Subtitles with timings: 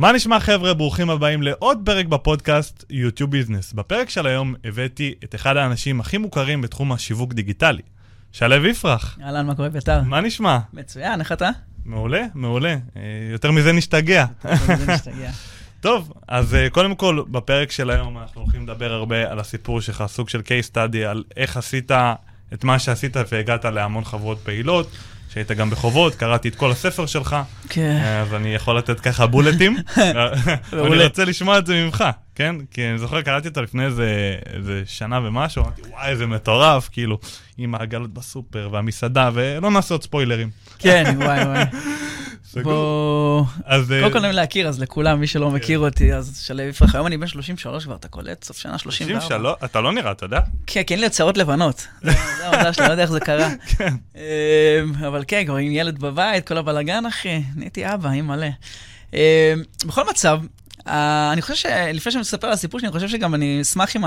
[0.00, 0.74] מה נשמע חבר'ה?
[0.74, 3.72] ברוכים הבאים לעוד פרק בפודקאסט יוטיוב ביזנס.
[3.72, 7.82] בפרק של היום הבאתי את אחד האנשים הכי מוכרים בתחום השיווק דיגיטלי,
[8.32, 9.18] שלו יפרח.
[9.22, 10.02] אהלן, מה קורה, ביתר?
[10.02, 10.58] מה נשמע?
[10.72, 11.50] מצוין, איך אתה?
[11.84, 12.76] מעולה, מעולה.
[12.96, 13.02] אה,
[13.32, 14.26] יותר מזה נשתגע.
[14.66, 15.30] זה משתגע.
[15.80, 20.04] טוב, אז אה, קודם כל, בפרק של היום אנחנו הולכים לדבר הרבה על הסיפור שלך,
[20.06, 21.90] סוג של case study, על איך עשית
[22.54, 24.90] את מה שעשית והגעת להמון חברות פעילות,
[25.32, 27.36] שהיית גם בחובות, קראתי את כל הספר שלך,
[27.68, 27.98] כן.
[28.02, 29.76] אה, אז אני יכול לתת ככה בולטים,
[30.72, 31.04] ואני.
[31.04, 32.56] רוצה לשמוע את זה ממך, כן?
[32.70, 37.18] כי אני זוכר, קראתי אותו לפני איזה, איזה שנה ומשהו, אמרתי, וואי, איזה מטורף, כאילו,
[37.58, 40.50] עם העגלות בסופר והמסעדה, ולא נעשה עוד ספוילרים.
[40.78, 41.64] כן, וואי וואי.
[42.52, 42.72] סגור.
[42.72, 43.44] בוא...
[43.64, 46.94] אז אה, קודם כל נעים להכיר, אז לכולם, מי שלא מכיר אותי, אז שלו יפרח.
[46.94, 48.44] היום אני בן 33 כבר, אתה קולט?
[48.44, 49.20] סוף שנה 34.
[49.20, 50.40] 33, אתה לא נראה, אתה יודע?
[50.66, 51.86] כן, כי אין לי עוד שערות לבנות.
[52.02, 53.48] זה המזל שלי, לא יודע איך זה קרה.
[53.78, 53.94] כן.
[54.16, 54.22] אמ,
[55.06, 58.46] אבל כן, כבר עם ילד בבית, כל הבלאגן, אחי, נהייתי אבא, עם מלא.
[59.12, 59.18] אמ,
[59.86, 60.40] בכל מצב,
[60.86, 64.04] אה, אני חושב שלפני שאני מספר על הסיפור שלי, אני חושב שגם אני אשמח אם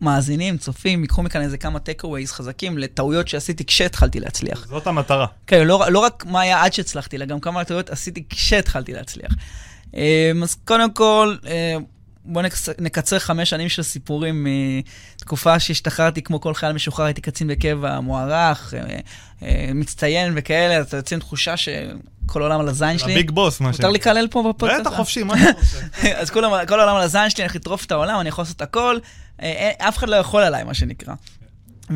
[0.00, 4.66] המאזינים, צופים, ייקחו מכאן איזה כמה takeaways חזקים לטעויות שעשיתי כשהתחלתי להצליח.
[4.68, 5.26] זאת המטרה.
[5.46, 9.32] כן, לא, לא רק מה היה עד שהצלחתי, אלא גם כמה טעויות עשיתי כשהתחלתי להצליח.
[9.94, 10.00] אמ,
[10.42, 11.36] אז קודם כל,
[11.76, 11.84] אמ,
[12.24, 12.44] בואו
[12.78, 14.46] נקצר חמש שנים של סיפורים
[15.16, 18.98] מתקופה שהשתחררתי כמו כל חייל משוחרר, הייתי קצין בקבע מוערך, אה,
[19.42, 23.12] אה, מצטיין וכאלה, אתה יוצא עם תחושה שכל העולם על הזין שלי.
[23.12, 23.76] הביג בוס, מה ש...
[23.76, 24.80] מותר לקלל פה בפודקאסט?
[24.86, 25.78] בטח, חופשי, מה אתה רוצה?
[26.20, 28.98] אז כל העולם- על הזין שלי, אני הולך לטרוף את העולם, אני יכול לעשות הכל,
[29.02, 29.25] אה, אה,
[29.78, 31.14] אף אחד לא יכול עליי, מה שנקרא.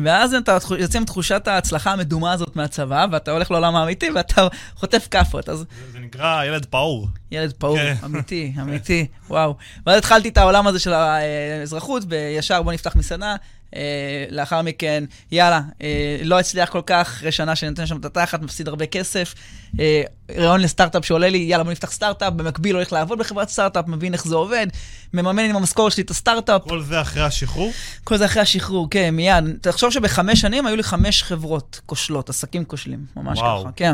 [0.03, 5.07] ואז אתה יוצא עם תחושת ההצלחה המדומה הזאת מהצבא, ואתה הולך לעולם האמיתי, ואתה חוטף
[5.11, 5.49] כאפות.
[5.49, 7.07] אז זה- נקרא ילד פעור.
[7.31, 7.95] ילד פעור, כן.
[8.05, 9.55] אמיתי, אמיתי, וואו.
[9.85, 13.35] ואז התחלתי את העולם הזה של האזרחות, וישר בוא נפתח מסעדה.
[13.75, 18.05] אה, לאחר מכן, יאללה, אה, לא הצליח כל כך, אחרי שנה שאני נותן שם את
[18.05, 19.35] התחת, מפסיד הרבה כסף.
[19.79, 20.01] אה,
[20.35, 24.27] רעיון לסטארט-אפ שעולה לי, יאללה, בוא נפתח סטארט-אפ, במקביל הולך לעבוד בחברת סטארט-אפ, מבין איך
[24.27, 24.67] זה עובד,
[25.13, 26.61] מממן עם המשכורת שלי את הסטארט-אפ.
[26.67, 27.71] כל זה אחרי השחרור?
[28.03, 29.43] כל זה אחרי השחרור, כן, מיד.
[29.61, 33.61] תחשוב שבחמש שנים היו לי חמש חברות כושלות, עסקים כושלים, ממש וואו.
[33.61, 33.93] ככה, כן.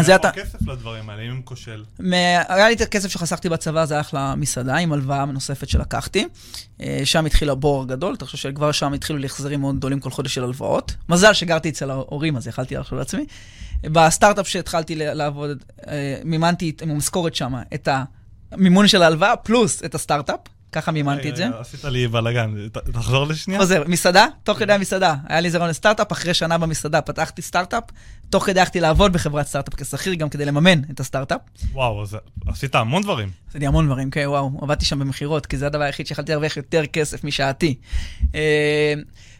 [0.00, 1.84] זה אתה- הכסף לדברים האלה, אם הם כושל?
[2.00, 2.12] מ-
[2.48, 6.26] היה לי את הכסף שחסכתי בצבא, זה הלך למסעדה עם הלוואה נוספת שלקחתי.
[6.80, 10.10] אה, שם התחיל הבור הגדול, אתה חושב שכבר שם התחילו לי החזרים מאוד גדולים כל
[10.10, 10.94] חודש של הלוואות.
[11.08, 13.24] מזל שגרתי אצל ההורים, אז יכלתי לחשוב לעצמי.
[13.82, 15.50] בסטארט-אפ שהתחלתי לעבוד,
[15.88, 17.88] אה, מימנתי עם המשכורת שם את
[18.52, 20.40] המימון של ההלוואה, פלוס את הסטארט-אפ,
[20.72, 21.46] ככה מימנתי את זה.
[21.58, 22.54] עשית לי בלאגן,
[22.92, 23.60] תחזור לשנייה.
[23.60, 25.14] חוזר, מסעדה, תוך כדי המסעדה.
[25.28, 27.84] היה לי זרון לסטארט-אפ, אחרי שנה במסעדה פתחתי סטארט-אפ,
[28.30, 31.40] תוך כדי הלכתי לעבוד בחברת סטארט-אפ כשכיר, גם כדי לממן את הסטארט-אפ.
[31.72, 32.16] וואו, אז
[32.46, 33.30] עשית המון דברים.
[33.48, 36.86] עשיתי המון דברים, כן, וואו, עבדתי שם במכירות, כי זה הדבר היחיד שיכולתי להרוויח יותר
[36.86, 37.74] כסף משעתי.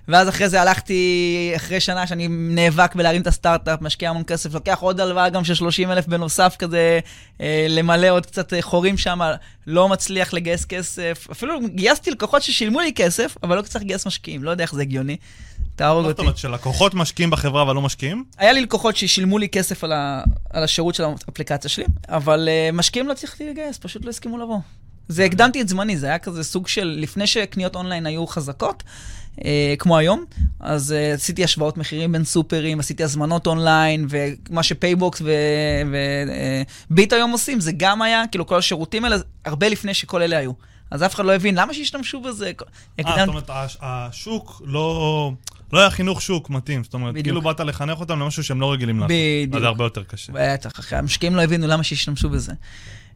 [0.08, 4.54] אה, ואז אחרי זה הלכתי, אחרי שנה שאני נאבק בלהרים את הסטארט-אפ, משקיע המון כסף,
[4.54, 7.00] לוקח עוד הלוואה גם של 30 אלף בנוסף כזה,
[7.40, 9.20] אה, למלא עוד קצת אה, חורים שם,
[9.66, 11.26] לא מצליח לגייס כסף.
[11.32, 14.82] אפילו גייסתי לקוחות ששילמו לי כסף, אבל לא צריך לגייס משקיעים, לא יודע איך זה
[14.82, 15.16] הגיוני.
[15.76, 16.22] תהרוג מה זאת אותי.
[16.22, 18.24] אומרת, שלקוחות משקיעים בחברה אבל לא משקיעים?
[18.38, 22.76] היה לי לקוחות ששילמו לי כסף על, ה, על השירות של האפליקציה שלי, אבל uh,
[22.76, 24.58] משקיעים לא הצלחתי לגייס, פשוט לא הסכימו לבוא.
[25.08, 28.82] זה הקדמתי את זמני, זה היה כזה סוג של, לפני שקניות אונליין היו חזקות,
[29.38, 29.43] uh,
[29.78, 30.25] כמו היום,
[30.60, 35.22] אז uh, עשיתי השוואות מחירים בין סופרים, עשיתי הזמנות אונליין, ומה שפייבוקס
[36.91, 40.53] וביט היום עושים, זה גם היה, כאילו כל השירותים האלה, הרבה לפני שכל אלה היו.
[40.91, 42.53] אז אף אחד לא הבין, למה שישתמשו בזה?
[43.00, 45.32] אה, זאת אומרת, הש- השוק לא...
[45.72, 47.25] לא היה חינוך שוק מתאים, זאת אומרת, בדיוק.
[47.25, 49.16] כאילו באת לחנך אותם למשהו שהם לא רגילים לעשות.
[49.47, 49.62] בדיוק.
[49.62, 50.32] זה הרבה יותר קשה.
[50.37, 52.53] בטח, אחי, המשקיעים לא הבינו למה שישתמשו בזה.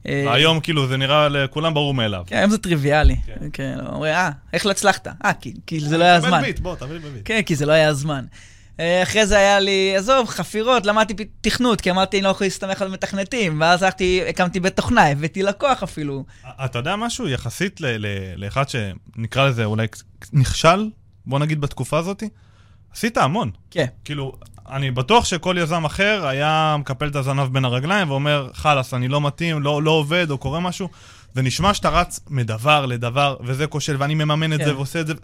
[0.08, 2.24] אה, היום כאילו זה נראה לכולם ברור מאליו.
[2.26, 3.16] כן, היום זה טריוויאלי.
[3.26, 3.46] כן.
[3.52, 5.06] כן, אומרים, אה, איך לא הצלחת?
[5.24, 5.32] אה,
[5.66, 6.42] כי, זה לא היה תקבל הזמן.
[6.42, 7.22] ביט, בוא, תביא לי בביט.
[7.24, 8.24] כן, כי זה לא היה הזמן.
[8.80, 12.82] אה, אחרי זה היה לי, עזוב, חפירות, למדתי תכנות, כי אמרתי, אני לא יכול להסתמך
[12.82, 16.24] על מתכנתים, ואז הלכתי, הקמתי בית תוכנה, הבאתי לקוח אפילו.
[16.64, 17.80] אתה יודע משהו יחסית
[18.36, 19.86] לאחד שנקרא לזה אולי
[20.32, 20.90] נכשל,
[21.26, 22.22] בוא נגיד בתקופה הזאת?
[22.92, 23.50] עשית המון.
[23.70, 23.86] כן.
[24.04, 24.32] כאילו,
[24.70, 29.20] אני בטוח שכל יזם אחר היה מקפל את הזנב בין הרגליים ואומר, חלאס, אני לא
[29.20, 30.88] מתאים, לא, לא עובד או קורה משהו.
[31.34, 34.64] זה נשמע שאתה רץ מדבר לדבר, וזה כושל, ואני מממן את כן.
[34.64, 35.14] זה ועושה את זה.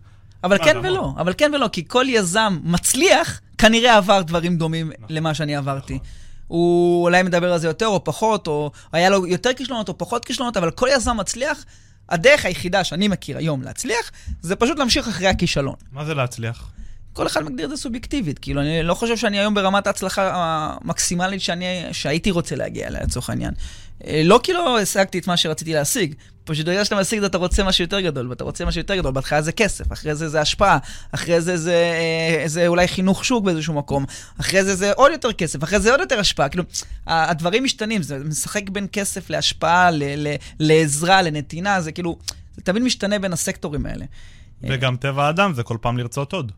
[0.45, 0.91] אבל אה, כן נכון.
[0.91, 5.07] ולא, אבל כן ולא, כי כל יזם מצליח, כנראה עבר דברים דומים נכון.
[5.17, 5.99] למה שאני עברתי.
[6.47, 10.25] הוא אולי מדבר על זה יותר או פחות, או היה לו יותר כישלונות או פחות
[10.25, 11.65] כישלונות, אבל כל יזם מצליח,
[12.09, 14.11] הדרך היחידה שאני מכיר היום להצליח,
[14.41, 15.75] זה פשוט להמשיך אחרי הכישלון.
[15.93, 16.71] מה זה להצליח?
[17.13, 18.39] כל אחד מגדיר את זה סובייקטיבית.
[18.39, 23.31] כאילו, אני לא חושב שאני היום ברמת ההצלחה המקסימלית שאני, שהייתי רוצה להגיע אליה, לצורך
[23.31, 23.55] העניין.
[24.07, 26.15] אה, לא כי לא השגתי את מה שרציתי להשיג,
[26.45, 28.97] פשוט בגלל שאתה משיג את זה, אתה רוצה משהו יותר גדול, ואתה רוצה משהו יותר
[28.97, 29.13] גדול.
[29.13, 30.79] בהתחלה זה כסף, אחרי זה זה השפעה,
[31.13, 34.05] אחרי זה זה, אה, זה אולי חינוך שוק באיזשהו מקום,
[34.41, 36.49] אחרי זה זה עוד יותר כסף, אחרי זה עוד יותר השפעה.
[36.49, 36.65] כאילו,
[37.07, 42.19] הדברים משתנים, זה משחק בין כסף להשפעה, ל, ל, לעזרה, לנתינה, זה כאילו,
[42.57, 44.05] זה תמיד משתנה בין הסקטורים האלה.
[44.63, 46.53] וגם טבע האדם זה כל פעם לרצות עוד.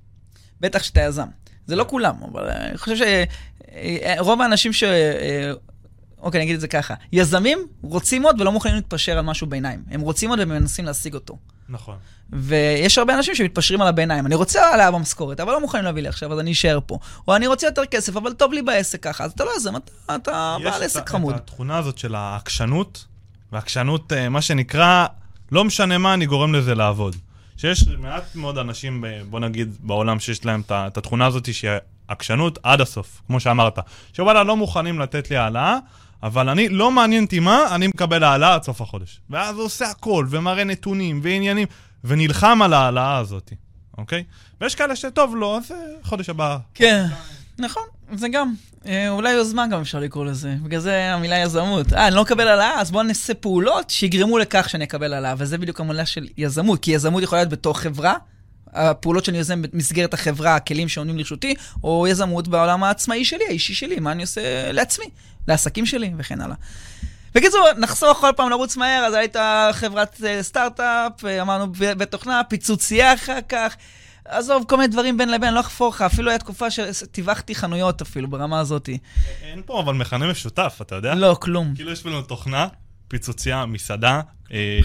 [0.64, 1.26] בטח שאתה יזם.
[1.66, 3.06] זה לא כולם, אבל אני חושב
[4.16, 4.84] שרוב האנשים ש...
[6.18, 6.94] אוקיי, אני אגיד את זה ככה.
[7.12, 9.82] יזמים רוצים עוד ולא מוכנים להתפשר על משהו ביניים.
[9.90, 11.38] הם רוצים עוד ומנסים להשיג אותו.
[11.68, 11.96] נכון.
[12.32, 14.26] ויש הרבה אנשים שמתפשרים על הביניים.
[14.26, 16.98] אני רוצה העלאה במשכורת, אבל לא מוכנים להביא לי עכשיו, אז אני אשאר פה.
[17.28, 19.24] או אני רוצה יותר כסף, אבל טוב לי בעסק ככה.
[19.24, 21.34] אז אתה לא יזם, אתה, אתה בעל עסק חמוד.
[21.34, 23.04] יש את התכונה הזאת של העקשנות,
[23.52, 25.06] והעקשנות, אה, מה שנקרא,
[25.52, 27.16] לא משנה מה, אני גורם לזה לעבוד.
[27.56, 31.70] שיש מעט מאוד אנשים, בוא נגיד, בעולם שיש להם את התכונה הזאת שהיא
[32.08, 33.78] עקשנות עד הסוף, כמו שאמרת.
[34.12, 35.78] שוואלה, לא מוכנים לתת לי העלאה,
[36.22, 39.20] אבל אני, לא מעניין אותי מה, אני מקבל העלאה עד סוף החודש.
[39.30, 41.68] ואז הוא עושה הכל, ומראה נתונים, ועניינים,
[42.04, 43.52] ונלחם על ההעלאה הזאת,
[43.98, 44.24] אוקיי?
[44.60, 46.58] ויש כאלה שטוב לו, אז אה, חודש הבא.
[46.74, 47.04] כן,
[47.58, 47.82] נכון,
[48.18, 48.54] זה גם.
[48.86, 51.92] אה, אולי יוזמה גם אפשר לקרוא לזה, בגלל זה המילה יזמות.
[51.92, 55.58] אה, אני לא מקבל העלאה, אז בואו נעשה פעולות שיגרמו לכך שאני אקבל העלאה, וזה
[55.58, 58.14] בדיוק המילה של יזמות, כי יזמות יכולה להיות בתוך חברה,
[58.72, 64.00] הפעולות שאני יוזם במסגרת החברה, הכלים שעונים לרשותי, או יזמות בעולם העצמאי שלי, האישי שלי,
[64.00, 65.06] מה אני עושה לעצמי,
[65.48, 66.56] לעסקים שלי וכן הלאה.
[67.34, 69.36] בקיצור, נחסוך כל פעם לרוץ מהר, אז היית
[69.72, 73.76] חברת אה, סטארט-אפ, אה, אמרנו בתוכנה, פיצוצייה אחר כך.
[74.24, 78.28] עזוב, כל מיני דברים בין לבין, לא אחפור לך, אפילו הייתה תקופה שטיווחתי חנויות אפילו,
[78.28, 78.88] ברמה הזאת.
[79.42, 81.14] אין פה אבל מכנה משותף, אתה יודע?
[81.14, 81.72] לא, כלום.
[81.74, 82.66] כאילו יש לנו תוכנה,
[83.08, 84.20] פיצוצייה, מסעדה,
[84.52, 84.80] אה,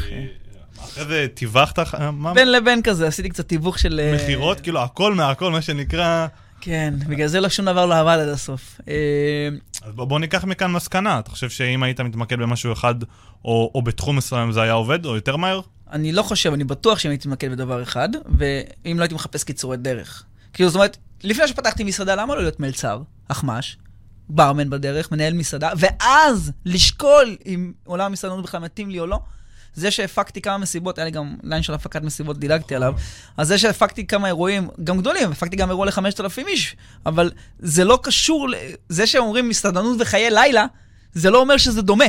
[0.83, 1.79] אחרי זה טיווחת?
[2.33, 3.99] בין לבין כזה, עשיתי קצת תיווך של...
[4.03, 4.59] אה, מכירות?
[4.59, 6.27] כאילו הכל מהכל, מה שנקרא...
[6.61, 8.81] כן, בגלל זה לא שום דבר לא עבד עד הסוף.
[8.87, 9.49] אה,
[9.81, 11.19] אז בוא, ניקח מכאן מסקנה.
[11.19, 12.95] אתה חושב שאם היית מתמקד במשהו אחד,
[13.45, 15.61] או בתחום מסוים זה היה עובד, או יותר מהר?
[15.91, 19.77] אני לא חושב, אני בטוח שאם הייתי מתמקד בדבר אחד, ואם לא הייתי מחפש קיצורי
[19.77, 20.23] דרך.
[20.53, 23.77] כאילו, זאת אומרת, לפני שפתחתי מסעדה, למה לא להיות מלצר, אחמ"ש,
[24.29, 29.19] ברמן בדרך, מנהל מסעדה, ואז לשקול אם עולם המסעדנות בכלל מתאים לי או לא?
[29.73, 32.93] זה שהפקתי כמה מסיבות, היה לי גם ליין של הפקת מסיבות, דילגתי עליו,
[33.37, 36.75] אז זה שהפקתי כמה אירועים, גם גדולים, הפקתי גם אירוע ל-5,000 איש,
[37.05, 38.47] אבל זה לא קשור,
[38.89, 40.65] זה שאומרים מסעדנות וחיי לילה,
[41.13, 42.05] זה לא אומר שזה דומה.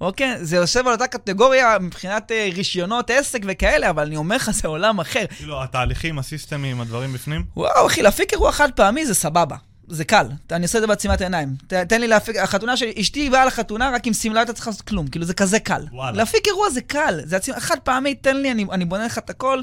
[0.00, 0.44] אוקיי?
[0.44, 4.68] זה יושב על אותה קטגוריה מבחינת uh, רישיונות עסק וכאלה, אבל אני אומר לך, זה
[4.68, 5.24] עולם אחר.
[5.36, 7.44] כאילו, התהליכים, הסיסטמים, הדברים בפנים?
[7.56, 9.56] וואו, אחי, להפיק אירוע חד פעמי זה סבבה.
[9.90, 11.48] זה קל, אני עושה את זה בעצימת עיניים.
[11.66, 14.82] ת, תן לי להפיק, החתונה שלי, אשתי באה לחתונה רק עם שמלה, אתה צריך לעשות
[14.82, 15.82] כלום, כאילו זה כזה קל.
[15.92, 16.16] וואלה.
[16.16, 19.30] להפיק אירוע זה קל, זה עצמי, חד פעמי, תן לי, אני, אני בונה לך את
[19.30, 19.62] הכל.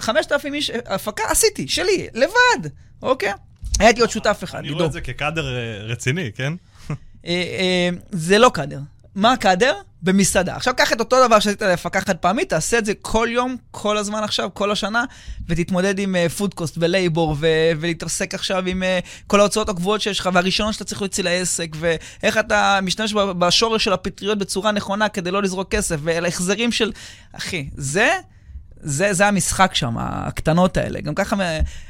[0.00, 2.70] חמשת אלפים איש, הפקה עשיתי, שלי, לבד,
[3.02, 3.32] אוקיי?
[3.78, 6.52] הייתי עוד שותף אחד, אני רואה את זה כקאדר אה, רציני, כן?
[6.90, 6.94] אה,
[7.26, 8.78] אה, זה לא קאדר.
[9.14, 9.74] מה הקאדר?
[10.02, 10.56] במסעדה.
[10.56, 13.96] עכשיו קח את אותו דבר שעשית להפקה חד פעמית, תעשה את זה כל יום, כל
[13.96, 15.04] הזמן עכשיו, כל השנה,
[15.48, 20.28] ותתמודד עם food cost ו labor, ולהתעסק עכשיו עם uh, כל ההוצאות הקבועות שיש לך,
[20.32, 25.42] והראשונות שאתה צריך להוציא לעסק, ואיך אתה משתמש בשורש של הפטריות בצורה נכונה כדי לא
[25.42, 26.92] לזרוק כסף, ולהחזרים של...
[27.32, 28.10] אחי, זה...
[28.86, 31.00] זה, זה המשחק שם, הקטנות האלה.
[31.00, 31.36] גם ככה,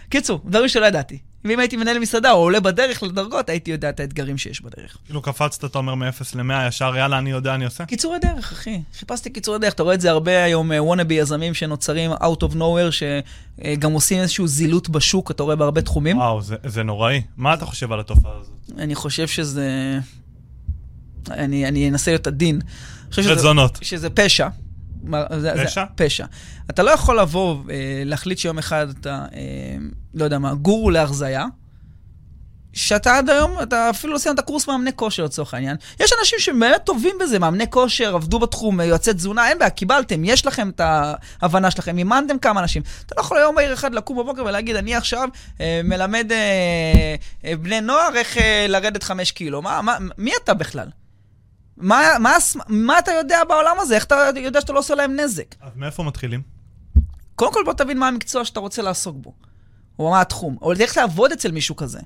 [0.09, 1.19] קיצור, דברים שלא ידעתי.
[1.45, 4.97] ואם הייתי מנהל מסעדה או עולה בדרך לדרגות, הייתי יודע את האתגרים שיש בדרך.
[5.07, 7.85] כאילו קפצת, אתה אומר, מ-0 ל-100, ישר, יאללה, אני יודע, אני עושה?
[7.85, 8.81] קיצורי דרך, אחי.
[8.99, 9.73] חיפשתי קיצורי דרך.
[9.73, 14.19] אתה רואה את זה הרבה היום, וונאבי אה, יזמים שנוצרים out of nowhere, שגם עושים
[14.21, 16.19] איזשהו זילות בשוק, אתה רואה בהרבה תחומים.
[16.19, 17.23] וואו, זה, זה נוראי.
[17.37, 18.79] מה אתה חושב על התופעה הזאת?
[18.79, 19.99] אני חושב שזה...
[21.31, 22.61] אני, אני אנסה להיות עדין.
[23.11, 23.79] זה זונות.
[23.83, 24.49] שזה פשע.
[25.65, 25.85] פשע?
[25.95, 26.25] פשע.
[26.71, 29.77] אתה לא יכול לבוא, אה, להחליט שיום אחד אתה, אה,
[30.15, 31.47] לא יודע מה, גורו להרזייה,
[32.75, 35.77] שאתה עד היום, אתה אפילו לא סיימת קורס מאמני כושר לצורך העניין.
[36.01, 40.47] יש אנשים שבאמת טובים בזה, מאמני כושר, עבדו בתחום, יועצי תזונה, אין בעיה, קיבלתם, יש
[40.47, 40.81] לכם את
[41.41, 42.83] ההבנה שלכם, אימנתם כמה אנשים.
[43.07, 45.29] אתה לא יכול היום בעיר אחד לקום בבוקר ולהגיד, אני עכשיו
[45.61, 47.15] אה, מלמד אה,
[47.45, 49.63] אה, בני נוער איך אה, לרדת חמש קילו.
[49.63, 50.89] מה, מה, מי אתה בכלל?
[51.77, 52.37] מה, מה,
[52.69, 53.95] מה אתה יודע בעולם הזה?
[53.95, 55.55] איך אתה יודע שאתה לא עושה להם נזק?
[55.61, 56.43] אז מאיפה מתחילים?
[57.35, 59.35] קודם כל בוא תבין מה המקצוע שאתה רוצה לעסוק בו,
[59.99, 62.01] או מה התחום, או איך לעבוד אצל מישהו כזה.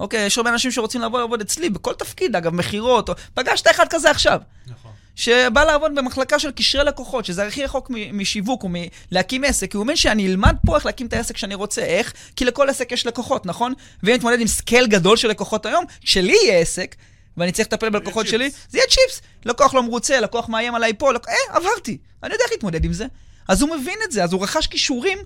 [0.00, 3.14] אוקיי, יש הרבה אנשים שרוצים לבוא לעבוד אצלי, בכל תפקיד, אגב, מכירות, או...
[3.34, 4.40] פגשת אחד כזה עכשיו.
[4.66, 4.90] נכון.
[5.14, 9.82] שבא לעבוד במחלקה של קשרי לקוחות, שזה הכי רחוק משיווק או מלהקים עסק, כי הוא
[9.82, 11.82] אומר שאני אלמד פה איך להקים את העסק שאני רוצה.
[11.82, 12.12] איך?
[12.36, 13.72] כי לכל עסק יש לקוחות, נכון?
[14.02, 16.96] ואם נתמודד עם scale גדול של לקוחות היום, כשלי יהיה עסק,
[17.36, 19.22] ואני צריך לטפל בלקוחות שלי, זה יהיה צ'יפס.
[19.44, 21.28] לקוח לא מרוצה, לקוח מאיים עליי פה, לק...
[21.28, 21.98] אה, עברתי.
[22.22, 23.06] אני יודע איך להתמודד עם זה.
[23.48, 25.18] אז הוא מבין את זה, אז הוא רכש כישורים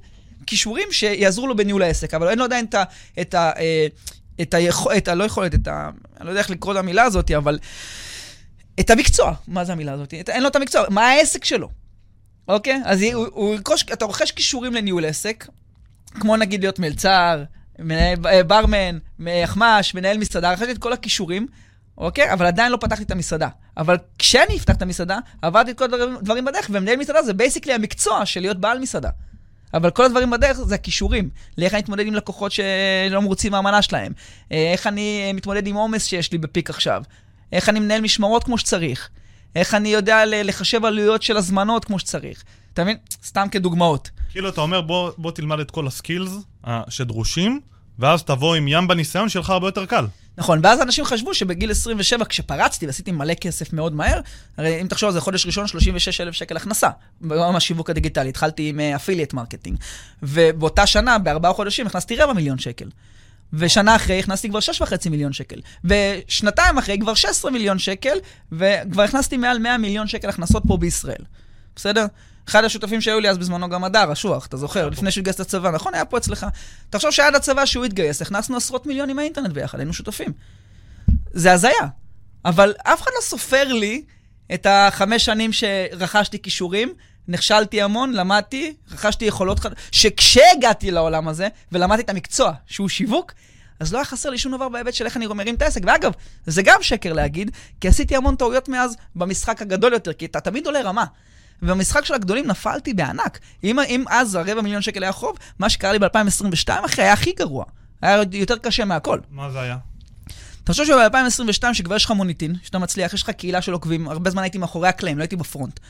[0.47, 2.85] כישורים שיעזרו לו בניהול העסק, אבל אין לו עדיין את ה...
[3.21, 3.51] את ה...
[3.59, 3.87] אה,
[4.41, 5.15] את היכולת, את ה...
[5.15, 5.91] לא יכולת, את ה...
[6.17, 7.59] אני לא יודע איך לקרוא את המילה הזאת, אבל...
[8.81, 9.35] את המקצוע.
[9.49, 10.15] מה זה המילה הזאת?
[10.15, 10.85] אין לו את המקצוע.
[10.91, 11.69] מה העסק שלו?
[12.49, 12.81] אוקיי?
[12.85, 15.47] אז הוא, הוא ירכוש, אתה רוכש כישורים לניהול עסק,
[16.21, 17.45] כמו נגיד להיות מלצר,
[17.91, 18.99] אה, ברמן,
[19.45, 21.47] אחמ"ש, מנהל מסעדה, רכשתי את כל הכישורים,
[21.99, 22.33] אוקיי?
[22.33, 23.49] אבל עדיין לא פתחתי את המסעדה.
[23.77, 27.73] אבל כשאני אפתח את המסעדה, עברתי את כל הדברים, דברים בדרך, ומנהל מסעדה זה basically
[27.73, 29.11] המקצוע של להיות בעל מסעדה.
[29.75, 31.31] אבל כל הדברים בדרך זה הכישורים.
[31.59, 34.13] לאיך אני מתמודד עם לקוחות שלא מרוצים מהמנה שלהם.
[34.53, 37.03] אה, איך אני מתמודד עם עומס שיש לי ב peak עכשיו.
[37.53, 39.09] איך אני מנהל משמרות כמו שצריך.
[39.57, 42.45] איך אני יודע לחשב עלויות של הזמנות כמו שצריך.
[42.75, 42.97] אתה מבין?
[43.25, 44.11] סתם כדוגמאות.
[44.31, 46.33] כאילו, אתה אומר, בוא, בוא תלמד את כל ה skills
[46.65, 47.61] uh, שדרושים,
[47.99, 50.07] ואז תבוא עם ים בניסיון, שיהיה לך הרבה יותר קל.
[50.39, 54.21] נכון, ואז אנשים חשבו שבגיל 27, כשפרצתי ועשיתי מלא כסף מאוד מהר,
[54.57, 56.89] הרי אם תחשוב על זה, חודש ראשון, 36,000 שקל הכנסה,
[57.21, 59.77] בעולם השיווק הדיגיטלי, התחלתי עם affiliate uh, marketing,
[60.23, 62.89] ובאותה שנה, בארבעה חודשים, הכנסתי רבע מיליון שקל.
[63.53, 65.61] ושנה אחרי הכנסתי כבר 6.5 מיליון שקל.
[65.85, 68.19] ושנתיים אחרי כבר 16 מיליון שקל,
[68.53, 71.25] וכבר הכנסתי מעל 100 מיליון שקל הכנסות פה בישראל.
[71.77, 72.07] בסדר?
[72.49, 74.89] אחד השותפים שהיו לי אז בזמנו גם הדר, אשוח, אתה זוכר?
[74.89, 75.95] לפני שהוא התגייס לצבא, נכון?
[75.95, 76.47] היה פה אצלך.
[76.91, 80.33] תחשוב שעד הצבא שהוא התגייס, הכנסנו עשרות מיליונים מהאינטרנט ביחד, היינו שותפים.
[81.33, 81.71] זה הזיה.
[82.45, 84.03] אבל אף אחד לא סופר לי
[84.55, 86.95] את החמש שנים שרכשתי כישורים,
[87.29, 93.33] נכשלתי המון, למדתי, רכשתי יכולות חדשות, שכשהגעתי לעולם הזה, ולמדתי את המקצוע, שהוא שיווק,
[93.81, 95.81] אז לא היה חסר לי שום דבר בהיבט של איך אני מרים את העסק.
[95.87, 96.13] ואגב,
[96.47, 97.51] זה גם שקר להגיד,
[97.81, 101.05] כי עשיתי המון טעויות מאז במשחק הגדול יותר, כי אתה תמיד עולה רמה.
[101.63, 103.39] ובמשחק של הגדולים נפלתי בענק.
[103.65, 107.33] אם, אם אז הרבע מיליון שקל היה חוב, מה שקרה לי ב-2022 אחרי היה הכי
[107.33, 107.65] גרוע.
[108.03, 109.19] היה יותר קשה מהכל.
[109.31, 109.77] מה זה היה?
[110.65, 114.43] תחשוב שב-2022, שכבר יש לך מוניטין, שאתה מצליח, יש לך קהילה של עוקבים, הרבה זמן
[114.43, 115.81] הייתי מאחורי הקלעים, לא הייתי בפרונט.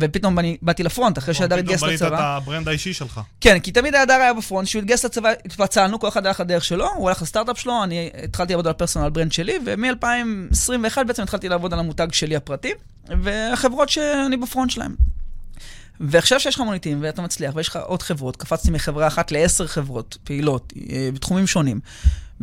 [0.00, 1.96] ופתאום באני, באתי לפרונט, אחרי שהדר התגייס לצבא.
[1.96, 3.20] פתאום בנית את ה brand האישי שלך.
[3.40, 6.64] כן, כי תמיד הדר היה ב front, כשהוא התגייס לצבא, התפצלנו, כל אחד הלך לדרך
[6.64, 11.22] שלו, הוא הלך לסטארט-אפ שלו, אני התחלתי לעבוד על ה personal brand שלי, ומ-2021 בעצם
[11.22, 12.72] התחלתי לעבוד על המותג שלי הפרטי,
[13.22, 14.94] והחברות שאני ב front שלהם.
[16.00, 20.18] ועכשיו שיש לך מוניטין ואתה מצליח ויש לך עוד חברות, קפצתי מחברה אחת לעשר חברות
[20.24, 21.80] פעילות אה, בתחומים שונים.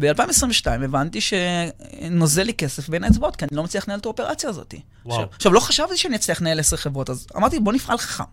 [0.01, 4.73] ב-2022 הבנתי שנוזל לי כסף בין האצבעות, כי אני לא מצליח לנהל את האופרציה הזאת.
[5.05, 8.23] עכשיו, עכשיו, לא חשבתי שאני אצליח לנהל עשר חברות, אז אמרתי, בוא נפעל חכם.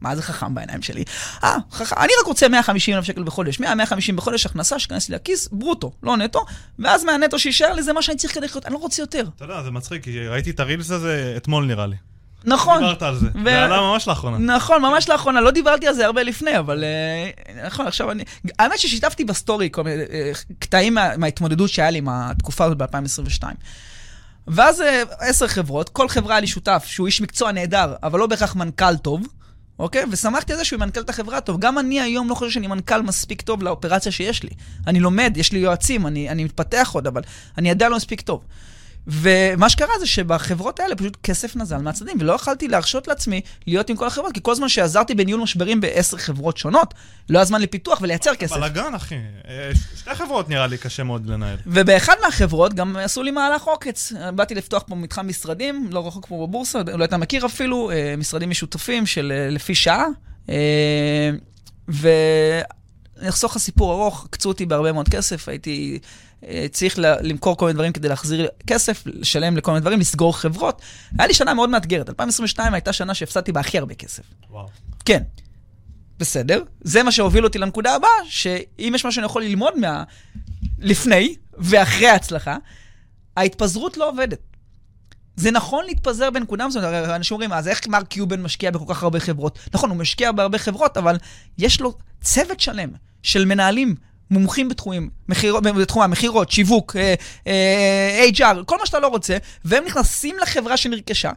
[0.00, 1.04] מה זה חכם בעיניים שלי?
[1.44, 5.14] אה, חכם, אני רק רוצה 150 אלף שקל בחודש, 100, 150 בחודש הכנסה שנכנס לי
[5.14, 6.44] לכיס, ברוטו, לא נטו,
[6.78, 9.24] ואז מהנטו שיישאר לי זה מה שאני צריך כדי לחיות, אני לא רוצה יותר.
[9.36, 11.96] אתה יודע, זה מצחיק, כי ראיתי את ה reels הזה אתמול נראה לי.
[12.44, 12.78] נכון.
[12.78, 13.26] דיברת על זה.
[13.26, 13.44] ו...
[13.44, 14.38] זה עלה ממש לאחרונה.
[14.38, 15.40] נכון, ממש לאחרונה.
[15.40, 18.24] לא דיברתי על זה הרבה לפני, אבל uh, נכון, עכשיו אני...
[18.58, 23.44] האמת ששיתפתי בסטורי כל מיני uh, קטעים מה, מההתמודדות שהיה לי עם התקופה הזאת ב-2022.
[24.46, 24.84] ואז uh,
[25.18, 28.96] עשר חברות, כל חברה היה לי שותף שהוא איש מקצוע נהדר, אבל לא בהכרח מנכ"ל
[28.96, 29.26] טוב,
[29.78, 30.04] אוקיי?
[30.10, 31.60] ושמחתי על זה שהוא מנכ"ל את החברה טוב.
[31.60, 34.50] גם אני היום לא חושב שאני מנכ"ל מספיק טוב לאופרציה שיש לי.
[34.86, 37.22] אני לומד, יש לי יועצים, אני, אני מתפתח עוד, אבל
[37.58, 38.44] אני עדיין לא מספיק טוב.
[39.10, 43.96] ומה שקרה זה שבחברות האלה פשוט כסף נזל מהצדדים, ולא יכלתי להרשות לעצמי להיות עם
[43.96, 46.94] כל החברות, כי כל זמן שעזרתי בניהול משברים בעשר חברות שונות,
[47.30, 48.56] לא היה זמן לפיתוח ולייצר כסף.
[48.56, 49.14] בלאגן, אחי.
[49.48, 51.56] אה, שתי חברות נראה לי קשה מאוד לנהל.
[51.66, 54.12] ובאחד מהחברות גם עשו לי מהלך עוקץ.
[54.34, 58.50] באתי לפתוח פה מתחם משרדים, לא רחוק פה בבורסה, אולי אתה מכיר אפילו, אה, משרדים
[58.50, 60.04] משותפים של אה, לפי שעה.
[61.88, 62.08] ו...
[63.20, 65.98] אני אחסוך לך סיפור ארוך, קצו אותי בהרבה מאוד כסף, הייתי
[66.70, 70.82] צריך למכור כל מיני דברים כדי להחזיר כסף, לשלם לכל מיני דברים, לסגור חברות.
[71.18, 72.08] היה לי שנה מאוד מאתגרת.
[72.08, 74.22] 2022 הייתה שנה שהפסדתי בה הכי הרבה כסף.
[74.50, 74.68] וואו.
[75.04, 75.22] כן.
[76.18, 76.62] בסדר.
[76.80, 80.04] זה מה שהוביל אותי לנקודה הבאה, שאם יש משהו שאני יכול ללמוד מה...
[80.78, 82.56] לפני ואחרי ההצלחה,
[83.36, 84.38] ההתפזרות לא עובדת.
[85.36, 89.20] זה נכון להתפזר בנקודה מסוימת, אנשים אומרים, אז איך מר קיובן משקיע בכל כך הרבה
[89.20, 89.58] חברות?
[89.74, 91.16] נכון, הוא משקיע בהרבה חברות, אבל
[91.58, 92.90] יש לו צוות שלם
[93.22, 93.94] של מנהלים
[94.30, 97.14] מומחים בתחומים, מחיר, בתחום המכירות, שיווק, אה,
[97.46, 101.30] אה, HR, כל מה שאתה לא רוצה, והם נכנסים לחברה שנרכשה,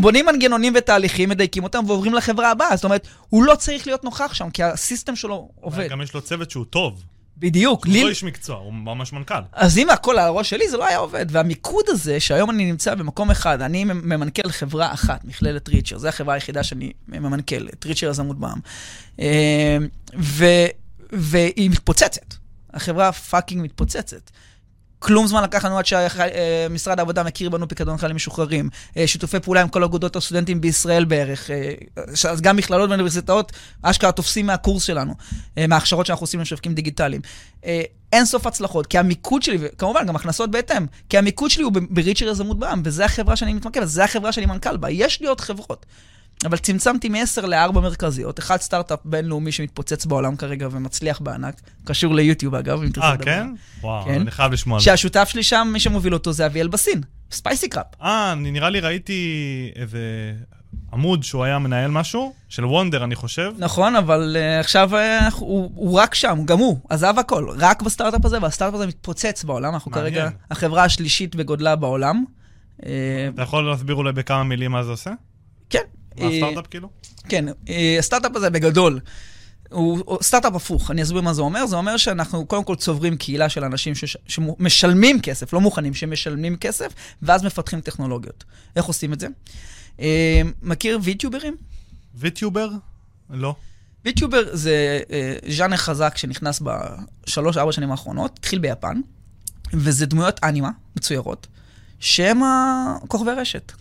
[0.00, 2.76] בונים מנגנונים ותהליכים, מדייקים אותם ועוברים לחברה הבאה.
[2.76, 5.88] זאת אומרת, הוא לא צריך להיות נוכח שם, כי הסיסטם שלו עובד.
[5.90, 7.02] גם יש לו צוות שהוא טוב.
[7.40, 7.86] בדיוק.
[7.86, 8.02] הוא לי...
[8.02, 9.34] לא איש מקצוע, הוא ממש מנכ"ל.
[9.52, 11.26] אז אם הכל על הראש שלי, זה לא היה עובד.
[11.30, 16.34] והמיקוד הזה, שהיום אני נמצא במקום אחד, אני ממנכ"ל חברה אחת, מכללת ריצ'ר, זו החברה
[16.34, 18.58] היחידה שאני ממנכ"ל, את ריצ'ר יזמות בעם.
[19.20, 19.76] אה,
[20.18, 20.44] ו...
[21.12, 22.34] והיא מתפוצצת.
[22.74, 24.30] החברה fucking מתפוצצת.
[25.02, 28.68] כלום זמן לקח לנו עד שמשרד העבודה מכיר בנו פיקדון חיילים משוחררים.
[28.96, 31.50] אה, שיתופי פעולה עם כל אגודות הסטודנטים בישראל בערך.
[31.50, 31.74] אה,
[32.30, 33.52] אז גם מכללות ואוניברסיטאות,
[33.82, 35.14] אשכרה תופסים מהקורס שלנו,
[35.58, 37.20] אה, מההכשרות שאנחנו עושים למשווקים דיגיטליים.
[38.12, 42.28] אין סוף הצלחות, כי המיקוד שלי, וכמובן גם הכנסות בהתאם, כי המיקוד שלי הוא בריצ'ר
[42.28, 44.90] יזמות בעם, וזו החברה שאני מתמקד, וזו החברה שאני מנכ"ל בה.
[44.90, 45.86] יש לי עוד חברות.
[46.44, 48.38] אבל צמצמתי מ-10 ל-4 מרכזיות.
[48.38, 53.24] אחד סטארט-אפ בינלאומי שמתפוצץ בעולם כרגע ומצליח בענק, קשור ליוטיוב אגב, אם תרצה אה, לדבר.
[53.24, 53.46] כן?
[53.80, 54.20] וואו, כן.
[54.20, 54.84] אני חייב לשמוע על זה.
[54.84, 57.86] שהשותף שלי שם, מי שמוביל אותו זה אביאל בסין, ספייסי קראפ.
[58.02, 60.00] אה, אני נראה לי ראיתי איזה
[60.92, 63.52] עמוד שהוא היה מנהל משהו, של וונדר, אני חושב.
[63.58, 68.24] נכון, אבל uh, עכשיו uh, הוא, הוא רק שם, גם הוא, עזב הכל, רק בסטארט-אפ
[68.24, 70.14] הזה, והסטארט-אפ הזה מתפוצץ בעולם, אנחנו מעניין.
[70.14, 72.24] כרגע החברה השלישית בגודלה בעולם.
[72.86, 75.10] אה, אתה יכול להסביר אולי בכמה מילים מה זה עושה?
[75.70, 75.82] כן.
[76.20, 76.88] אה, הסטארט-אפ כאילו?
[77.28, 79.00] כן, אה, הסטארט-אפ הזה בגדול,
[79.70, 81.66] הוא הוא סטארט-אפ הפוך, אני אסביר מה זה אומר.
[81.66, 86.56] זה אומר שאנחנו קודם כל צוברים קהילה של אנשים שש- שמשלמים כסף, לא מוכנים, שמשלמים
[86.56, 88.44] כסף, ואז מפתחים טכנולוגיות.
[88.76, 89.26] איך עושים את זה?
[90.00, 91.56] אה, מכיר ויטיוברים?
[92.14, 92.70] ויטיובר?
[93.30, 93.54] לא.
[94.04, 99.00] ויטיובר זה אה, ז'אנר חזק שנכנס בשלוש-ארבע שנים האחרונות, התחיל ביפן,
[99.72, 101.46] וזה דמויות אנימה מצוירות,
[102.00, 103.72] שהם הכוכבי רשת.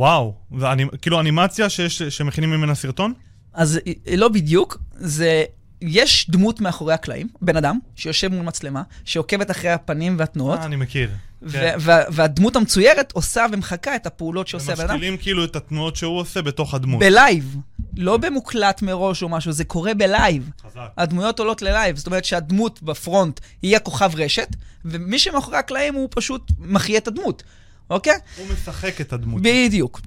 [0.00, 3.12] וואו, זה אנימ- כאילו אנימציה שיש- שמכינים ממנה סרטון?
[3.54, 3.78] אז
[4.08, 5.44] אה, לא בדיוק, זה...
[5.82, 10.76] יש דמות מאחורי הקלעים, בן אדם, שיושב מול מצלמה, שעוקבת אחרי הפנים והתנועות, אה, אני
[10.76, 11.10] מכיר.
[11.52, 11.76] כן.
[11.80, 14.90] וה- והדמות המצוירת עושה ומחקה את הפעולות שעושה הבן אדם.
[14.94, 17.00] ומשתילים כאילו את התנועות שהוא עושה בתוך הדמות.
[17.00, 17.56] בלייב,
[17.96, 20.50] לא במוקלט מראש או משהו, זה קורה בלייב.
[20.66, 20.80] חזק.
[20.98, 24.48] הדמויות עולות ללייב, זאת אומרת שהדמות בפרונט היא הכוכב רשת,
[24.84, 27.42] ומי שמאחורי הקלעים הוא פשוט מחיה את הדמות,
[27.90, 28.14] אוקיי?
[28.36, 29.42] הוא משחק את הדמות.
[29.42, 30.00] בדיוק.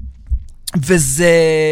[0.78, 1.32] וזה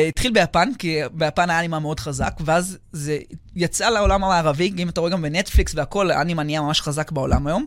[0.10, 3.20] התחיל ביפן, כי ביפן היה אנימה מאוד חזק, ואז זה
[3.56, 7.66] יצא לעולם המערבי, אם אתה רואה גם בנטפליקס והכל, האנימה נהיה ממש חזק בעולם היום.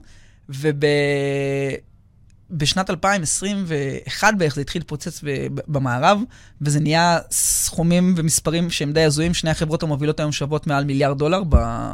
[2.50, 5.20] ובשנת 2021 בערך זה התחיל להתפוצץ
[5.68, 6.20] במערב,
[6.60, 9.34] וזה נהיה סכומים ומספרים שהם די הזויים.
[9.34, 11.42] שני החברות המובילות היום שוות מעל מיליארד דולר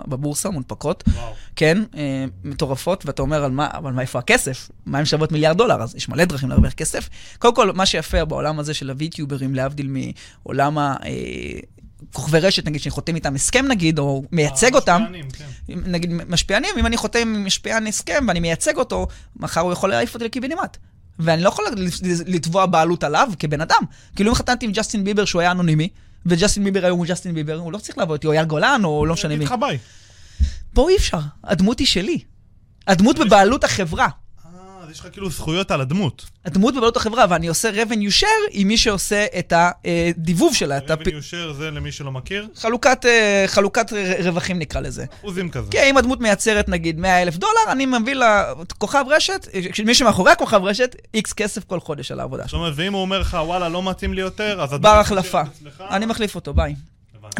[0.09, 1.05] בבורסה, מונפקות.
[1.07, 1.33] וואו.
[1.57, 4.71] כן, אה, מטורפות, ואתה אומר, על מה, אבל מה, איפה הכסף?
[4.87, 5.83] מה הן שוות מיליארד דולר?
[5.83, 7.09] אז יש מלא דרכים להרוויח כסף.
[7.39, 10.79] קודם כל, מה שיפה בעולם הזה של הוויטיוברים, להבדיל מעולם
[12.11, 15.91] הכוכבי רשת, נגיד, שאני חותם איתם הסכם נגיד, או מייצג אותם, המשפיענים, כן.
[15.91, 20.15] נגיד משפיענים, אם אני חותם עם משפיען הסכם ואני מייצג אותו, מחר הוא יכול להעיף
[20.15, 20.77] אותי לקיבינימט.
[21.19, 21.65] ואני לא יכול
[22.27, 23.83] לתבוע בעלות עליו כבן אדם.
[24.17, 25.89] כאילו אם חתמתי עם ג'סטין ביבר שהוא היה אנונימי,
[26.27, 29.07] וג'סטין ביבר היום הוא ג'סטין ביבר, הוא לא צריך לעבוד איתי, או אייל גולן, או
[29.07, 29.45] לא משנה מי.
[30.75, 32.19] פה אי אפשר, הדמות היא שלי.
[32.87, 34.09] הדמות בבעלות החברה.
[34.91, 36.25] אז יש לך כאילו זכויות על הדמות.
[36.45, 41.01] הדמות בבעלות החברה, ואני עושה revenue share עם מי שעושה את הדיבוב שלה, הפ...
[41.01, 43.93] revenue share זה למי שלא מכיר, חלוקת, אה, חלוקת
[44.25, 45.05] רווחים נקרא לזה.
[45.21, 45.71] אחוזים כזה.
[45.71, 50.33] כן, אם הדמות מייצרת נגיד 100 אלף דולר, אני מביא לכוכב רשת, אה, מי שמאחורי
[50.33, 52.59] הכוכב רשת, איקס כסף כל חודש על העבודה זאת שלו.
[52.59, 54.71] אומרת, ואם הוא אומר לך, וואלה, לא מתאים לי יותר, אז...
[54.71, 55.43] בר הדמות החלפה.
[55.43, 55.85] נשארת אצלך.
[55.91, 56.75] אני מחליף אותו, ביי.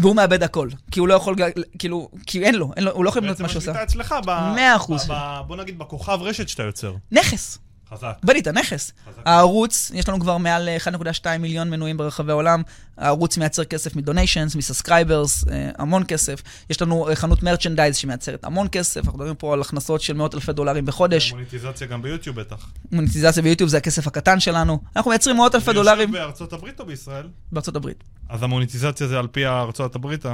[0.01, 1.35] והוא מאבד הכל, כי הוא לא יכול,
[1.79, 3.71] כאילו, כי אין לו, אין לו הוא לא יכול לבנות בעצם מה שהוא עושה.
[3.71, 5.07] השליטה אצלך, ב- מאה אחוז.
[5.09, 6.95] ב- ב- בוא נגיד בכוכב רשת שאתה יוצר.
[7.13, 7.59] נכס.
[7.91, 8.13] חזק.
[8.25, 8.93] בנית נכס.
[9.09, 9.23] חזק.
[9.25, 12.63] הערוץ, יש לנו כבר מעל אה, 1.2 מיליון מנויים ברחבי העולם.
[12.97, 16.43] הערוץ מייצר כסף מ donations, מ subscribers, אה, המון כסף.
[16.71, 19.01] יש לנו אה, חנות merchandise שמייצרת המון כסף.
[19.01, 21.33] אנחנו מדברים פה על הכנסות של מאות אלפי דולרים בחודש.
[21.33, 22.67] מוניטיזציה גם ביוטיוב בטח.
[22.93, 24.79] מוניטיזציה ביוטיוב זה הכסף הקטן שלנו.
[24.97, 27.29] אנחנו מייצרים מאות אלפי דולרים בארצות הברית או בישראל?
[27.53, 28.05] בארצות הברית.
[28.29, 30.23] אז המוניטיזציה זה על פי ארצות הברית?
[30.23, 30.31] כן.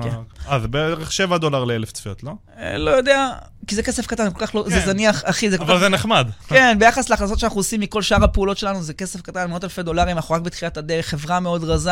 [0.48, 2.32] אה, זה בערך 7 דולר לאלף צפיות, לא?
[2.58, 3.28] אה, לא יודע,
[3.66, 4.86] כי זה כסף קטן, כל כך לא, זה כן.
[4.86, 5.70] זניח, אחי, זה כל כך...
[5.70, 6.28] אבל זה נחמד.
[6.48, 10.16] כן, ביחס להכנסות שאנחנו עושים מכל שאר הפעולות שלנו, זה כסף קטן, מאות אלפי דולרים,
[10.16, 11.90] אנחנו רק בתחילת הדרך, חברה מאוד רזה,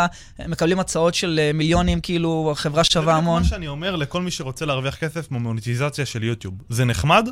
[0.48, 3.42] מקבלים הצעות של אה, מיליונים, כאילו, החברה זה שווה המון.
[3.42, 6.54] מה שאני אומר לכל מי שרוצה להרוויח כסף ממוניטיזציה של יוטיוב.
[6.68, 7.28] זה נחמד,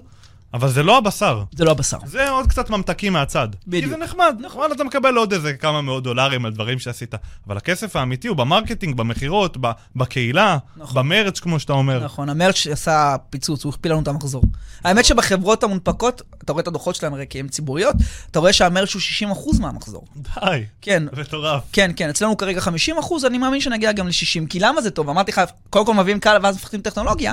[0.55, 1.43] אבל זה לא הבשר.
[1.57, 1.99] זה לא הבשר.
[2.05, 3.49] זה עוד קצת ממתקים מהצד.
[3.67, 3.85] בדיוק.
[3.85, 7.15] כי זה נחמד, נכון, אתה מקבל עוד איזה כמה מאות דולרים על דברים שעשית.
[7.47, 9.57] אבל הכסף האמיתי הוא ב marketing, במכירות,
[9.97, 11.03] בקהילה, נכון.
[11.03, 12.05] ב merch, כמו שאתה אומר.
[12.05, 14.43] נכון, ה merch עשה פיצוץ, הוא הכפיל לנו את המחזור.
[14.85, 17.97] האמת שבחברות המונפקות, אתה רואה את הדוחות שלהם הרי כי הן ציבוריות,
[18.31, 19.03] אתה רואה שה merch הוא
[19.35, 20.05] 60% מהמחזור.
[20.17, 21.63] די, כן, מטורף.
[21.73, 24.47] כן, כן, אצלנו כרגע 50 אחוז, אני מאמין שנגיע גם ל-60.
[24.49, 25.09] כי למה זה טוב?
[25.09, 27.33] אמרתי לך, קודם כל מביאים קהל ואז מפתחים טכנולוגיה.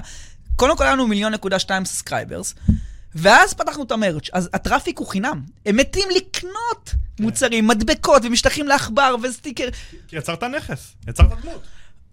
[0.55, 2.56] קודם כל היה לנו מיליון נקודה שתיים subscribers,
[3.15, 4.30] ואז פתחנו את ה merch.
[4.34, 5.41] אז ה traffic הוא חינם.
[5.65, 9.67] הם מתים לקנות מוצרים, מדבקות ומשטחים לעכבר וסטיקר.
[10.08, 11.62] כי יצרת נכס, יצרת דמות.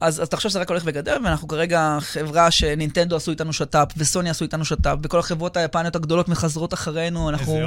[0.01, 4.31] אז, אז תחשוב שזה רק הולך וגדל, ואנחנו כרגע חברה שנינטנדו עשו איתנו שת"פ, וסוני
[4.31, 7.61] עשו איתנו שת"פ, וכל החברות היפניות הגדולות מחזרות אחרינו, אנחנו.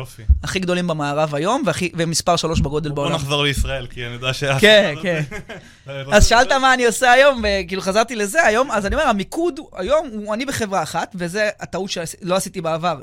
[0.44, 3.16] הכי גדולים במערב היום, והכי, ומספר שלוש בגודל בוא בעולם.
[3.16, 4.44] נחזור לישראל, כי אני יודע ש...
[4.44, 5.24] כן, כן.
[6.14, 10.08] אז שאלת מה אני עושה היום, וכאילו חזרתי לזה היום, אז אני אומר, המיקוד היום
[10.14, 13.00] הוא אני בחברה אחת, וזה הטעות שלא עשיתי בעבר.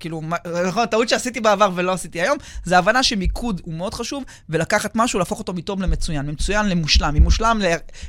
[0.00, 0.22] כאילו,
[0.68, 5.18] נכון, הטעות שעשיתי בעבר ולא עשיתי היום, זה ההבנה שמיקוד הוא מאוד חשוב, ולקחת משהו,
[5.18, 7.60] להפוך אותו מטוב למצוין, ממצוין למושלם, ממושלם,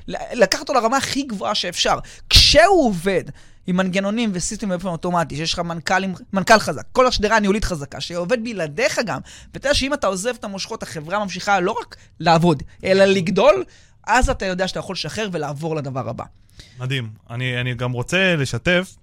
[0.07, 0.15] ל...
[0.33, 1.99] לקחת אותו לרמה הכי גבוהה שאפשר.
[2.29, 3.23] כשהוא עובד
[3.67, 8.43] עם מנגנונים וסיסטמים באופן אוטומטי, שיש לך מנכ"לים, מנכ"ל חזק, כל השדרה הניהולית חזקה, שעובד
[8.43, 9.19] בלעדיך גם,
[9.53, 13.63] ואתה יודע שאם אתה עוזב את המושכות, החברה ממשיכה לא רק לעבוד, אלא לגדול,
[14.07, 16.23] אז אתה יודע שאתה יכול לשחרר ולעבור לדבר הבא.
[16.79, 17.09] מדהים.
[17.29, 18.95] אני, אני גם רוצה לשתף,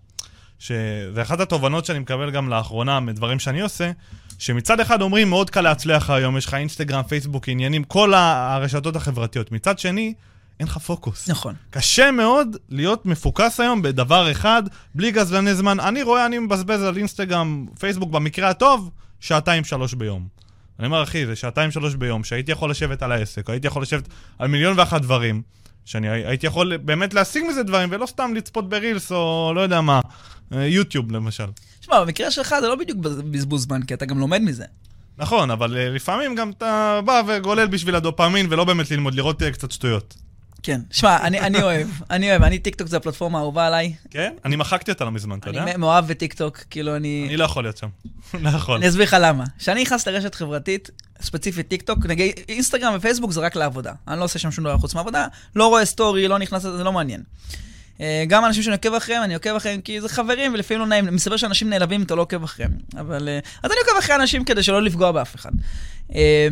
[0.58, 3.90] שזה אחת התובנות שאני מקבל גם לאחרונה מדברים שאני עושה,
[4.38, 9.52] שמצד אחד אומרים, מאוד קל להצליח היום, יש לך אינסטגרם, פייסבוק, עניינים, כל הרשתות החברתיות.
[9.52, 10.14] מצד שני,
[10.60, 11.28] אין לך פוקוס.
[11.28, 11.54] נכון.
[11.70, 14.62] קשה מאוד להיות מפוקס היום בדבר אחד,
[14.94, 15.80] בלי גזלני זמן.
[15.80, 18.90] אני רואה, אני מבזבז על אינסטגרם, פייסבוק, במקרה הטוב,
[19.20, 20.28] שעתיים-שלוש ביום.
[20.78, 24.48] אני אומר, אחי, זה שעתיים-שלוש ביום, שהייתי יכול לשבת על העסק, הייתי יכול לשבת על
[24.48, 25.42] מיליון ואחת דברים,
[25.84, 30.00] שאני הייתי יכול באמת להשיג מזה דברים, ולא סתם לצפות ברילס, או לא יודע מה,
[30.50, 31.46] יוטיוב למשל.
[31.80, 32.98] תשמע, במקרה שלך זה לא בדיוק
[33.30, 34.64] בזבוז זמן, כי אתה גם לומד מזה.
[35.18, 39.50] נכון, אבל אה, לפעמים גם אתה בא וגולל בשביל הדופמין, ולא באמת ללמוד, לראות אה,
[39.50, 40.14] קצת שטויות.
[40.62, 40.80] כן.
[40.90, 43.94] שמע, אני, אני אוהב, אני אוהב, אני טיקטוק זה הפלטפורמה האהובה עליי.
[44.10, 44.34] כן?
[44.44, 45.62] אני מחקתי אותה לא מזמן, אתה יודע?
[45.62, 47.24] אני מאוהב בטיקטוק, כאילו אני...
[47.28, 47.88] אני לא יכול להיות שם.
[48.44, 48.76] לא יכול.
[48.76, 49.44] אני אסביר לך למה.
[49.58, 50.90] כשאני נכנס לרשת חברתית,
[51.22, 53.92] ספציפית טיקטוק, נגיד אינסטגרם ופייסבוק זה רק לעבודה.
[54.08, 56.84] אני לא עושה שם שום דבר חוץ מעבודה, לא רואה סטורי, לא נכנס לזה, זה
[56.84, 57.22] לא מעניין.
[58.00, 61.04] אה, גם אנשים שאני עוקב אחריהם, אני עוקב אחריהם כי זה חברים ולפעמים לא נעים,
[61.14, 62.72] מסתבר שאנשים נעלבים אם אתה לא עוקב אחריהם.
[63.00, 63.28] אבל...
[63.28, 65.50] אה, אז אני עוקב אחרי אנשים כדי שלא לפגוע באף אחד.
[66.14, 66.48] אה,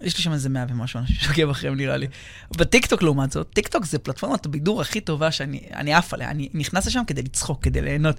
[0.00, 2.06] יש לי שם איזה מאה ומשהו אנשים שעוקב אחריהם נראה לי.
[2.56, 6.30] בטיקטוק לעומת זאת, טיקטוק זה פלטפורמת הבידור הכי טובה שאני עף עליה.
[6.30, 8.16] אני נכנס לשם כדי לצחוק, כדי ליהנות.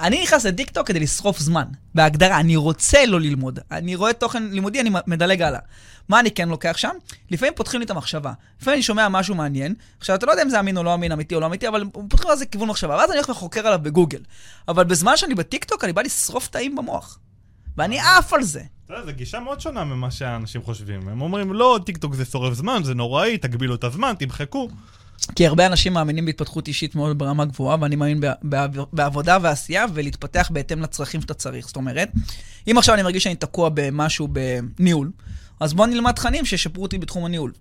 [0.00, 3.58] אני נכנס לטיקטוק כדי לשרוף זמן, בהגדרה, אני רוצה לא ללמוד.
[3.70, 5.60] אני רואה תוכן לימודי, אני מדלג הלאה.
[6.08, 6.90] מה אני כן לוקח שם?
[7.30, 8.32] לפעמים פותחים לי את המחשבה.
[8.60, 11.12] לפעמים אני שומע משהו מעניין, עכשיו אתה לא יודע אם זה אמין או לא אמין,
[11.12, 13.78] אמיתי או לא אמיתי, אבל פותחים על זה כיוון מחשבה, ואז אני הולך וחוקר עליו
[13.82, 14.20] בגוגל.
[14.68, 17.18] אבל בזמן שאני בטיקטוק, אני בא לשרוף תאים במוח.
[17.76, 18.62] ואני עף על זה.
[18.88, 21.08] זו גישה מאוד שונה ממה שהאנשים חושבים.
[21.08, 24.68] הם אומרים, לא, טיקטוק זה שורף זמן, זה נוראי, תגבילו את הזמן, תמחקו.
[25.34, 28.20] כי הרבה אנשים מאמינים בהתפתחות אישית מאוד ברמה גבוהה, ואני מאמין
[28.92, 31.66] בעבודה ועשייה ולהתפתח בהתאם לצרכים שאתה צריך.
[31.66, 32.10] זאת אומרת,
[32.70, 35.10] אם עכשיו אני מרגיש שאני תקוע במשהו בניהול,
[35.60, 37.52] אז בוא נלמד תכנים שישפרו אותי בתחום הניהול.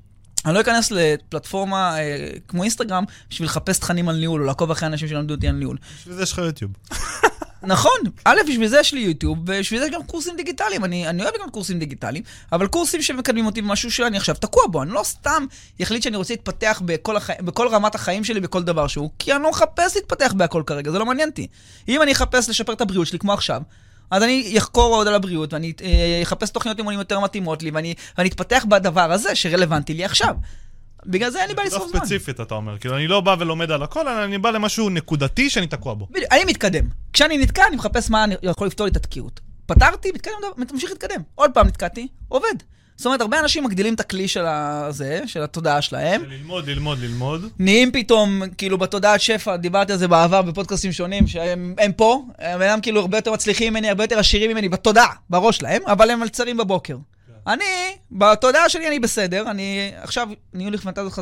[0.46, 4.88] אני לא אכנס לפלטפורמה אה, כמו אינסטגרם בשביל לחפש תכנים על ניהול, או לעקוב אחרי
[4.88, 5.78] אנשים שלמדו אותי על ניהול.
[6.00, 6.72] בשביל זה יש לך יוטיוב.
[7.64, 7.92] נכון,
[8.26, 10.86] א', בשביל זה יש לי יוטיוב, ובשביל זה יש גם קורסים דיגיטליים.
[10.86, 14.84] אני, אני אוהב גם קורסים דיגיטליים, אבל קורסים שמקדמים אותי במשהו שאני עכשיו תקוע בו.
[14.84, 15.46] אני לא סתם
[15.84, 17.30] אחליט שאני רוצה להתפתח בכל, הח...
[17.42, 21.00] בכל רמת החיים שלי, בכל דבר שהוא, כי אני לא מחפש להתפתח בהכל כרגע, זה
[21.00, 21.48] לא מעניין אותי.
[21.88, 23.62] אם אני אחפש לשפר את הבריאות שלי, כמו עכשיו,
[24.12, 27.94] אז אני אחקור עוד על הבריאות, ואני אה, אחפש תוכניות אימונים יותר מתאימות לי, ואני,
[28.18, 30.36] ואני אתפתח בדבר הזה שרלוונטי לי עכשיו.
[31.06, 32.00] בגלל זה אין לי בעיה לשרוף זמן.
[32.00, 32.78] ספציפית, אתה אומר.
[32.78, 36.08] כאילו, אני לא בא ולומד על הכל, אלא אני בא למשהו נקודתי שאני תקוע בו.
[36.12, 36.86] בדיוק, אני מתקדם.
[37.14, 39.40] כשאני נתקע, אני מחפש מה אני יכול לפתור לי את התקיעות.
[39.66, 40.34] פתרתי, מתקדם,
[40.72, 41.22] ממשיך להתקדם.
[41.36, 42.56] עוד פעם נתקעתי, עובד.
[42.98, 46.22] זאת אומרת, הרבה אנשים מגדילים את הכלי של הזה, של התודעה שלהם.
[46.22, 47.50] של ללמוד, ללמוד, ללמוד.
[47.60, 52.82] נהיים פתאום, כאילו, בתודעת שפע, דיברתי על זה בעבר בפודקאסטים שונים, שהם פה, הם אינם
[52.82, 56.58] כאילו הרבה יותר מצליחים ממני, הרבה יותר עשירים ממני בתודעה, בראש שלהם, אבל הם מלצרים
[56.58, 56.96] בבוקר.
[57.48, 61.14] אני, בתודעה שלי אני בסדר, אני עכשיו, נהיו לי פנטזיות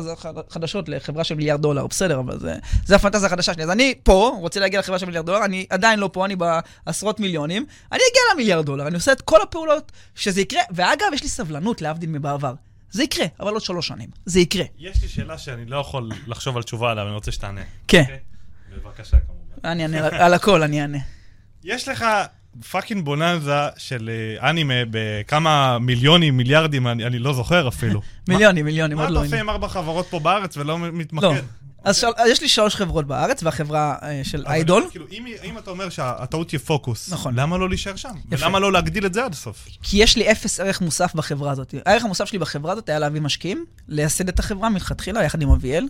[0.50, 3.62] חדשות לחברה של מיליארד דולר, בסדר, אבל זה, זה הפנטזיה החדשה שלי.
[3.62, 7.20] אז אני פה, רוצה להגיע לחברה של מיליארד דולר, אני עדיין לא פה, אני בעשרות
[7.20, 11.28] מיליונים, אני אגיע למיליארד דולר, אני עושה את כל הפעולות שזה יקרה, ואגב, יש לי
[11.28, 12.54] סבלנות להבדיל מבעבר.
[12.90, 14.08] זה יקרה, אבל עוד שלוש שנים.
[14.26, 14.64] זה יקרה.
[14.78, 17.60] יש לי שאלה שאני לא יכול לחשוב על תשובה עליה, אני רוצה שתענה.
[17.88, 17.98] כן.
[17.98, 18.02] Okay?
[18.02, 18.18] אוקיי?
[18.76, 19.68] בבקשה, כמובן.
[19.70, 20.98] אני אענה על הכל, אני אענה.
[21.64, 22.04] יש לך
[22.70, 28.00] fucking בוננזה של אה, אנימה בכמה מיליונים, מיליארדים, אני, אני לא זוכר אפילו.
[28.28, 29.14] מיליונים, מיליונים, עוד לא.
[29.14, 31.24] מה אתה עושה עם ארבע חברות פה בארץ ולא מתמקד?
[31.24, 31.34] לא.
[31.84, 34.86] אז של, יש לי שלוש חברות בארץ, והחברה uh, של איידול.
[34.90, 37.34] כאילו, אם, אם אתה אומר שהטעות תהיה פוקוס, נכון.
[37.34, 38.08] למה לא להישאר שם?
[38.32, 38.46] יפה.
[38.46, 39.68] למה לא להגדיל את זה עד הסוף?
[39.82, 41.74] כי יש לי אפס ערך מוסף בחברה הזאת.
[41.86, 45.88] הערך המוסף שלי בחברה הזאת היה להביא משקיעים, לייסד את החברה מלכתחילה, יחד עם אביאל.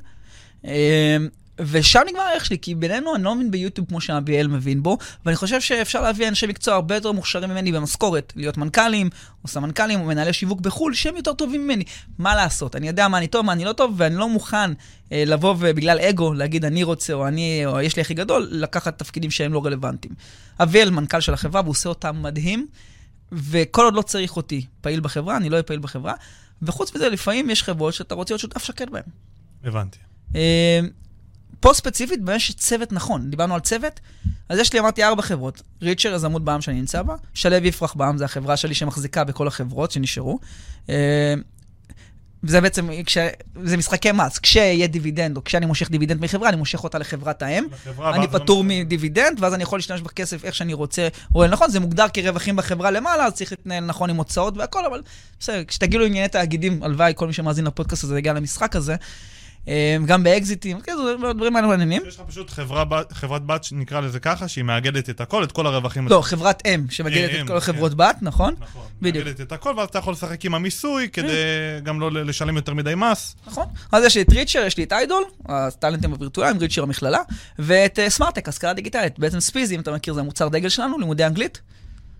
[1.60, 4.98] אה, ושם נגמר הערך שלי, כי בינינו אני לא מבין ביוטיוב כמו שאביאל מבין בו,
[5.26, 9.10] ואני חושב שאפשר להביא אנשי מקצוע הרבה יותר מוכשרים ממני במשכורת, להיות מנכ"לים,
[9.44, 11.84] או סמנכ"לים, או מנהלי שיווק בחו"ל, שהם יותר טובים ממני.
[12.18, 12.76] מה לעשות?
[12.76, 14.70] אני יודע מה אני טוב, מה אני לא טוב, ואני לא מוכן
[15.12, 18.98] אה, לבוא ובגלל אגו, להגיד אני רוצה, או אני, או יש לי הכי גדול, לקחת
[18.98, 20.14] תפקידים שהם לא רלוונטיים.
[20.62, 22.66] אביאל, מנכ"ל של החברה, והוא עושה אותם מדהים,
[23.32, 26.14] וכל עוד לא צריך אותי פעיל בחברה, אני לא אהיה פעיל בחברה.
[26.62, 29.02] וחוץ מזה, לפעמים יש חברות שאתה רוצה להיות שותף שקט בהן.
[29.64, 29.98] הבנתי.
[31.60, 33.30] פה ספציפית, באמת יש צוות נכון.
[33.30, 34.00] דיברנו על צוות,
[34.48, 35.62] אז יש לי, אמרתי, ארבע חברות.
[35.82, 37.14] ריצ'ר, יזמות בע"מ שאני נמצא בה.
[37.34, 40.38] שלו יפרח בע"מ, זו החברה שלי שמחזיקה בכל החברות שנשארו.
[40.88, 41.34] אה,
[42.46, 43.18] זה בעצם, כש,
[43.64, 44.38] זה משחקי מס.
[44.38, 47.64] כשיהיה דיבידנד, או כשאני מושך דיבידנד מחברה, אני מושך אותה לחברת האם.
[48.14, 51.08] אני פטור מדיבידנד, ואז אני יכול להשתמש בכסף איך שאני רוצה.
[51.34, 55.02] או נכון, זה מוגדר כרווחים בחברה למעלה, אז צריך להתנהל נכון עם הוצאות והכל, אבל
[55.40, 58.96] בסדר, כשתגידו ענייני תאגידים, הלוואי, כל מי שמאזין לפודקאסט הזה יגיע למשחק הזה.
[59.68, 62.02] אה, גם באקזיטים, כאילו, דברים האלה מעניינים.
[62.06, 65.66] יש לך פשוט חברה חברת בת, שנקרא לזה ככה, שהיא מאגדת את הכל, את כל
[65.66, 66.08] הרווחים.
[66.08, 68.54] לא, חברת אם, שמגדת אה, את כל החברות בת, נכון?
[68.60, 68.82] נכון.
[69.02, 69.24] בדיוק.
[69.26, 71.28] מאגדת את הכל, ואז אתה יכול לשחק עם המיסוי, כדי
[71.82, 73.36] גם לא לשלם יותר מדי מס.
[73.46, 73.66] נכון.
[73.92, 77.20] אז יש לי את ריצ'ר, יש לי את איידול, הטאלנטים הווירטואליים, ריצ'ר המכללה,
[77.58, 79.18] ואת אה, סמארטק, השכלה דיגיטלית.
[79.18, 81.60] בעצם ספיזי, אם אתה מכיר, זה המוצר דגל שלנו, לימודי אנגלית.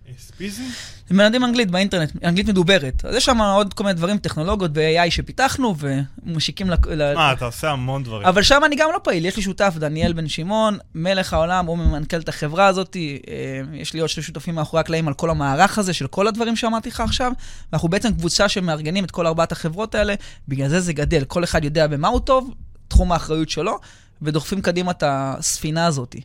[0.07, 0.63] אה, ספיזי?
[1.11, 3.05] מלמדים אנגלית באינטרנט, אנגלית מדוברת.
[3.05, 7.13] אז יש שם עוד כל מיני דברים, טכנולוגיות ו-AI שפיתחנו, ומשיקים ל...
[7.15, 8.27] מה, אתה עושה המון דברים.
[8.27, 11.77] אבל שם אני גם לא פעיל, יש לי שותף, דניאל בן שמעון, מלך העולם, הוא
[11.77, 15.77] ממנכ"ל את החברה הזאת, אה, יש לי עוד שני שותפים מאחורי הקלעים על כל המערך
[15.77, 17.31] הזה של כל הדברים שאמרתי לך עכשיו,
[17.71, 20.13] ואנחנו בעצם קבוצה שמארגנים את כל ארבעת החברות האלה,
[20.47, 22.53] בגלל זה זה גדל, כל אחד יודע במה הוא טוב,
[22.87, 23.79] תחום האחריות שלו,
[24.21, 26.15] ודוחפים קדימה את הספינה הזאת.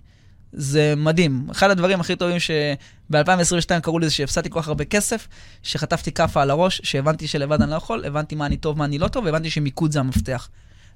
[0.52, 1.46] זה מדהים.
[1.50, 5.28] אחד הדברים הכי טובים שב-2022 קראו לזה שהפסדתי כל כך הרבה כסף,
[5.62, 8.98] שחטפתי כאפה על הראש, שהבנתי שלבד אני לא יכול, הבנתי מה אני טוב, מה אני
[8.98, 10.48] לא טוב, והבנתי שמיקוד זה המפתח.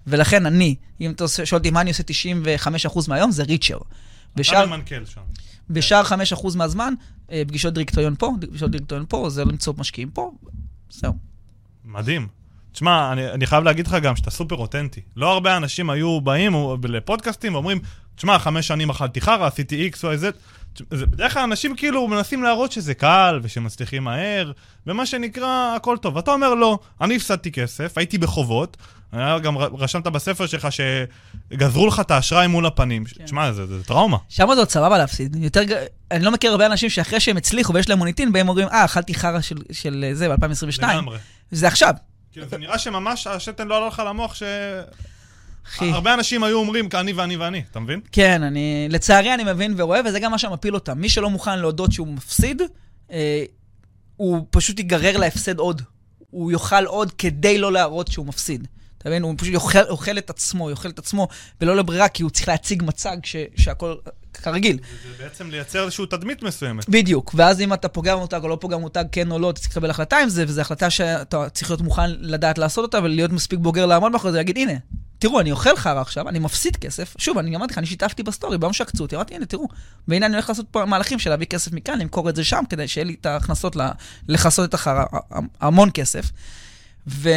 [0.07, 2.03] ולכן אני, אם אתה שואל אותי מה אני עושה
[2.87, 3.79] 95% מהיום, זה ריצ'ר.
[4.37, 5.21] בשאר, אתה ממנכ"ל שם.
[5.71, 6.95] בשאר 5% מהזמן,
[7.33, 10.33] אה, פגישות דירקטוריון פה, פגישות דירקטוריון פה, זה למצוא משקיעים פה,
[10.90, 11.14] זהו.
[11.85, 12.29] מדהים.
[12.73, 15.01] תשמע, אני, אני חייב להגיד לך גם שאתה סופר אותנטי.
[15.17, 16.53] לא הרבה אנשים היו באים
[16.85, 17.81] לפודקאסטים ואומרים,
[18.16, 20.37] תשמע, חמש שנים אכלתי חרא, עשיתי X, Y, Z.
[20.90, 24.53] זה, בדרך כלל אנשים כאילו מנסים להראות שזה קל ושמצליחים מהר,
[24.87, 26.18] ומה שנקרא, הכל טוב.
[26.18, 28.77] אתה אומר, לא, אני הפסדתי כסף, הייתי בחובות,
[29.12, 33.05] היה גם רשמת בספר שלך שגזרו לך את האשראי מול הפנים.
[33.05, 33.24] כן.
[33.24, 34.16] תשמע, זה, זה טראומה.
[34.29, 35.37] שם זה עוד סבבה להפסיד.
[35.37, 35.61] יותר,
[36.11, 39.14] אני לא מכיר הרבה אנשים שאחרי שהם הצליחו ויש להם מוניטין, בהם אומרים, אה, אכלתי
[39.14, 40.83] חרא של, של זה ב-2022.
[40.83, 41.18] לגמרי.
[41.50, 41.94] זה עכשיו.
[42.33, 44.35] כאילו, זה נראה שממש השתן לא עלה לך למוח,
[45.66, 45.90] אחי.
[45.90, 48.00] שהרבה אנשים היו אומרים, אני ואני ואני, אתה מבין?
[48.12, 50.98] כן, אני, לצערי אני מבין ורואה, וזה גם מה שמפיל אותם.
[50.98, 52.62] מי שלא מוכן להודות שהוא מפסיד,
[53.11, 53.44] אה,
[54.16, 55.83] הוא פשוט ייגרר להפסד עוד.
[56.31, 58.68] הוא יאכל עוד כדי לא להראות שהוא מפסיד.
[58.98, 59.22] אתה מבין?
[59.22, 61.29] הוא פשוט יאכל, אוכל את עצמו, יאכל את עצמו,
[61.61, 63.94] ולא לברירה, כי הוא צריך להציג מצג ש, שהכל
[64.37, 64.79] כרגיל.
[65.03, 66.88] זה בעצם לייצר איזושהי תדמית מסוימת.
[66.88, 69.70] בדיוק, ואז אם אתה פוגע במותג או לא פוגע במותג, כן או לא, אתה צריך
[69.70, 73.59] לקבל החלטה עם זה, וזו החלטה שאתה צריך להיות מוכן לדעת לעשות אותה, ולהיות מספיק
[73.59, 74.73] בוגר לעמוד מאחורי זה, להגיד, הנה,
[75.18, 77.14] תראו, אני אוכל חרא עכשיו, אני מפסיד כסף.
[77.18, 79.68] שוב, אני אמרתי לך, אני שיתפתי בסטורי, ביום שעקצו אותי, אמרתי, הנה, תראו,
[80.09, 82.88] והנה אני הולך לעשות פה מהלכים של להביא כסף מכאן, למכור את זה שם, כדי
[82.88, 83.77] שיהיה לי את ההכנסות
[84.29, 85.05] לכסות את החרא,
[85.61, 86.31] המון כסף.
[87.07, 87.31] ו...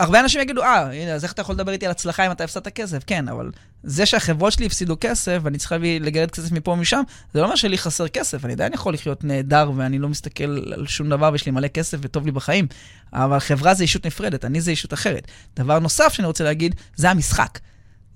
[0.00, 2.44] הרבה אנשים יגידו, אה, הנה, אז איך אתה יכול לדבר איתי על הצלחה אם אתה
[2.44, 3.02] הפסדת כסף?
[3.06, 3.50] כן, אבל
[3.82, 7.02] זה שהחברות שלי הפסידו כסף, ואני צריך להביא, לגרד כסף מפה ומשם,
[7.34, 10.86] זה לא אומר שלי חסר כסף, אני עדיין יכול לחיות נהדר, ואני לא מסתכל על
[10.86, 12.66] שום דבר, ויש לי מלא כסף וטוב לי בחיים.
[13.12, 15.28] אבל חברה זה אישות נפרדת, אני זה אישות אחרת.
[15.56, 17.58] דבר נוסף שאני רוצה להגיד, זה המשחק.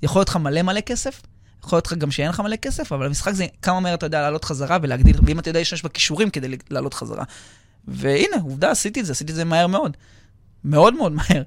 [0.02, 1.22] יכול להיות לך מלא מלא כסף,
[1.64, 4.22] יכול להיות לך גם שאין לך מלא כסף, אבל המשחק זה כמה מהר אתה יודע
[4.22, 7.24] לעלות חזרה ולהגדיל, ואם אתה יודע להשתמש בכישורים כדי לעלות חזרה.
[7.88, 9.96] והנה, עובדה, עשיתי את זה, עשיתי את זה מהר מאוד.
[10.64, 11.42] מאוד מאוד מהר.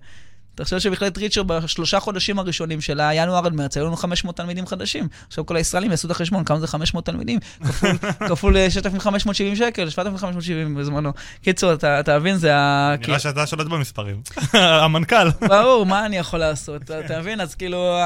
[0.57, 5.07] תחשוב שבכללת ריצ'ר בשלושה חודשים הראשונים שלה, ינואר עד מרץ, היו לנו 500 תלמידים חדשים.
[5.27, 7.39] עכשיו כל הישראלים יעשו את החשבון, כמה זה 500 תלמידים?
[7.63, 7.97] כפול,
[8.29, 11.11] כפול אה, 6,570 שקל, 7,570 בזמנו.
[11.41, 12.95] קיצור, אתה אתה מבין, זה ה...
[13.07, 14.21] נראה שאתה שולט במספרים.
[14.53, 15.29] המנכ"ל.
[15.47, 16.81] ברור, מה אני יכול לעשות?
[16.81, 17.41] אתה אתה מבין?
[17.41, 17.97] אז כאילו,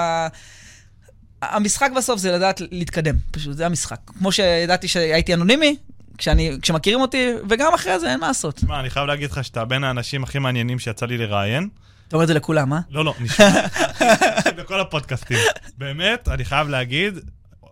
[1.42, 4.00] המשחק בסוף זה לדעת להתקדם, פשוט, זה המשחק.
[4.06, 5.76] כמו שידעתי שהייתי אנונימי,
[6.18, 8.56] כשאני, כשמכירים אותי, וגם אחרי זה, אין מה לעשות.
[8.56, 11.70] תשמע, אני חייב להגיד לך שאתה בין האנשים הכי מעניינים שיצא לי לראיין.
[12.12, 12.80] אתה אומר את זה לכולם, אה?
[12.90, 13.46] לא, לא, נשמע.
[14.58, 15.38] בכל הפודקאסטים.
[15.78, 17.20] באמת, אני חייב להגיד,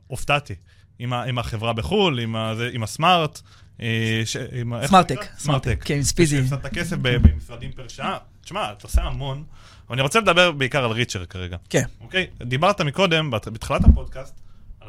[0.08, 0.56] הופתעתי.
[1.00, 3.42] עם ה- עם החברה בחו"ל, עם ה- עם הסמארט.
[3.82, 5.26] אה, ש- עם סמארטק?
[5.38, 6.38] סמארטק, כן, עם ספיזי.
[6.38, 8.18] שהפסדת כסף ב- במשרדים פר שעה.
[8.44, 9.44] תשמע, אתה עושה המון.
[9.92, 11.58] אני רוצה לדבר בעיקר על ריצ'ר כרגע.
[11.70, 11.84] כן.
[12.02, 12.28] אוקיי?
[12.44, 14.34] דיברת מקודם, בת- בתחילת הפודקאסט,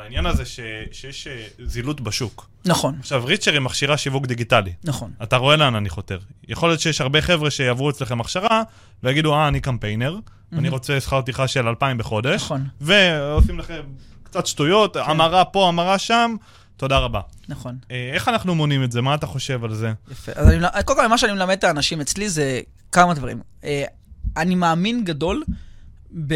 [0.01, 0.61] על העניין הזה ש-
[0.93, 2.49] שיש אה, זילות בשוק.
[2.65, 4.73] נכון, עכשיו, ריצ'ר היא מכשירה שיווק דיגיטלי.
[4.85, 5.13] נכון.
[5.23, 6.19] אתה רואה לאן אני חותר.
[6.49, 8.63] יכול להיות שיש הרבה חבר'ה שיעברו אצלכם הכשרה,
[9.03, 10.17] ויגידו, אה, אני קמפיינר,
[10.53, 12.67] אני רוצה שכר טרחה של 2,000 בחודש, נכון.
[12.81, 13.83] ועושים לכם
[14.23, 16.37] קצת שטויות, המרה פה, המרה שם,
[16.77, 17.21] תודה רבה.
[17.49, 17.79] נכון.
[17.91, 19.01] אה, איך אנחנו מונים את זה?
[19.03, 19.93] מה אתה חושב על זה?
[20.13, 20.33] יפה.
[20.35, 22.61] אז אני, קודם כל, מה שאני מלמד את האנשים אצלי זה
[22.93, 23.41] כמה דברים.
[23.65, 23.85] אה,
[24.37, 25.43] אני מאמין גדול
[26.27, 26.35] ב,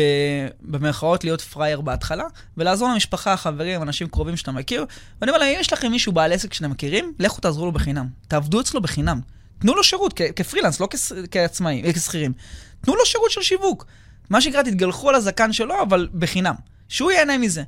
[0.60, 2.24] במרכאות להיות פראייר בהתחלה,
[2.56, 4.86] ולעזור למשפחה, חברים, אנשים קרובים שאתה מכיר.
[5.20, 8.08] ואני אומר להם, אם יש לכם מישהו בעל עסק שאתם מכירים, לכו תעזרו לו בחינם.
[8.28, 9.20] תעבדו אצלו בחינם.
[9.58, 12.32] תנו לו שירות, כפרילנס, לא כס- כעצמאים, אה, כשכירים.
[12.80, 13.86] תנו לו שירות של שיווק.
[14.30, 16.54] מה שנקרא, תתגלחו על הזקן שלו, אבל בחינם.
[16.88, 17.62] שהוא ייהנה מזה.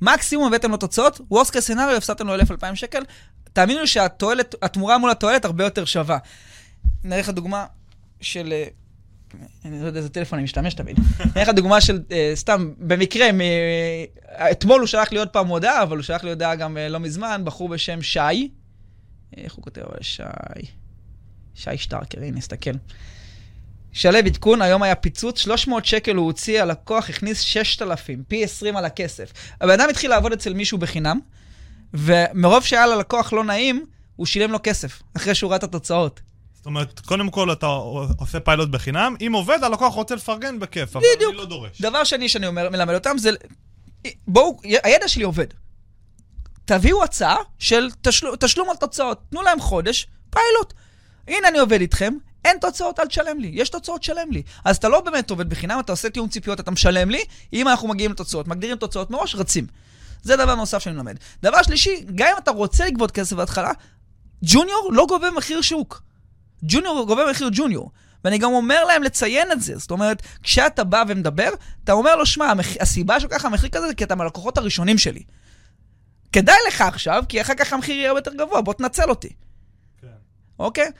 [0.00, 3.02] מקסימום הבאתם לו תוצאות, וורסט סנאריו, הפסדתם לו 1,000-2,000 שקל.
[3.52, 6.18] תאמינו לי שהתועלת, התמורה מול התועלת הרבה יותר שווה.
[7.04, 7.66] נראה לך דוגמה
[8.20, 8.52] של...
[9.64, 10.98] אני לא יודע איזה טלפון אני משתמש תמיד.
[11.36, 13.40] נראה לך דוגמה של, אה, סתם, במקרה, מ...
[13.40, 16.88] אה, אתמול הוא שלח לי עוד פעם הודעה, אבל הוא שלח לי הודעה גם אה,
[16.88, 18.50] לא מזמן, בחור בשם שי.
[19.36, 20.22] איך הוא כותב אבל שי?
[21.54, 22.70] שי שטרקר, הנה, נסתכל.
[23.92, 28.84] שלו עדכון, היום היה פיצוץ, 300 שקל הוא הוציא, הלקוח הכניס 6,000, פי 20 על
[28.84, 29.32] הכסף.
[29.60, 31.20] הבן אדם התחיל לעבוד אצל מישהו בחינם,
[31.94, 33.86] ומרוב שהיה ללקוח לא נעים,
[34.16, 36.20] הוא שילם לו כסף, אחרי שהוא ראה את התוצאות.
[36.66, 37.66] זאת אומרת, קודם כל אתה
[38.18, 41.30] עושה פיילוט בחינם, אם עובד, הלקוח רוצה לפרגן בכיף, אבל בדיוק.
[41.30, 41.80] אני לא דורש.
[41.80, 43.30] דבר שני שאני אומר, מלמד אותם זה,
[44.28, 45.46] בואו, הידע שלי עובד.
[46.64, 49.20] תביאו הצעה של תשל, תשלום על תוצאות.
[49.30, 50.72] תנו להם חודש, פיילוט.
[51.28, 53.50] הנה אני עובד איתכם, אין תוצאות, אל תשלם לי.
[53.54, 54.42] יש תוצאות, שלם לי.
[54.64, 57.24] אז אתה לא באמת עובד בחינם, אתה עושה תיאום ציפיות, אתה משלם לי.
[57.52, 59.66] אם אנחנו מגיעים לתוצאות, מגדירים תוצאות מראש, רצים.
[60.22, 61.16] זה דבר נוסף שאני מלמד.
[61.42, 63.70] דבר שלישי, גם אם אתה רוצה לגבות כסף בהתחלה,
[64.42, 66.06] ג'וניור לא גובה מחיר שוק.
[66.62, 67.90] ג'וניור גובה מחיר ג'וניור.
[68.24, 69.78] ואני גם אומר להם לציין את זה.
[69.78, 71.48] זאת אומרת, כשאתה בא ומדבר,
[71.84, 72.66] אתה אומר לו, שמע, המח...
[72.80, 75.22] הסיבה שככה המחיר כזה זה כי אתה מהלקוחות הראשונים שלי.
[76.32, 79.28] כדאי לך עכשיו, כי אחר כך המחיר יהיה יותר גבוה, בוא תנצל אותי.
[80.00, 80.06] כן.
[80.58, 80.90] אוקיי?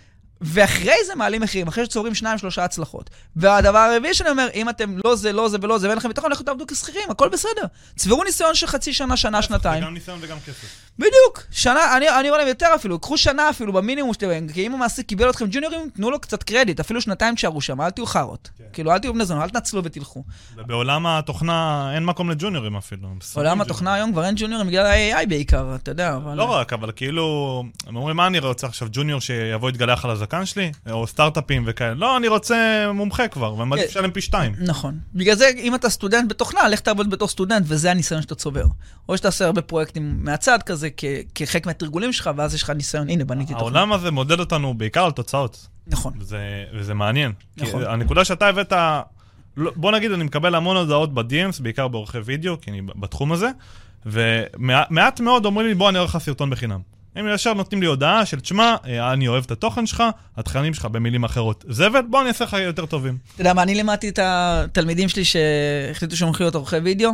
[0.41, 3.11] ואחרי זה מעלים מחירים, אחרי שצוברים שניים, שלושה הצלחות.
[3.37, 6.33] והדבר הרביעי שאני אומר, אם אתם לא זה, לא זה ולא זה, ואין לכם ביטחון,
[6.33, 7.63] לכו תעבדו כשכירים, הכל בסדר.
[7.97, 9.81] צברו ניסיון של חצי שנה, שנה, שנתיים.
[9.81, 10.67] זה גם ניסיון וגם כסף.
[10.99, 11.43] בדיוק.
[11.51, 15.09] שנה, אני, אני אומר להם יותר אפילו, קחו שנה אפילו במינימום שאתם, כי אם המעסיק
[15.09, 18.51] קיבל אתכם ג'וניורים, תנו לו קצת קרדיט, אפילו שנתיים תשארו שם, אל תהיו חארות.
[18.59, 18.65] כן.
[18.73, 20.25] כאילו, אל תהיו בני זונות, אל תנצלו ותלכו.
[20.57, 23.09] ובעולם התוכנה אין מקום לג'וניורים אפילו.
[23.09, 23.95] הם שונאים עולם התוכנה.
[23.95, 26.35] היום כבר אין ג'וניורים בגלל ה-AI בעיקר, אתה יודע, אבל...
[26.35, 30.26] לא רק, אבל כאילו, הם אומרים, מה אני רוצה עכשיו, ג'וניור שיבוא יתגלח על הזקן
[30.45, 30.73] שלי?
[30.91, 31.95] או סטארט-אפים וכאלה.
[31.95, 33.91] לא, אני רוצה מומחה כבר, ומעדיף כן.
[33.91, 34.53] לשלם פי שתיים.
[34.59, 34.99] נכון.
[35.15, 38.65] בגלל זה, אם אתה סטודנט בתוכנה, לך תעבוד בתור סטודנט, וזה הניסיון שאתה צובר.
[39.09, 40.89] או שאתה עושה הרבה פרויקטים מהצד כזה,
[41.35, 43.61] כחלק מהתרגולים שלך, ואז יש לך ניסיון, הנה, בניתי תוכנה.
[43.61, 46.13] העולם הזה מודד אותנו בעיקר על תוצאות, נכון.
[46.19, 46.39] וזה,
[46.75, 47.33] וזה מעניין.
[47.57, 47.85] נכון.
[47.85, 48.73] הנקודה שאתה הבאת,
[49.57, 53.51] לא- בוא נגיד, אני מקבל המון הודעות ב-DMs, בעיקר בעורכי וידאו, כי אני בתחום הזה,
[54.07, 56.81] ומעט מאוד אומרים לי, בוא אני אראה לך סרטון בחינם.
[57.17, 60.03] הם ישר נותנים לי הודעה של, תשמע, אה, אני אוהב את התוכן שלך,
[60.37, 63.19] התכנים שלך במילים אחרות זבל, בוא אני אעשה לך יותר טובים.
[63.35, 67.11] אתה יודע מה, אני לימדתי את התלמידים שלי שהחליטו שהם הולכים להיות עורכי וידאו.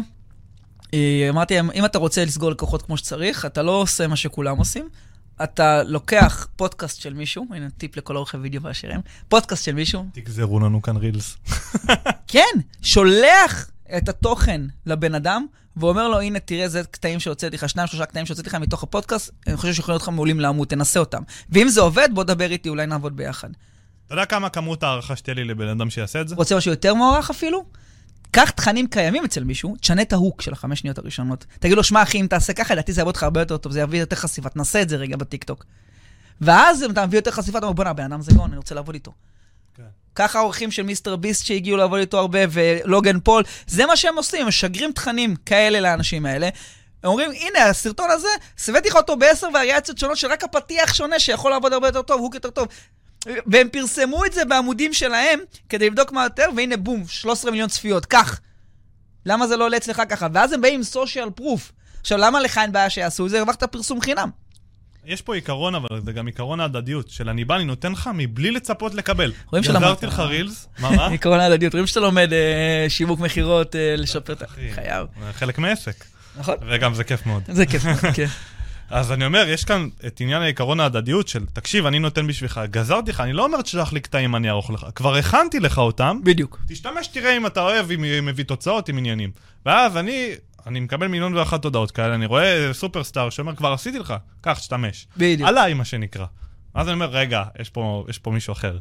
[0.94, 4.56] אה, אמרתי להם, אם אתה רוצה לסגור לקוחות כמו שצריך, אתה לא עושה מה שכולם
[4.56, 4.88] עושים.
[5.42, 10.60] אתה לוקח פודקאסט של מישהו, הנה טיפ לכל עורכי וידאו והשירים, פודקאסט של מישהו, תגזרו
[10.60, 11.36] לנו כאן רילס.
[12.32, 17.88] כן, שולח את התוכן לבן אדם, ואומר לו, הנה, תראה, זה קטעים שהוצאתי לך, שניים,
[17.88, 21.22] שלושה קטעים שהוצאתי לך מתוך הפודקאסט, אני חושב שיכולים להיות לך מעולים לעמוד, תנסה אותם.
[21.50, 23.48] ואם זה עובד, בוא דבר איתי, אולי נעבוד ביחד.
[24.06, 26.34] אתה יודע כמה כמות הערכה שתהיה לי לבן אדם שיעשה את זה?
[26.34, 27.64] רוצה משהו יותר מוערך אפילו?
[28.30, 31.46] קח תכנים קיימים אצל מישהו, תשנה את ה hook של החמש שניות הראשונות.
[31.60, 33.80] תגיד לו, שמע אחי, אם תעשה ככה, לדעתי זה יעבוד לך הרבה יותר טוב, זה
[33.80, 35.64] יביא יותר חשיפה, תנסה את זה רגע בטיקטוק.
[36.40, 38.74] ואז אם אתה מביא יותר חשיפה, אתה אומר, בוא'נה, הבן אדם זה גאון, אני רוצה
[38.74, 39.12] לעבוד איתו.
[40.14, 44.40] ככה האורחים של מיסטר ביסט שהגיעו לעבוד איתו הרבה, ולוגן פול, זה מה שהם עושים,
[44.40, 46.48] הם משגרים תכנים כאלה לאנשים האלה.
[47.02, 48.28] הם אומרים, הנה, הסרטון הזה,
[48.68, 52.34] הבאתי לך אותו בעשר וריאציות שונות שרק הפתיח שונה, שיכול לעבוד הרבה יותר טוב, הוק
[52.34, 52.68] יותר טוב.
[53.46, 58.06] והם פרסמו את זה בעמודים שלהם, כדי לבדוק מה יותר, והנה בום, 13 מיליון צפיות,
[58.06, 58.40] קח.
[59.26, 60.26] למה זה לא עולה אצלך ככה?
[60.32, 61.72] ואז הם באים עם סושיאל פרוף.
[62.00, 63.38] עכשיו, למה לך אין בעיה שיעשו את זה?
[63.38, 64.41] הרווחת פרסום חינם.
[65.06, 68.50] יש פה עיקרון, אבל זה גם עיקרון ההדדיות, של אני בא, אני נותן לך מבלי
[68.50, 69.32] לצפות לקבל.
[69.50, 69.82] רואים שלמדת.
[69.82, 71.06] גזרתי לך רילס, מה, מה?
[71.14, 74.44] עקרון ההדדיות, רואים שאתה לומד אה, שיווק מכירות, אה, לשפר את ה...
[74.44, 75.06] אחי, חייב.
[75.26, 76.04] זה חלק מעסק,
[76.36, 76.54] נכון?
[76.68, 77.42] וגם זה כיף מאוד.
[77.48, 78.26] זה כיף מאוד, כן.
[78.90, 83.10] אז אני אומר, יש כאן את עניין העיקרון ההדדיות של, תקשיב, אני נותן בשבילך, גזרתי
[83.10, 86.58] לך, אני לא אומר תשלח לי קטעים, אני אערוך לך, כבר הכנתי לך אותם, בדיוק.
[86.68, 89.30] תשתמש, תראה אם אתה אוהב, אם מביא תוצאות, עם עניינים.
[89.66, 90.28] ואז אני,
[90.66, 95.06] אני מקבל מיליון ואחת הודעות כאלה, אני רואה סופרסטאר שאומר, כבר עשיתי לך, קח, תשתמש.
[95.16, 95.48] בדיוק.
[95.48, 96.26] עליי, מה שנקרא.
[96.74, 98.78] אז אני אומר, רגע, יש פה, יש פה מישהו אחר.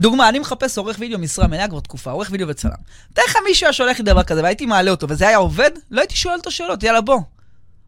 [0.00, 2.70] דוגמה, אני מחפש עורך וידאו משרה מלאה כבר תקופה, עורך וידאו וצלם.
[3.14, 6.00] תאר לך מישהו היה שולח לי דבר כזה והייתי מעלה אותו וזה היה עובד, לא
[6.00, 7.20] הייתי שואל אותו שאלות, יאללה בוא.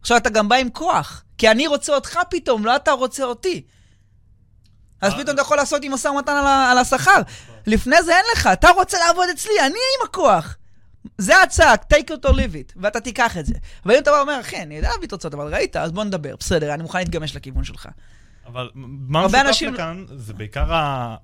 [0.01, 3.63] עכשיו אתה גם בא עם כוח, כי אני רוצה אותך פתאום, לא אתה רוצה אותי.
[5.01, 5.19] אז אה.
[5.19, 6.37] פתאום אתה יכול לעשות עם משא ומתן
[6.71, 7.21] על השכר.
[7.67, 10.57] לפני זה אין לך, אתה רוצה לעבוד אצלי, אני עם הכוח.
[11.19, 13.55] זה ההצעה, take it or leave it, ואתה תיקח את זה.
[13.87, 16.35] אבל אם אתה בא ואומר, אחי, אני יודע להביא תוצאות, אבל ראית, אז בוא נדבר,
[16.41, 17.89] בסדר, אני מוכן להתגמש לכיוון שלך.
[18.47, 21.17] אבל מה משותף אנשים- לכאן זה בעיקר ה-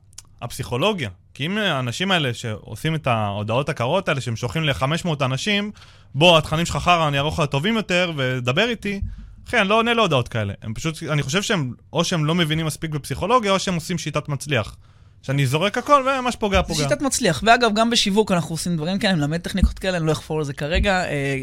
[0.42, 1.10] הפסיכולוגיה.
[1.34, 5.70] כי אם האנשים האלה שעושים את ההודעות הקרות האלה, שהם שולחים ל-500 אנשים,
[6.14, 9.00] בוא, התכנים שלך חרא, אני אערוך לך טובים יותר, ודבר איתי.
[9.48, 10.54] אחי, אני לא עונה להודעות כאלה.
[10.62, 14.28] הם פשוט, אני חושב שהם, או שהם לא מבינים מספיק בפסיכולוגיה, או שהם עושים שיטת
[14.28, 14.76] מצליח.
[15.22, 16.88] שאני זורק הכל, ומה שפוגע זה פוגע.
[16.88, 17.42] שיטת מצליח.
[17.46, 20.44] ואגב, גם בשיווק אנחנו עושים דברים כאלה, אני מלמד טכניקות כאלה, אני לא אחפור על
[20.44, 21.04] זה כרגע.
[21.04, 21.36] אה,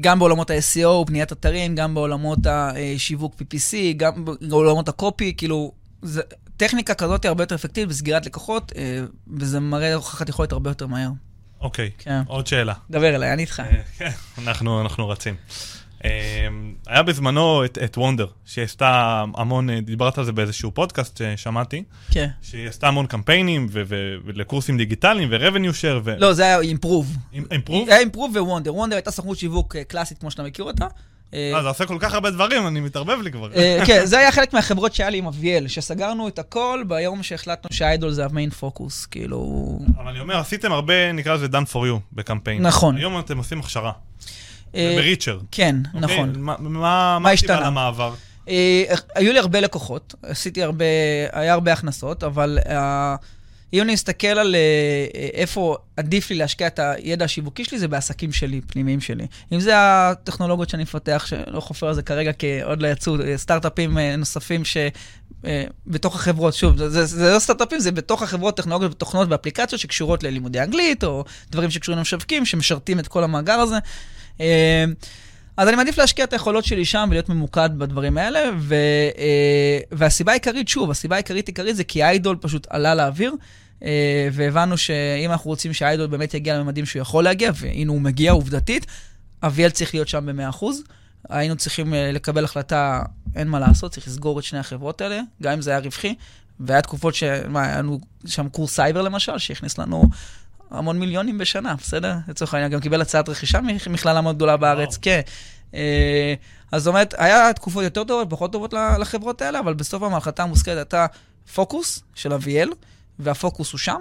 [0.00, 6.22] גם בעולמות ה-SEO, בניית אתרים, גם בעולמות השיווק PPC, גם בעולמות הקופי, כאילו, זה,
[6.56, 9.00] טכניקה כזאת היא הרבה יותר אפקטיבית בסגירת לקוחות, אה,
[9.38, 11.10] וזה מראה הוכחת יכולת הרבה יותר מהר.
[11.60, 12.22] אוקיי, כן.
[12.26, 12.74] עוד שאלה.
[12.90, 13.60] דבר אליי, אני איתך.
[13.60, 15.34] אה, כן, אנחנו, אנחנו רצים.
[16.04, 16.10] אה,
[16.86, 21.82] היה בזמנו את, את וונדר, שהיא עשתה המון, אה, דיברת על זה באיזשהו פודקאסט ששמעתי,
[22.10, 22.28] כן.
[22.42, 26.14] שהיא עשתה המון קמפיינים ו- ו- ולקורסים דיגיטליים ו-revenue share ו...
[26.18, 27.16] לא, זה היה אימפרוב.
[27.50, 27.88] אימפרוב?
[27.88, 28.74] היה אימפרוב וונדר.
[28.74, 30.86] וונדר הייתה סוכנות שיווק אה, קלאסית, כמו שאתה מכיר אותה.
[31.34, 33.48] אה, אה, זה עושה כל כך הרבה דברים, אני מתערבב לי כבר.
[33.86, 38.10] כן, זה היה חלק מהחברות שהיה לי עם אביאל, שסגרנו את הכל ביום שהחלטנו שהאיידול
[38.10, 39.78] זה המיין פוקוס, כאילו...
[39.96, 42.62] אבל אני אומר, עשיתם הרבה, נקרא לזה done for you בקמפיין.
[42.62, 42.96] נכון.
[42.96, 43.92] היום אתם עושים הכשרה.
[44.74, 45.38] אה, בריצ'ר.
[45.50, 46.00] כן, אוקיי?
[46.00, 46.32] נכון.
[46.40, 47.60] מה- השתנה?
[47.60, 48.14] למעבר?
[48.48, 50.84] אה, היו לי הרבה לקוחות, עשיתי הרבה,
[51.32, 53.16] היה הרבה הכנסות, אבל אה,
[53.72, 58.32] אם אני מסתכל על אה, איפה עדיף לי להשקיע את הידע השיווקי שלי, זה בעסקים
[58.32, 59.26] שלי, פנימיים שלי.
[59.52, 63.98] אם זה הטכנולוגיות שאני מפתח, שלא חופר על זה כרגע, כי עוד לא יצאו סטארט-אפים
[63.98, 64.76] אה, נוספים ש...
[65.86, 70.22] בתוך החברות, שוב, זה, זה, זה לא סטארט-אפים, זה בתוך החברות, טכנולוגיות ותוכנות ואפליקציות שקשורות
[70.22, 73.76] ללימודי אנגלית, או דברים שקשורים למשווקים, שמשרתים את כל המאגר הזה.
[74.40, 74.84] אה,
[75.56, 78.74] אז אני מעדיף להשקיע את היכולות שלי שם ולהיות ממוקד בדברים האלה, ו,
[79.18, 83.34] אה, והסיבה העיקרית, שוב, הסיבה העיקרית עיקרית זה כי האיידול פשוט עלה לאוויר,
[83.84, 88.32] אה, והבנו שאם אנחנו רוצים שהאיידול באמת יגיע לממדים שהוא יכול להגיע, והנה הוא מגיע
[88.32, 88.86] עובדתית,
[89.42, 90.64] אביאל צריך להיות שם ב-100%.
[91.28, 93.02] היינו צריכים אה, לקבל החלטה,
[93.36, 96.14] אין מה לעשות, צריך לסגור את שני החברות האלה, גם אם זה היה רווחי.
[96.60, 97.22] והיה תקופות ש...
[97.48, 100.04] מה, היה לנו שם קורס סייבר למשל, שהכניס לנו
[100.70, 102.14] המון מיליונים בשנה, בסדר?
[102.28, 104.98] לצורך העניין, גם קיבל הצעת רכישה ממכללה מאוד גדולה בארץ.
[105.02, 105.20] כן.
[105.74, 106.34] אה,
[106.72, 110.76] אז זאת אומרת, היה תקופות יותר טובות, פחות טובות לחברות האלה, אבל בסוף ההחלטה המושכלת
[110.76, 111.06] הייתה
[111.54, 112.70] פוקוס של אביאל,
[113.18, 114.00] והפוקוס הוא שם,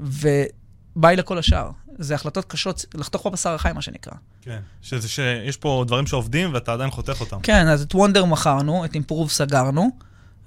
[0.00, 1.70] וביי לכל השאר.
[1.98, 4.12] זה החלטות קשות, לחתוך בבשר החי, מה שנקרא.
[4.42, 4.58] כן.
[4.82, 7.40] שזה שיש פה דברים שעובדים ואתה עדיין חותך אותם.
[7.42, 9.90] כן, אז את וונדר מכרנו, את אימפרוב סגרנו,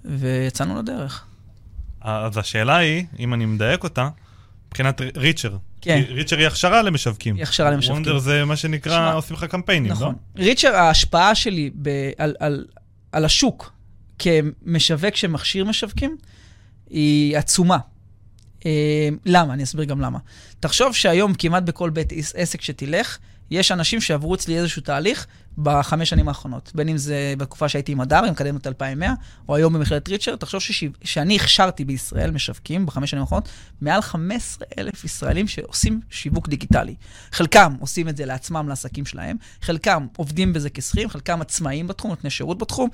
[0.06, 1.26] ויצאנו לדרך.
[2.02, 4.10] אז השאלה היא, אם אני מדייק אותה,
[4.72, 5.58] מבחינת ריצ'ר.
[5.82, 6.02] כן.
[6.10, 7.36] ריצ'ר היא הכשרה למשווקים.
[7.36, 8.04] היא הכשרה למשווקים.
[8.04, 10.16] וונדר זה מה שנקרא, שמע, עושים לך קמפיינים, נכון.
[10.36, 10.44] לא?
[10.44, 12.66] ריצ'ר, ההשפעה שלי ב, על, על,
[13.12, 13.72] על השוק
[14.20, 16.18] כמשווק שמכשיר משווקים
[16.90, 17.78] היא עצומה.
[18.66, 19.54] אה, למה?
[19.54, 20.20] אני אסביר גם למה.
[20.60, 23.18] תחשוב שהיום כמעט בכל בית עס- עסק שתלך,
[23.52, 25.28] יש אנשים שעברו אצלי איזשהו תהליך
[25.58, 26.72] בחמש שנים האחרונות.
[26.76, 29.14] בין אם זה בתקופה שהייתי עם הדר, עם קדמת 2100,
[29.50, 30.84] או היום במכללת ריצ'ר, תחשוב שש...
[31.04, 33.50] שאני הכשרתי בישראל משווקים בחמש שנים האחרונות,
[33.82, 36.96] מעל 15 אלף ישראלים שעושים שיווק דיגיטלי.
[37.32, 42.30] חלקם עושים את זה לעצמם, לעסקים שלהם, חלקם עובדים בזה כשכירים, חלקם עצמאים בתחום, נותני
[42.30, 42.90] שירות בתחום,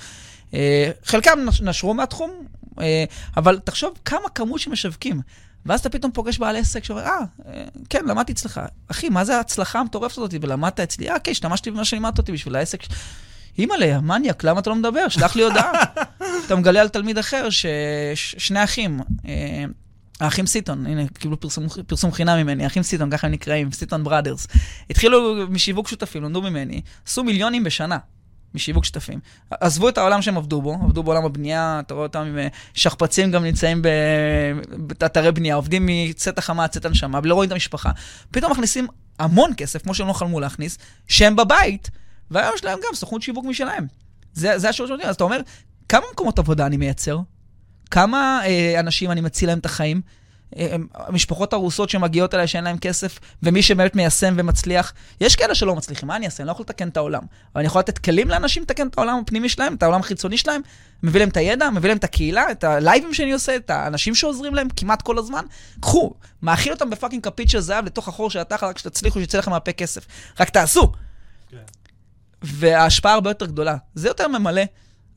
[0.54, 2.32] אה, חלקם נש- נשרו מהתחום,
[2.80, 3.04] אה,
[3.38, 5.22] אבל תחשוב כמה כמות שמשווקים.
[5.68, 8.62] ואז אתה פתאום פוגש בעל עסק שאומר, אה, כן, למדתי אצלך.
[8.88, 10.34] אחי, מה זה ההצלחה המטורפת הזאת?
[10.42, 11.10] ולמדת אצלי?
[11.10, 12.84] אה, כן, השתמשתי במה שלימדת אותי בשביל העסק.
[13.58, 15.10] אימא'לה, מניאק, למה אתה לא מדבר?
[15.10, 15.72] שלח לי הודעה.
[16.46, 19.66] אתה מגלה על תלמיד אחר ששני אחים, אה,
[20.20, 24.48] האחים סיטון, הנה, קיבלו פרסום, פרסום חינם ממני, האחים סיטון, ככה הם נקראים, סיטון בראדרס.
[24.90, 27.98] התחילו משיווק שותפים, למדו ממני, עשו מיליונים בשנה.
[28.56, 29.20] משיווק שותפים.
[29.52, 33.32] עזבו את העולם שהם עבדו בו, עבדו בעולם הבנייה, אתה רואה אותם עם אה, שכפ"צים
[33.32, 33.82] גם נמצאים
[34.78, 37.92] באתרי בנייה, עובדים מצאת החמה עד צאת הנשמה, ולא רואים את המשפחה.
[38.32, 38.88] פתאום מכניסים
[39.20, 40.78] המון כסף, כמו שהם לא חלמו להכניס,
[41.08, 41.90] שהם בבית,
[42.32, 43.88] והיום יש להם גם סוכנות שיווק משלהם.
[44.34, 45.10] זה, זה השירות שנותנים.
[45.10, 45.42] אז אתה אומר,
[45.90, 47.20] כמה מקומות עבודה אני מייצר?
[47.92, 50.02] כמה אה, אנשים אני מציל להם את החיים?
[50.56, 55.76] אה, המשפחות הרוסות שמגיעות אליי שאין להם כסף, ומי שבאמת מיישם ומצליח, יש כאלה שלא
[55.76, 56.44] מצליחים, מה אני אעשה?
[56.44, 57.22] אני לא יכול לתקן את העולם.
[57.54, 60.62] אבל אני יכול לתת כלים לאנשים לתקן את העולם הפנימי שלהם, את העולם החיצוני שלהם,
[61.04, 64.56] מביא להם את הידע, מביא להם את הקהילה, את הלייבים שאני עושה, את האנשים שעוזרים
[64.56, 65.46] להם כמעט כל הזמן.
[65.80, 69.52] קחו, מאכיל אותם בפאקינג כפית של זהב לתוך החור של התחת, רק שתצליחו, שיצא לכם
[69.52, 70.06] מהפה כסף.
[70.40, 70.92] רק תעשו.
[71.50, 71.58] כן.
[72.42, 73.76] וההשפעה הרבה יותר גדולה.
[73.96, 74.62] זה יותר ממלא.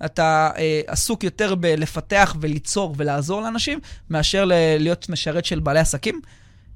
[0.05, 3.78] אתה אה, עסוק יותר בלפתח וליצור ולעזור לאנשים,
[4.11, 6.20] מאשר ל- להיות משרת של בעלי עסקים,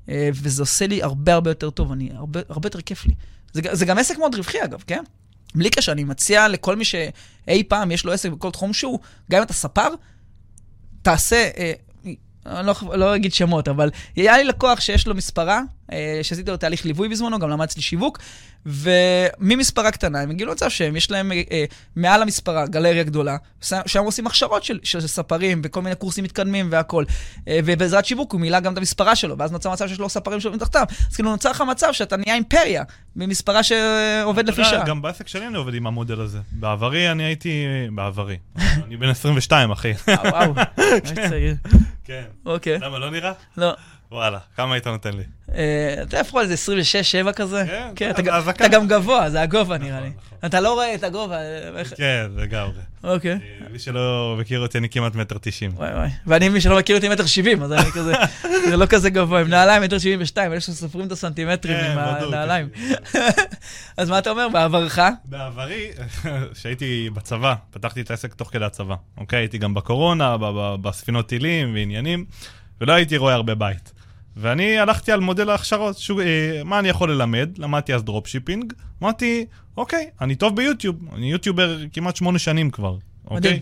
[0.09, 3.15] אה, וזה עושה לי הרבה הרבה יותר טוב, אני, הרבה, הרבה יותר כיף לי.
[3.53, 5.05] זה, זה גם עסק מאוד רווחי אגב, כן?
[5.55, 8.99] בלי קשר, אני מציע לכל מי שאי פעם יש לו עסק בכל תחום שהוא,
[9.31, 9.89] גם אם אתה ספר,
[11.03, 11.73] תעשה, אה,
[12.47, 15.61] אני לא, לא אגיד שמות, אבל היה לי לקוח שיש לו מספרה,
[16.23, 18.19] שעשיתי לו תהליך ליווי בזמנו, גם למד אצלי שיווק,
[18.67, 21.65] וממספרה קטנה הם הגיעו למצב שהם, יש להם אה, אה,
[21.97, 27.05] מעל המספרה גלריה גדולה, שם עושים הכשרות של, של ספרים וכל מיני קורסים מתקדמים והכול.
[27.49, 30.41] אה, ובעזרת שיווק הוא מילא גם את המספרה שלו, ואז נוצר מצב שיש לו ספרים
[30.41, 30.87] שעובדים תחתיו.
[31.11, 32.83] אז כאילו נוצר לך מצב שאתה נהיה אימפריה,
[33.17, 34.85] ממספרה שעובד לפי שעה.
[34.85, 36.39] גם בעסק שלי אני עובד עם המודל הזה.
[36.53, 37.65] בעברי אני הייתי...
[37.95, 38.37] בעברי.
[38.57, 39.93] אני בן 22, אחי.
[40.09, 41.55] אה, וואו, ממש צעיר.
[42.05, 42.25] כן.
[42.47, 43.33] אוקיי, למה, לא נראה?
[43.57, 43.73] לא.
[44.15, 45.23] וואלה, כמה היית נותן לי?
[45.55, 47.65] אה, אתה איפה על זה 26, 7 כזה?
[47.67, 50.09] כן, כן, זה אתה גם- גבוה, זה הגובה נראה לי.
[50.09, 50.39] נכון.
[50.45, 51.37] אתה לא רואה את הגובה.
[51.37, 52.81] אה, כן, לגמרי.
[53.05, 53.33] אוקיי.
[53.33, 53.39] אה,
[53.73, 55.71] מי שלא מכיר אותי, אני כמעט מטר תשעים.
[55.77, 56.09] וואי וואי.
[56.27, 58.13] ואני, מי שלא מכיר אותי, מטר שבעים, אז אני כזה,
[58.71, 61.99] זה לא כזה גבוה, עם נעליים מטר שבעים ושתיים, אלה שסופרים את הסנטימטרים כן, עם.
[61.99, 62.69] הנעליים.
[63.97, 64.99] אז מה אתה אומר, בעברך?
[65.25, 65.89] בעברי,
[66.55, 69.39] כשהייתי בצבא, פתחתי את העסק תוך כדי הצבא, אוקיי?
[69.39, 70.37] הייתי גם בקורונה,
[70.83, 72.25] בספינות טילים ועניינים,
[72.81, 73.93] ולא הייתי רואה הרבה בית.
[74.37, 77.59] ואני הלכתי על מודל ההכשרות, שו, אה, מה אני יכול ללמד?
[77.59, 78.73] למדתי אז dropshipping.
[79.03, 82.97] אמרתי, אוקיי, אני טוב ביוטיוב, אני יוטיובר כמעט שמונה שנים כבר.
[83.31, 83.61] אוקיי?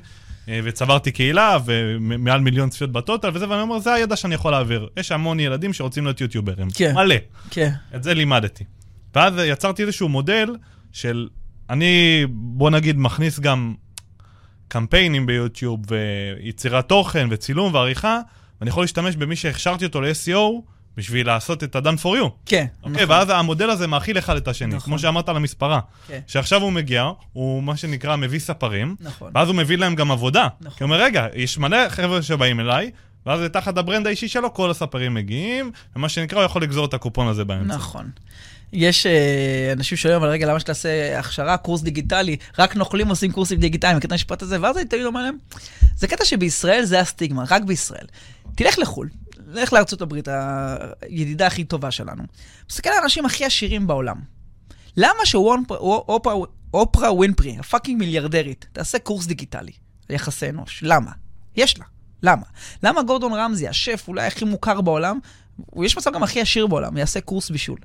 [0.49, 4.53] אה, וצברתי קהילה, ומעל מיליון צפיות ב total וזה, ואני אומר, זה הידע שאני יכול
[4.53, 4.89] להעביר.
[4.97, 6.69] יש המון ילדים שרוצים להיות יוטיוברים.
[6.75, 6.95] כן.
[6.95, 7.15] מלא.
[7.51, 7.71] כן.
[7.95, 8.65] את זה לימדתי.
[9.15, 10.57] ואז יצרתי איזשהו מודל
[10.93, 11.29] של,
[11.71, 13.75] אני, בוא נגיד, מכניס גם
[14.69, 18.21] קמפיינים ביוטיוב, ויצירת תוכן, וצילום ועריכה,
[18.63, 20.39] ואני יכול להשתמש במי שהכשרתי אותו ל-SEO
[20.97, 22.29] בשביל לעשות את ה-done for you.
[22.47, 22.67] כן.
[22.83, 24.81] אוקיי, ואז המודל הזה מאכיל אחד את השני, נכון.
[24.81, 25.81] כמו שאמרת על המספרה.
[26.09, 26.21] כן.
[26.27, 29.31] שעכשיו הוא מגיע, הוא מה שנקרא מביא ספרים, נכון.
[29.35, 30.49] ואז הוא מביא להם גם עבודה.
[30.61, 30.79] נכון.
[30.79, 32.91] כי הוא אומר, רגע, יש מלא חבר'ה שבאים אליי,
[33.27, 36.95] ואז תחת ה brand האישי שלו, כל הספרים מגיעים, ומה שנקרא, הוא יכול לגזור את
[36.95, 37.75] הקופון הזה באמצע.
[37.75, 38.11] נכון.
[38.73, 42.37] יש אה, אנשים שואלים, אבל רגע, למה שתעשה הכשרה, קורס דיגיטלי?
[42.59, 44.61] רק נוכלים עושים קורסים דיגיטליים, את המשפט הזה?
[44.61, 45.37] ואז אני תמיד אומר להם,
[45.97, 48.07] זה קטע שבישראל זה הסטיגמה, רק בישראל.
[48.55, 49.09] תלך לחו"ל,
[49.47, 50.29] ארצות הברית,
[51.03, 52.23] הידידה הכי טובה שלנו.
[52.71, 54.21] מסתכל על האנשים הכי עשירים בעולם.
[54.97, 59.73] למה שאופרה ווינפרי, ה fucking מיליארדרית, תעשה קורס דיגיטלי
[60.09, 60.81] על יחסי אנוש?
[60.87, 61.11] למה?
[61.57, 61.85] יש לה.
[62.23, 62.43] למה?
[62.83, 65.19] למה גורדון רמזי, השף אולי הכי מוכר בעולם,
[65.57, 67.79] הוא יש מצב גם הכי עשיר בעולם, יעשה קורס בישול?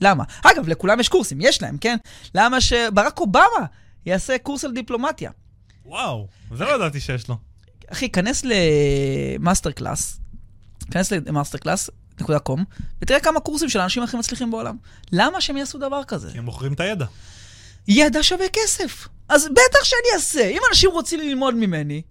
[0.00, 0.24] למה?
[0.42, 1.96] אגב, לכולם יש קורסים, יש להם, כן?
[2.34, 3.66] למה שברק אובמה
[4.06, 5.30] יעשה קורס על דיפלומטיה?
[5.84, 7.36] וואו, זה לא ידעתי שיש לו.
[7.92, 10.20] אחי, כנס ל MasterClass,
[10.90, 11.90] כנס ל MasterClass,
[12.20, 12.64] נקודה com,
[13.02, 14.76] ותראה כמה קורסים של האנשים הכי מצליחים בעולם.
[15.12, 16.32] למה שהם יעשו דבר כזה?
[16.32, 17.06] כי הם מוכרים את הידע.
[17.88, 19.08] ידע שווה כסף.
[19.28, 20.48] אז בטח שאני אעשה.
[20.48, 22.02] אם אנשים רוצים ללמוד ממני,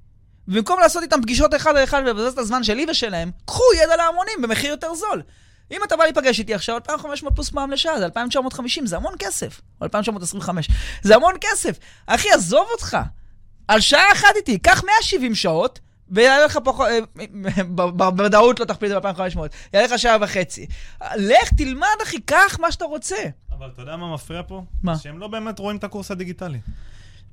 [0.48, 4.42] במקום לעשות איתם פגישות אחד על אחד ולבזבז את הזמן שלי ושלהם, קחו ידע להמונים
[4.42, 5.22] במחיר יותר זול.
[5.72, 9.62] אם אתה בא להיפגש איתי עכשיו, 2,500 פלוס מע"מ לשעה, זה 2,950, זה המון כסף.
[9.82, 10.70] או 2,925,
[11.02, 11.78] זה המון כסף.
[12.06, 12.98] אחי, עזוב אותך.
[13.68, 19.04] על שעה אחת איתי, קח 170 שעות, ויעלה לך פחות, אה, בוודאות לא תכפיל את
[19.04, 19.40] זה ב-2,500,
[19.74, 20.66] יעלה לך שעה וחצי.
[21.16, 23.16] לך, תלמד, אחי, קח מה שאתה רוצה.
[23.58, 24.64] אבל אתה יודע מה מפריע פה?
[24.84, 24.98] מה?
[24.98, 26.60] שהם לא באמת רואים את הקורס הדיגיטלי.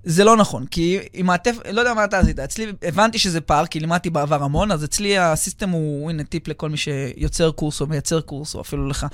[0.04, 3.66] זה לא נכון, כי עם מעטף, לא יודע מה אתה עשית, אצלי הבנתי שזה פער,
[3.66, 7.86] כי לימדתי בעבר המון, אז אצלי הסיסטם הוא, הנה טיפ לכל מי שיוצר קורס או
[7.86, 9.06] מייצר קורס, או אפילו לך.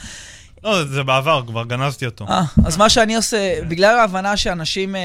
[0.65, 2.27] לא, זה בעבר, כבר גנזתי אותו.
[2.29, 5.01] אה, אז מה שאני עושה, בגלל ההבנה שאנשים אה,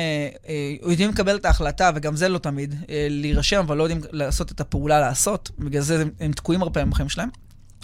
[0.47, 2.75] אה, יודעים לקבל את ההחלטה, וגם זה לא תמיד,
[3.09, 7.09] להירשם, אבל לא יודעים לעשות את הפעולה לעשות, בגלל זה הם, תקועים הרבה פעמים בחיים
[7.09, 7.29] שלהם.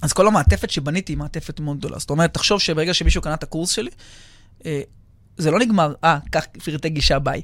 [0.02, 2.00] אז כל המעטפת שבניתי היא מעטפת מאוד גדולה.
[2.00, 3.90] זאת אומרת, תחשוב שברגע שמישהו קנה את הקורס שלי,
[5.40, 7.42] זה לא נגמר, אה, קח פרטי גישה, ביי.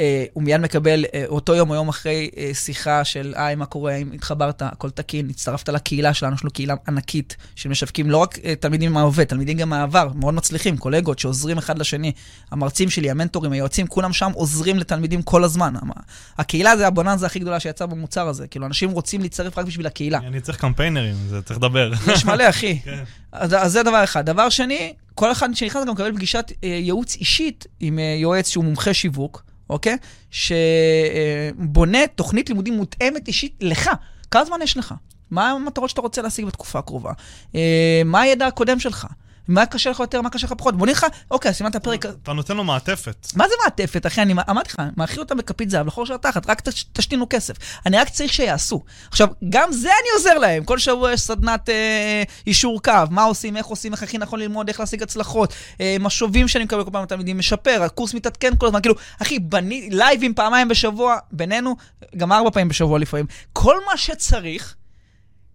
[0.00, 3.66] אה, הוא מיד מקבל אה, אותו יום או יום אחרי אה, שיחה של, היי, מה
[3.66, 8.16] קורה, אם התחברת, הכל תקין, הצטרפת לקהילה שלנו, יש לנו קהילה ענקית של משווקים, לא
[8.18, 12.12] רק אה, תלמידים מההווה, תלמידים גם מהעבר, מאוד מצליחים, קולגות שעוזרים אחד לשני.
[12.50, 15.74] המרצים שלי, המנטורים, היועצים, כולם שם עוזרים לתלמידים כל הזמן.
[15.82, 15.90] המ-
[16.38, 20.18] הקהילה זה הבוננזה הכי גדולה שיצאה במוצר הזה, כאילו, אנשים רוצים להצטרף רק בשביל הקהילה.
[20.18, 21.92] אני צריך קמפיינרים, זה צריך לדבר.
[22.12, 22.78] יש מלא, אחי.
[22.84, 23.04] כן.
[23.32, 24.26] אז, אז זה דבר אחד.
[24.26, 28.64] דבר שני, כל אחד שנכנס גם מקבל פגישת אה, ייעוץ אישית עם אה, יועץ שהוא
[28.64, 29.42] מומחה שיווק,
[29.74, 29.96] אוקיי?
[30.30, 33.90] שבונה תוכנית לימודים מותאמת אישית לך.
[34.30, 34.94] כמה זמן יש לך?
[35.30, 37.12] מה המטרות שאתה רוצה להשיג בתקופה הקרובה?
[37.54, 39.06] אה, מה הידע הקודם שלך?
[39.48, 40.76] מה קשה לך יותר, מה קשה לך פחות?
[40.76, 42.06] בוא נראה לך, אוקיי, אז סימנת פרק...
[42.06, 43.26] אתה נותן לו מעטפת.
[43.36, 44.22] מה זה מעטפת, אחי?
[44.22, 47.54] אני אמרתי לך, מאכיל אותם בכפית זהב לחור של התחת, רק תש- תשתינו כסף.
[47.86, 48.82] אני רק צריך שיעשו.
[49.10, 50.64] עכשיו, גם זה אני עוזר להם.
[50.64, 54.68] כל שבוע יש סדנת אה, אישור קו, מה עושים, איך עושים, איך הכי נכון ללמוד,
[54.68, 58.80] איך להשיג הצלחות, אה, משובים שאני מקבל כל פעם מהתלמידים, משפר, הקורס מתעדכן כל הזמן.
[58.80, 61.76] כאילו, אחי, בני, לייבים פעמיים בשבוע, בינינו,
[62.16, 63.26] גם ארבע פעמים בשבוע לפעמים.
[63.52, 64.74] כל מה שצריך,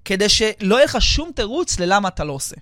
[0.06, 2.56] כדי שלא יהיה לך שום תירוץ ללמה אתה לא עושה.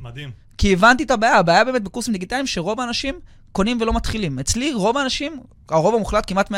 [0.00, 0.30] מדהים.
[0.58, 3.20] כי הבנתי את הבעיה, הבעיה באמת בקורסים דיגיטליים שרוב האנשים
[3.52, 4.38] קונים ולא מתחילים.
[4.38, 6.54] אצלי רוב האנשים, הרוב המוחלט, כמעט 100%,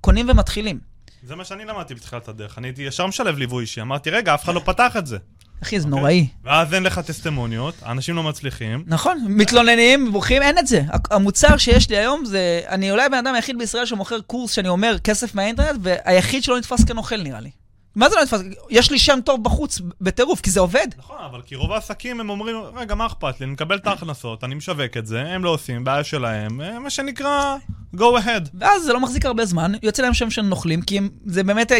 [0.00, 0.78] קונים ומתחילים.
[1.22, 2.58] זה מה שאני למדתי בתחילת הדרך.
[2.58, 5.16] אני הייתי ישר משלב ליווי אישי, אמרתי, רגע, אף אחד לא פתח את זה.
[5.62, 6.00] אחי, זה אוקיי?
[6.00, 6.26] נוראי.
[6.44, 8.84] ואז אין לך טסטימוניות, האנשים לא מצליחים.
[8.86, 10.82] נכון, מתלוננים, בוכים, אין את זה.
[11.10, 14.98] המוצר שיש לי היום זה, אני אולי הבן אדם היחיד בישראל שמוכר קורס שאני אומר
[14.98, 17.50] כסף מהאינטרנט, והיחיד שלא נתפס כנוכל נראה לי.
[17.96, 18.40] מה זה לא נתפס?
[18.70, 20.86] יש לי שם טוב בחוץ, בטירוף, כי זה עובד.
[20.98, 23.46] נכון, אבל כי רוב העסקים הם אומרים, רגע, מה אכפת לי?
[23.46, 26.90] אני מקבל את ההכנסות, אני משווק את זה, הם לא עושים, בעיה שלהם, אה, מה
[26.90, 27.56] שנקרא,
[27.96, 28.48] go ahead.
[28.54, 31.72] ואז זה לא מחזיק הרבה זמן, יוצא להם שם של נוכלים, כי הם, זה באמת.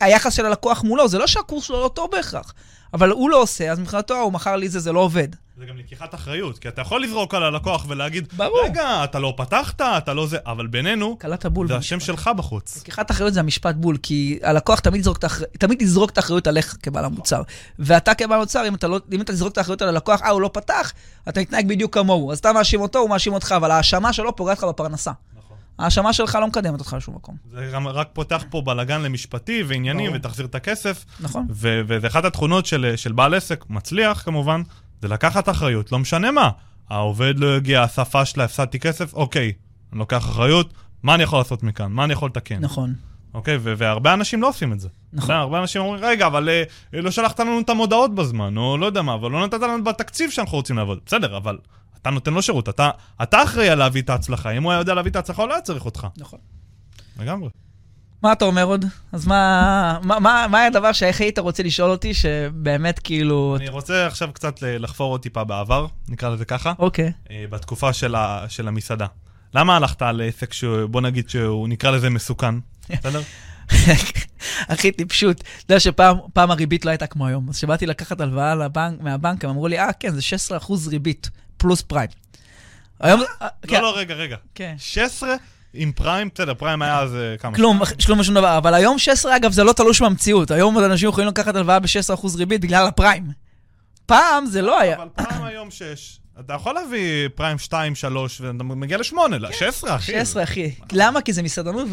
[0.00, 2.54] היחס של הלקוח מולו, זה לא שהקורס שלו לא טוב בהכרח,
[2.94, 5.28] אבל הוא לא עושה, אז מבחינתו הוא מכר לי זה, זה לא עובד.
[5.58, 8.64] זה גם לקיחת אחריות, כי אתה יכול לזרוק על הלקוח ולהגיד, ברור.
[8.64, 11.68] רגע, אתה לא פתחת, אתה לא זה, אבל בינינו, קלעת בול.
[11.68, 11.86] זה במשפט.
[11.86, 12.76] השם שלך בחוץ.
[12.76, 16.76] לקיחת אחריות זה המשפט בול, כי הלקוח תמיד יזרוק האחריות, תמיד יזרוק את האחריות עליך
[16.82, 17.42] כבעל המוצר.
[17.78, 20.40] ואתה כבעל המוצר, אם אתה, לא, אם אתה תזרוק את האחריות על הלקוח, אה, הוא
[20.40, 20.92] לא פתח,
[21.28, 22.32] אתה מתנהג בדיוק כמוהו.
[22.32, 25.12] אז אתה מאשים אותו, הוא מאשים אותך, אבל ההאשמה שלו פוגעת לך בפרנסה.
[25.78, 27.36] ההאשמה שלך לא מקדמת אותך לשום מקום.
[27.50, 30.18] זה גם רק פותח פה בלאגן למשפטי ועניינים, ברור.
[30.18, 31.04] ותחזיר את הכסף.
[31.20, 31.46] נכון?
[31.50, 34.62] ו- וזה אחת התכונות של, של בעל עסק, מצליח כמובן,
[35.02, 36.50] זה לקחת אחריות, לא משנה מה.
[36.90, 39.52] העובד לא הגיע, השפה שלה, הפסדתי כסף, אוקיי,
[39.92, 41.92] אני לוקח אחריות, מה אני יכול לעשות מכאן?
[41.92, 42.58] מה אני יכול לתקן?
[42.60, 42.94] נכון.
[43.34, 44.88] אוקיי, ו- והרבה אנשים לא עושים את זה.
[45.12, 45.34] נכון.
[45.34, 46.62] הרבה אנשים אומרים, רגע, אבל אה,
[47.00, 50.30] לא שלחת לנו את המודעות בזמן, או לא יודע מה, אבל לא נתת לנו בתקציב
[50.30, 50.98] שאנחנו רוצים לעבוד.
[51.06, 51.58] בסדר, אבל
[52.02, 52.90] אתה נותן לו שירות, אתה,
[53.22, 54.50] אתה אחראי על להביא את ההצלחה.
[54.50, 56.06] אם הוא היה יודע להביא את ההצלחה, הוא לא היה צריך אותך.
[56.16, 56.38] נכון.
[57.18, 57.48] לגמרי.
[58.22, 58.84] מה אתה אומר עוד?
[59.12, 63.56] אז מה, מה, מה, מה הדבר שהכי היית רוצה לשאול אותי, שבאמת כאילו...
[63.60, 67.12] אני רוצה עכשיו קצת לחפור עוד טיפה בעבר, נקרא לזה ככה, אוקיי.
[67.30, 69.06] אה, בתקופה של, ה, של המסעדה.
[69.54, 72.54] למה הלכת על עסק שהוא, בוא נגיד שהוא נקרא לזה מסוכן,
[72.90, 73.22] בסדר?
[74.68, 75.40] הכי טיפשות.
[75.40, 77.48] אתה יודע שפעם פעם הריבית לא הייתה כמו היום.
[77.48, 80.20] אז כשבאתי לקחת הלוואה לבנק, מהבנק, הם אמרו לי, אה, כן, זה
[80.60, 81.30] 16% ריבית,
[81.62, 82.08] פלוס פריים.
[83.00, 83.20] היום...
[83.42, 84.36] אה, כן, לא, לא, רגע, רגע.
[84.54, 84.74] כן.
[84.78, 85.34] 16
[85.74, 87.56] עם פריים, בסדר, פריים היה אז אה, כמה?
[87.56, 88.58] כלום, כלום ושום דבר.
[88.58, 90.50] אבל היום 16, אגב, זה לא תלוש מהמציאות.
[90.50, 93.26] היום אנשים יכולים לקחת הלוואה ב-16% ריבית בגלל הפריים.
[94.06, 94.96] פעם זה לא היה.
[94.96, 96.18] אבל פריים היום 6.
[96.40, 100.12] אתה יכול להביא פריים 2, 3, ואתה מגיע ל-8, ל-16, אחי.
[100.12, 100.74] 16, אחי.
[100.92, 101.20] למה?
[101.20, 101.88] כי זה מסעדנות,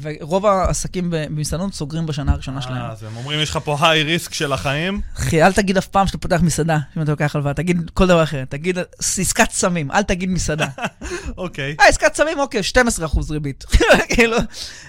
[0.00, 2.76] ורוב העסקים במסעדנות סוגרים בשנה הראשונה שלהם.
[2.76, 5.00] אה, אז הם אומרים, יש לך פה היי ריסק של החיים.
[5.18, 8.22] אחי, אל תגיד אף פעם שאתה פותח מסעדה, אם אתה לוקח הלוואה, תגיד כל דבר
[8.22, 8.44] אחר.
[8.48, 10.66] תגיד עסקת סמים, אל תגיד מסעדה.
[11.36, 11.76] אוקיי.
[11.80, 12.60] אה, עסקת סמים, אוקיי,
[13.02, 13.64] 12% ריבית.
[14.14, 14.36] כאילו,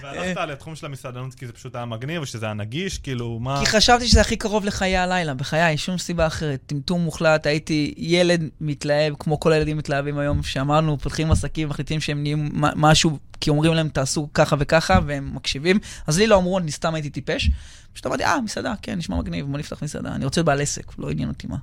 [0.02, 3.60] והלכת לתחום של המסעדנות כי זה פשוט היה מגניב, ושזה היה נגיש, כאילו, מה...
[3.60, 6.60] כי חשבתי שזה הכי קרוב לחיי הלילה, בחיי, שום סיבה אחרת.
[6.66, 8.48] טמטום מוחלט, הייתי ילד
[8.82, 13.74] מתלהב, כמו כל הילדים מתלהבים היום, שאמרנו, פותחים עסקים, מחליטים שהם נהיים משהו, כי אומרים
[13.74, 15.78] להם, תעשו ככה וככה, והם מקשיבים.
[16.06, 17.50] אז לי לא אמרו, אני סתם הייתי טיפש.
[17.92, 20.14] פשוט אמרתי, אה, מסעדה, כן, נשמע מגניב, בוא נפתח מסעדה.
[20.14, 21.56] אני רוצה להיות בעל עסק, לא עניין אותי מה.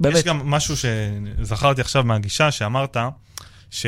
[0.00, 0.16] באמת.
[0.16, 2.96] יש גם משהו שזכרתי עכשיו מהגישה שאמרת,
[3.70, 3.86] ש...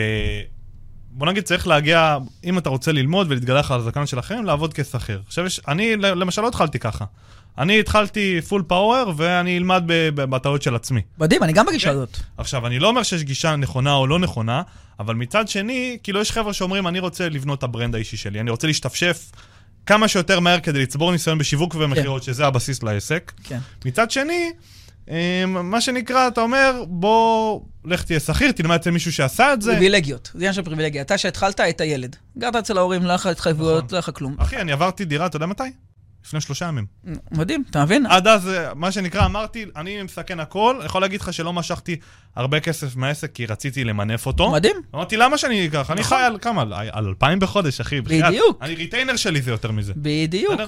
[1.14, 5.22] בוא נגיד, צריך להגיע, אם אתה רוצה ללמוד ולהתגלח על הזקן של אחרים, לעבוד כשכיר.
[5.26, 7.04] עכשיו, יש, אני למשל לא התחלתי ככה.
[7.58, 9.82] אני התחלתי פול פאוור, ואני אלמד
[10.14, 11.00] בטעות של עצמי.
[11.18, 11.94] מדהים, אני גם בגישה כן.
[11.94, 12.16] הזאת.
[12.38, 14.62] עכשיו, אני לא אומר שיש גישה נכונה או לא נכונה,
[15.00, 18.40] אבל מצד שני, כאילו, יש חבר'ה שאומרים, אני רוצה לבנות את ה brand האישי שלי,
[18.40, 19.30] אני רוצה להשתפשף
[19.86, 23.32] כמה שיותר מהר כדי לצבור ניסיון בשיווק ומכירות, שזה הבסיס לעסק.
[23.44, 23.58] כן.
[23.84, 24.52] מצד שני,
[25.10, 29.70] אה, מה שנקרא, אתה אומר, בוא, לך תהיה שכיר, תלמד אצל מישהו שעשה את זה.
[29.70, 31.02] פריבילגיות, זה עניין של פריבילגיה.
[31.02, 32.16] אתה שהתחלת, היית ילד.
[32.38, 33.88] גרת אצל ההורים, לא היה לך התחייבויות, נכון.
[33.90, 34.36] לא היה לך כלום.
[34.38, 35.64] אחי, אני עברתי דירה, אתה יודע מתי?
[36.26, 36.86] לפני שלושה ימים.
[37.30, 38.06] מדהים, אתה מבין?
[38.06, 41.96] עד אז, אה, מה שנקרא, אמרתי, אני מסכן הכל, יכול להגיד לך שלא משכתי
[42.36, 44.50] הרבה כסף מהעסק כי רציתי למנף אותו.
[44.50, 44.76] מדהים.
[44.94, 45.90] אמרתי, למה שאני אקח?
[45.90, 46.18] אני נכון.
[46.18, 46.62] חי על כמה?
[46.92, 48.00] על אלפיים בחודש, אחי.
[48.00, 48.58] בדיוק.
[48.62, 49.92] אני retainer שלי זה יותר מזה.
[49.96, 50.60] בדיוק.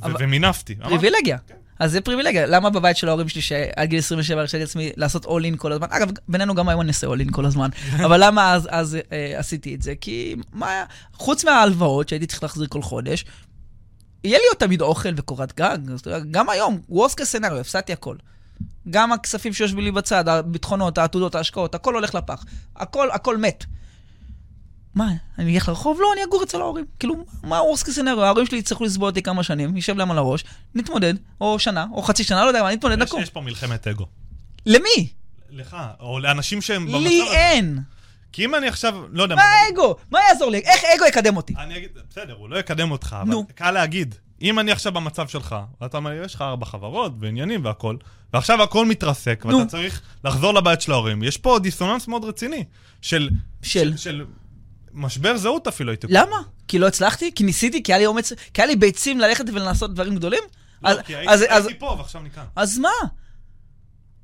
[0.00, 0.74] ומינפתי.
[0.74, 1.38] פריבילגיה.
[1.46, 1.54] כן.
[1.78, 2.46] אז זה פריבילגיה.
[2.46, 5.86] למה בבית של ההורים שלי, שעד גיל 27 הרשיתי לעצמי לעשות all in כל הזמן?
[5.90, 7.68] אגב, בינינו גם היום אני עושה all in כל הזמן.
[8.06, 9.94] אבל למה אז, אז אה, עשיתי את זה?
[10.00, 10.84] כי מה היה?
[11.12, 13.24] חוץ מההלוואות שהייתי צריך להחזיר כל חודש,
[14.24, 15.78] יהיה לי עוד תמיד אוכל וקורת גג.
[16.30, 18.16] גם היום, case scenario, הפסדתי הכל.
[18.90, 22.44] גם הכספים שיושבים לי בצד, הביטחונות, העתודות, ההשקעות, הכל הולך לפח.
[22.76, 23.64] הכל, הכל מת.
[24.94, 25.08] מה,
[25.38, 26.00] אני אלך לרחוב?
[26.00, 26.84] לא, אני אגור אצל ההורים.
[26.98, 28.20] כאילו, מה case scenario?
[28.20, 30.44] ההורים שלי יצטרכו לסבול אותי כמה שנים, יישב להם על הראש,
[30.74, 33.22] נתמודד, או שנה, או חצי שנה, לא יודע מה, נתמודד, נקום.
[33.22, 34.06] יש פה מלחמת אגו.
[34.66, 35.08] למי?
[35.50, 37.32] לך, או לאנשים שהם במצב לי הזה.
[37.32, 37.78] אין.
[38.36, 39.96] כי אם אני עכשיו, לא יודע מה האגו?
[40.10, 40.58] מה יעזור לי?
[40.58, 41.54] איך אגו יקדם אותי?
[41.58, 43.46] אני אגיד, בסדר, הוא לא יקדם אותך, אבל נו.
[43.54, 44.14] קל להגיד.
[44.42, 47.96] אם אני עכשיו במצב שלך, ואתה אומר, יש לך ארבע חברות ועניינים והכל,
[48.32, 49.58] ועכשיו הכל מתרסק, נו.
[49.58, 52.64] ואתה צריך לחזור לבית של ההורים, יש פה דיסוננס מאוד רציני.
[53.02, 53.28] של...
[53.62, 53.96] של?
[53.96, 54.24] של
[54.92, 56.18] משבר זהות אפילו, הייתי קורא.
[56.18, 56.36] למה?
[56.68, 57.30] כי לא הצלחתי?
[57.34, 57.82] כי ניסיתי?
[57.82, 58.32] כי היה לי אומץ?
[58.32, 60.42] כי היה לי ביצים ללכת ולעשות דברים גדולים?
[60.82, 62.44] לא, אז- כי אז- הייתי אז- הייתי פה ועכשיו אני כאן.
[62.56, 62.88] אז מה?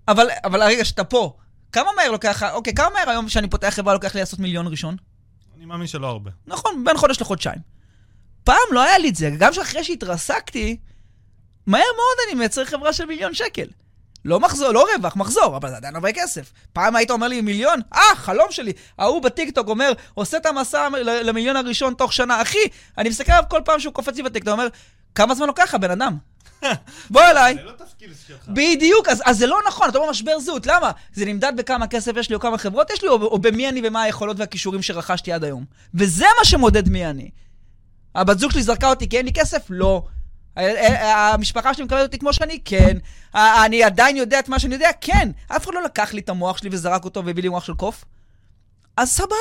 [0.08, 1.36] אבל, אבל הרגע שאתה פה,
[1.72, 4.96] כמה מהר לוקח, אוקיי, כמה מהר היום שאני פותח חברה לוקח לי לעשות מיליון ראשון?
[5.56, 6.30] אני מאמין שלא הרבה.
[6.46, 7.58] נכון, בין חודש לחודשיים.
[8.44, 10.76] פעם לא היה לי את זה, גם שאחרי שהתרסקתי,
[11.66, 13.66] מהר מאוד אני מייצר חברה של מיליון שקל.
[14.24, 16.52] לא מחזור, לא רווח, מחזור, אבל זה עדיין הרבה כסף.
[16.72, 18.72] פעם היית אומר לי מיליון, אה, חלום שלי.
[18.98, 22.42] ההוא בטיקטוק אומר, עושה את המסע למיליון הראשון תוך שנה.
[22.42, 22.58] אחי,
[22.98, 24.68] אני מסתכל עליו כל פעם שהוא קופץ לי בטיקטוק, אומר,
[25.14, 26.16] כמה זמן לוקח לך, בן אדם?
[27.10, 27.54] בוא אליי.
[27.54, 28.48] זה לא תסקיל שלך.
[28.48, 30.90] בדיוק, אז, אז זה לא נכון, אתה אומר משבר זהות, למה?
[31.12, 33.80] זה נמדד בכמה כסף יש לי או כמה חברות יש לי, או, או במי אני
[33.84, 35.64] ומה היכולות והכישורים שרכשתי עד היום.
[35.94, 37.30] וזה מה שמודד מי אני.
[38.14, 39.66] הבת זוג שלי זרקה אותי כי אין לי כסף?
[39.70, 40.06] לא.
[40.56, 42.58] המשפחה שלי מקבלת אותי כמו שאני?
[42.64, 42.98] כן.
[43.34, 44.90] אני עדיין יודע את מה שאני יודע?
[45.00, 45.28] כן.
[45.48, 48.04] אף אחד לא לקח לי את המוח שלי וזרק אותו והביא לי מוח של קוף.
[48.96, 49.34] אז סבבה.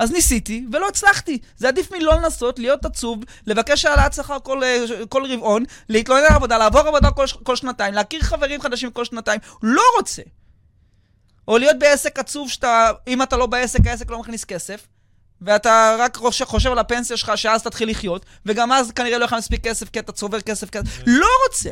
[0.00, 1.38] אז ניסיתי ולא הצלחתי.
[1.56, 6.34] זה עדיף מלא לנסות, להיות עצוב, לבקש העלאת שכר כל, אה, כל רבעון, להתלונן על
[6.34, 9.40] עבודה, לעבור עבודה כל, כל שנתיים, להכיר חברים חדשים כל שנתיים.
[9.62, 10.22] לא רוצה.
[11.48, 14.86] או להיות בעסק עצוב שאתה, אם אתה לא בעסק, העסק לא מכניס כסף,
[15.40, 19.32] ואתה רק חושב, על הפנסיה שלך, שאז תתחיל לחיות, וגם אז כנראה לא יהיה לך
[19.32, 21.02] מספיק כסף, כי אתה צובר כסף כסף.
[21.06, 21.70] לא רוצה.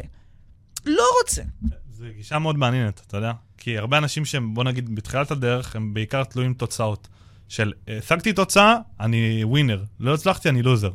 [0.86, 1.42] לא רוצה.
[1.90, 3.32] זו גישה מאוד מעניינת, אתה יודע?
[3.58, 7.08] כי הרבה אנשים שהם, בוא נגיד, בתחילת הדרך, הם בעיקר תלויים תוצאות.
[7.48, 9.84] של השגתי תוצאה, אני ווינר.
[10.00, 10.90] לא הצלחתי, אני לוזר.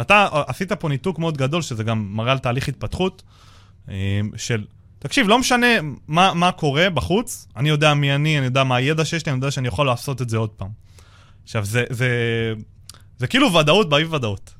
[0.00, 3.22] אתה עשית פה ניתוק מאוד גדול, שזה גם מראה על תהליך התפתחות,
[3.88, 4.64] אה, של,
[4.98, 5.66] תקשיב, לא משנה
[6.08, 9.38] מה, מה קורה בחוץ, אני יודע מי אני, אני יודע מה הידע שיש לי, אני
[9.38, 10.70] יודע שאני יכול לעשות את זה עוד פעם.
[11.44, 12.08] עכשיו, זה, זה,
[13.18, 14.53] זה כאילו ודאות באי ודאות.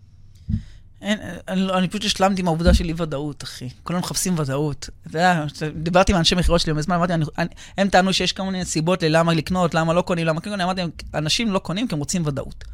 [1.04, 3.68] אין, אני, לא- אני פשוט השלמתי עם העובדה של אי ודאות, אחי.
[3.82, 4.88] כולם מחפשים ודאות.
[5.06, 5.44] אתה יודע,
[5.76, 7.48] דיברתי עם אנשי מכירות שלי מזמן, אמרתי, אני, אני,
[7.78, 10.82] הם טענו שיש כל מיני סיבות ללמה לקנות, למה לא קונים, למה כן קונים, אמרתי
[11.14, 12.64] אנשים לא קונים כי הם רוצים ודאות.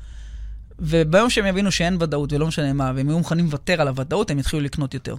[0.78, 4.38] וביום שהם יבינו שאין ודאות ולא משנה מה, והם יהיו מוכנים לוותר על הוודאות, הם
[4.38, 5.14] יתחילו לקנות יותר.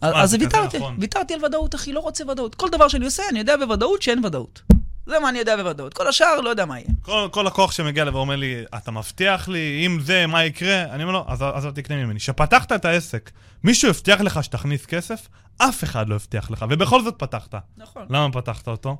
[0.00, 0.96] אז ויתרתי, נכון.
[1.00, 2.54] ויתרתי על ודאות, אחי, לא רוצה ודאות.
[2.54, 4.62] כל דבר שאני עושה, אני יודע בוודאות שאין ודאות.
[5.08, 5.94] זה מה אני יודע בוודאות.
[5.94, 6.88] כל השאר, לא יודע מה יהיה.
[7.02, 10.82] כל, כל לקוח שמגיע אליי ואומר לי, אתה מבטיח לי, אם זה, מה יקרה?
[10.82, 12.18] אני אומר לו, אז, אז אל תקנה ממני.
[12.18, 13.30] כשפתחת את העסק,
[13.64, 15.28] מישהו הבטיח לך שתכניס כסף?
[15.58, 17.54] אף אחד לא הבטיח לך, ובכל זאת פתחת.
[17.76, 18.06] נכון.
[18.10, 18.96] למה פתחת אותו?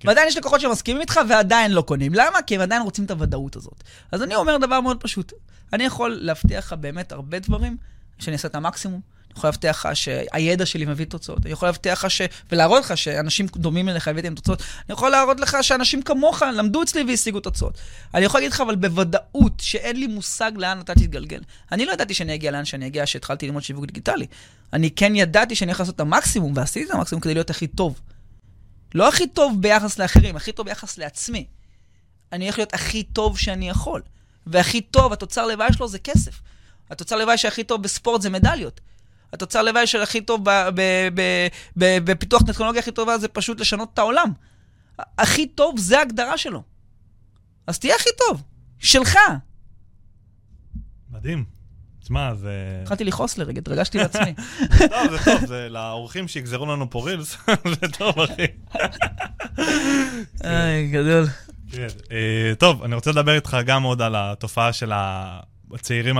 [0.00, 0.08] כן.
[0.08, 2.14] ועדיין יש לקוחות שמסכימים איתך ועדיין לא קונים.
[2.14, 2.42] למה?
[2.46, 3.84] כי הם עדיין רוצים את הוודאות הזאת.
[4.12, 5.32] אז אני אומר דבר מאוד פשוט.
[5.72, 7.76] אני יכול להבטיח לך באמת הרבה דברים,
[8.18, 9.00] שאני אעשה את המקסימום.
[9.32, 11.38] אני יכול להבטיח לך שהידע שלי מביא תוצאות.
[11.44, 12.22] אני יכול להבטיח לך ש...
[12.52, 14.60] ולהראות לך שאנשים דומים אליך הבאתי להם תוצאות.
[14.60, 17.78] אני יכול להראות לך שאנשים כמוך למדו אצלי והשיגו תוצאות.
[18.14, 21.40] אני יכול להגיד לך אבל בוודאות שאין לי מושג לאן אתה תתגלגל.
[21.72, 24.26] אני לא ידעתי שאני אגיע לאן שאני אגיע כשהתחלתי ללמוד שיווק דיגיטלי.
[24.72, 28.00] אני כן ידעתי שאני יכול לעשות את המקסימום, ועשיתי את המקסימום כדי להיות הכי טוב.
[28.94, 31.46] לא הכי טוב ביחס לאחרים, הכי טוב ביחס לעצמי.
[32.32, 34.02] אני הולך להיות הכי טוב שאני יכול.
[34.46, 36.40] והכי טוב, התוצר לוואי שלו זה כסף.
[36.90, 38.80] התוצר לוואי שהכי טוב בספורט זה מדליות.
[39.32, 43.60] התוצר לוואי של הכי טוב ב- ב- ב- ב- בפיתוח טכנולוגיה הכי טובה זה פשוט
[43.60, 44.32] לשנות את העולם.
[44.98, 46.62] ה- הכי טוב זה ההגדרה שלו.
[47.66, 48.42] אז תהיה הכי טוב.
[48.78, 49.16] שלך.
[51.10, 51.44] מדהים.
[52.02, 52.78] תשמע, זה...
[52.82, 54.34] התחלתי לכעוס לרגע, התרגשתי לעצמי.
[54.78, 57.36] טוב, זה טוב, זה לאורחים שיגזרו לנו פה רילס,
[57.80, 58.46] זה טוב, אחי.
[60.44, 61.24] איי, גדול.
[61.72, 61.86] כן.
[62.12, 64.92] אה, טוב, אני רוצה לדבר איתך גם עוד על התופעה של
[65.74, 66.18] הצעירים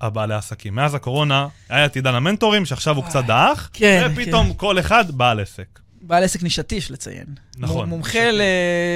[0.00, 0.74] הבעלי, עסקים.
[0.74, 5.40] מאז הקורונה היה את עידן המנטורים, שעכשיו הוא קצת דעך, כן, ופתאום כל אחד בעל
[5.40, 5.78] עסק.
[6.02, 7.26] בעל עסק נישתי, יש לציין.
[7.58, 7.88] נכון.
[7.88, 8.42] מומחה ל...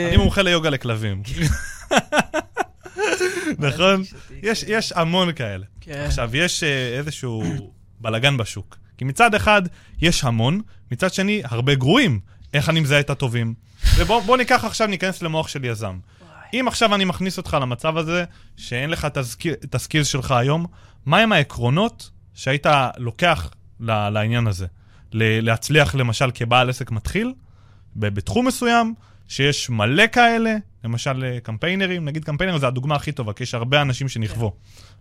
[0.09, 1.23] אני מומחה ליוגה לכלבים.
[3.59, 4.05] נכון?
[4.05, 4.35] כן.
[4.43, 5.67] יש, יש המון כאלה.
[5.81, 6.05] כן.
[6.07, 7.43] עכשיו, יש אה, איזשהו
[8.01, 8.77] בלגן בשוק.
[8.99, 9.63] כי מצד אחד,
[10.03, 12.21] יש המון, מצד שני, הרבה גרועים.
[12.55, 13.55] איך אני מזהה את הטובים?
[13.97, 15.99] ובוא בוא ניקח עכשיו, ניכנס למוח של יזם.
[16.55, 18.24] אם עכשיו אני מכניס אותך למצב הזה,
[18.57, 19.05] שאין לך
[19.64, 20.66] את הסקילס שלך היום,
[21.07, 22.66] מהם העקרונות שהיית
[22.97, 24.66] לוקח ל- לעניין הזה?
[25.12, 27.32] ל- להצליח למשל כבעל עסק מתחיל,
[27.97, 28.94] בתחום מסוים,
[29.28, 33.82] שיש מלא כאלה, למשל אה, קמפיינרים, נגיד קמפיינר זה הדוגמה הכי טובה, כי יש הרבה
[33.82, 34.53] אנשים שנכוו,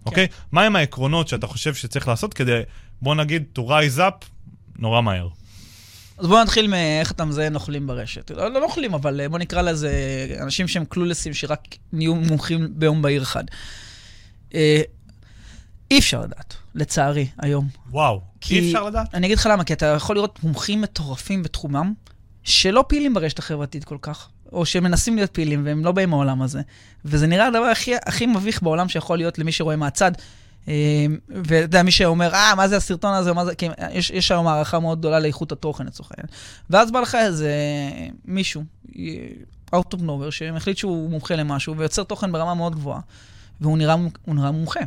[0.05, 0.27] אוקיי?
[0.51, 2.61] מהם העקרונות שאתה חושב שצריך לעשות כדי,
[3.01, 4.25] בוא נגיד, to rise up
[4.79, 5.27] נורא מהר?
[6.17, 8.31] אז בואו נתחיל מאיך אתה מזהה נוכלים ברשת.
[8.31, 9.91] לא, לא נוכלים, אבל אה, בואו נקרא לזה
[10.41, 11.59] אנשים שהם קלולסים, שרק
[11.93, 13.43] נהיו מומחים ביום בהיר אחד.
[14.53, 14.81] אה,
[15.91, 17.67] אי אפשר לדעת, לצערי, היום.
[17.91, 19.15] וואו, כי- אי אפשר לדעת?
[19.15, 21.93] אני אגיד לך למה, כי אתה יכול לראות מומחים מטורפים בתחומם,
[22.43, 26.61] שלא פעילים ברשת החברתית כל כך, או שמנסים להיות פעילים והם לא באים מהעולם הזה.
[27.05, 30.11] וזה נראה הדבר הכי, הכי מביך בעולם שיכול להיות למי שרואה מהצד.
[30.67, 34.31] אה, ואתה יודע, מי שאומר, אה, מה זה הסרטון הזה, מה זה, כי יש, יש
[34.31, 36.27] היום הערכה מאוד גדולה לאיכות התוכן לצורך העניין.
[36.69, 37.51] ואז בא לך איזה
[38.25, 38.63] מישהו,
[38.97, 39.27] אה,
[39.75, 42.99] out of nowhere, שמחליט שהוא מומחה למשהו, ויוצר תוכן ברמה מאוד גבוהה,
[43.61, 43.95] והוא נראה,
[44.27, 44.79] נראה מומחה.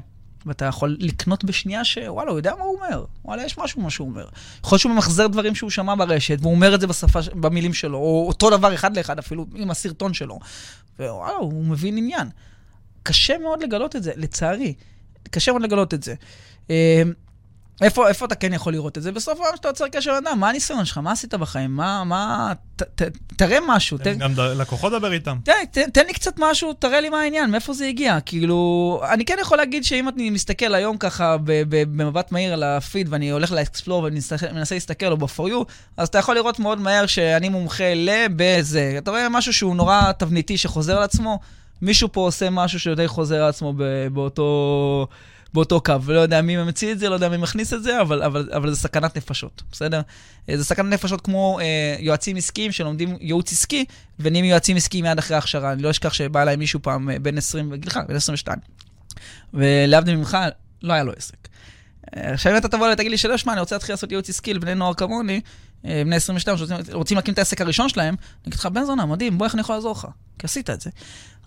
[0.46, 3.04] ואתה יכול לקנות בשנייה שוואלה, הוא יודע מה הוא אומר.
[3.24, 4.28] וואלה, יש משהו במה שהוא אומר.
[4.64, 7.98] יכול להיות שהוא ממחזר דברים שהוא שמע ברשת, והוא אומר את זה בשפה, במילים שלו,
[7.98, 10.38] או אותו דבר אחד לאחד אפילו עם הסרטון שלו.
[10.98, 12.28] ווואלה, הוא מבין עניין.
[13.02, 14.74] קשה מאוד לגלות את זה, לצערי.
[15.30, 16.14] קשה מאוד לגלות את זה.
[16.70, 17.02] אה,
[17.82, 19.12] איפה, איפה אתה כן יכול לראות את זה?
[19.12, 20.98] בסוף היום שאתה יוצר קשר עם אדם, מה הניסיון שלך?
[20.98, 21.76] מה עשית בחיים?
[21.76, 22.52] מה, מה...
[22.76, 23.02] ת, ת,
[23.36, 23.98] תראה משהו.
[23.98, 24.38] תן גם ד...
[24.40, 25.36] לקוחות דבר איתם.
[25.44, 28.20] תן, תן, תן לי קצת משהו, תראה לי מה העניין, מאיפה זה הגיע.
[28.20, 33.30] כאילו, אני כן יכול להגיד שאם אני מסתכל היום ככה במבט מהיר על הפיד, ואני
[33.30, 35.64] הולך לאקספלור ומנסה להסתכל, או ב-for you,
[35.96, 38.94] אז אתה יכול לראות מאוד מהר שאני מומחה לבזה.
[38.98, 41.38] אתה רואה משהו שהוא נורא תבניתי שחוזר על עצמו,
[41.82, 43.74] מישהו פה עושה משהו שדי חוזר על עצמו
[44.12, 45.06] באותו...
[45.54, 45.94] באותו קו.
[46.08, 48.70] לא יודע מי ממציא את זה, לא יודע מי מכניס את זה, אבל, אבל, אבל
[48.70, 50.00] זה סכנת נפשות, בסדר?
[50.48, 53.84] אה, זה סכנת נפשות כמו אה, יועצים עסקיים שלומדים ייעוץ עסקי,
[54.18, 55.72] ונהיים יועצים עסקיים מיד אחרי ההכשרה.
[55.72, 58.58] אני לא אשכח שבא אליי מישהו פעם אה, בן 20, בגילך, בן 22.
[59.54, 60.38] ולהבדיל ממך,
[60.82, 61.48] לא היה לו עסק.
[62.16, 64.28] אה, עכשיו אם אתה תבוא אליי ותגיד לי שלא, שמע, אני רוצה להתחיל לעשות ייעוץ
[64.28, 65.40] עסקי לבני נוער כמוני,
[65.84, 66.56] בני 22
[66.90, 69.60] שרוצים להקים את העסק הראשון שלהם, אני אגיד לך, בן זונה, מדהים, בוא, איך אני
[69.60, 70.06] יכול לעזור לך?
[70.38, 70.90] כי עשית את זה.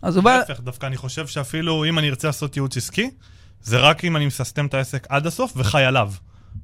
[0.02, 0.38] אז הוא בא...
[0.38, 3.10] להפך, דווקא אני חושב שאפילו אם אני ארצה לעשות ייעוץ עסקי,
[3.64, 6.12] זה רק אם אני מססטם את העסק עד הסוף וחי עליו.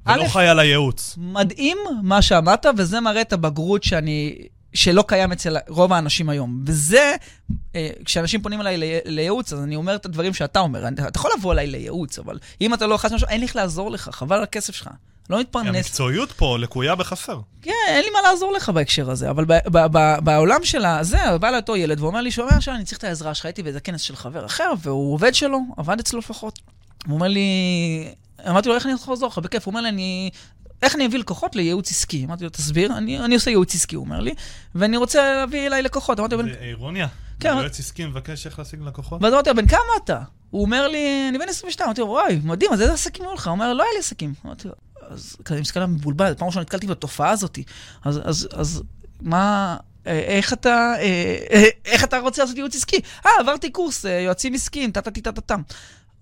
[0.07, 1.15] ולא חי על הייעוץ.
[1.17, 4.35] מדהים מה שאמרת, וזה מראה את הבגרות שאני...
[4.73, 6.63] שלא קיים אצל רוב האנשים היום.
[6.65, 7.15] וזה,
[7.75, 10.87] אה, כשאנשים פונים אליי לייעוץ, אז אני אומר את הדברים שאתה אומר.
[10.87, 13.91] אתה יכול לבוא אליי לייעוץ, אבל אם אתה לא חס משהו, אין לי איך לעזור
[13.91, 14.89] לך, חבל על הכסף שלך.
[15.29, 15.75] לא מתפרנס.
[15.75, 17.39] המקצועיות פה לקויה בחסר.
[17.61, 19.45] כן, אין לי מה לעזור לך בהקשר הזה, אבל
[20.23, 23.63] בעולם של הזה, בא לאותו ילד ואומר לי, שומע שאני צריך את העזרה שלך, הייתי
[23.63, 26.59] באיזה כנס של חבר אחר, והוא עובד שלו, עבד אצלו לפחות.
[27.07, 27.49] הוא אומר לי,
[28.49, 29.37] אמרתי לו, איך אני יכול לעזור לך?
[29.37, 29.65] בכיף.
[29.65, 30.29] הוא אומר לי, אני...
[30.81, 32.25] איך אני אביא לקוחות לייעוץ עסקי?
[32.25, 34.33] אמרתי לו, תסביר, אני, אני עושה ייעוץ עסקי, הוא אומר לי,
[34.75, 36.19] ואני רוצה להביא אליי לקוחות.
[36.19, 37.07] אמרתי זה אירוניה.
[37.39, 37.49] כן.
[37.57, 39.21] יועץ עסקי מבקש איך להשיג לקוחות?
[39.21, 40.21] ואז אמרתי לו, בן כמה אתה?
[40.49, 41.87] הוא אומר לי, אני בן 22.
[41.87, 43.47] אמרתי לו, וואי, מדהים, אז איזה עסקים היו לך?
[43.47, 44.33] הוא אומר, לא היה לי עסקים.
[44.45, 44.73] אמרתי לו,
[45.09, 47.59] אז כזה, מסתכל עליו מבולבל, פעם ראשונה נתקלתי בתופעה הזאת.
[48.03, 48.83] אז, אז, אז
[49.21, 52.99] מה, אה, איך אתה, אה, איך אתה רוצה לעשות ייעוץ עסקי?
[53.25, 55.61] אה, עברתי קורס יועצים עסקיים, טה-טה-טה-טה-טם.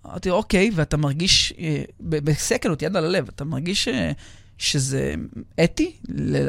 [0.05, 4.11] אמרתי, אוקיי, ואתה מרגיש, אה, בסקל אותי יד על הלב, אתה מרגיש אה,
[4.57, 5.13] שזה
[5.63, 5.95] אתי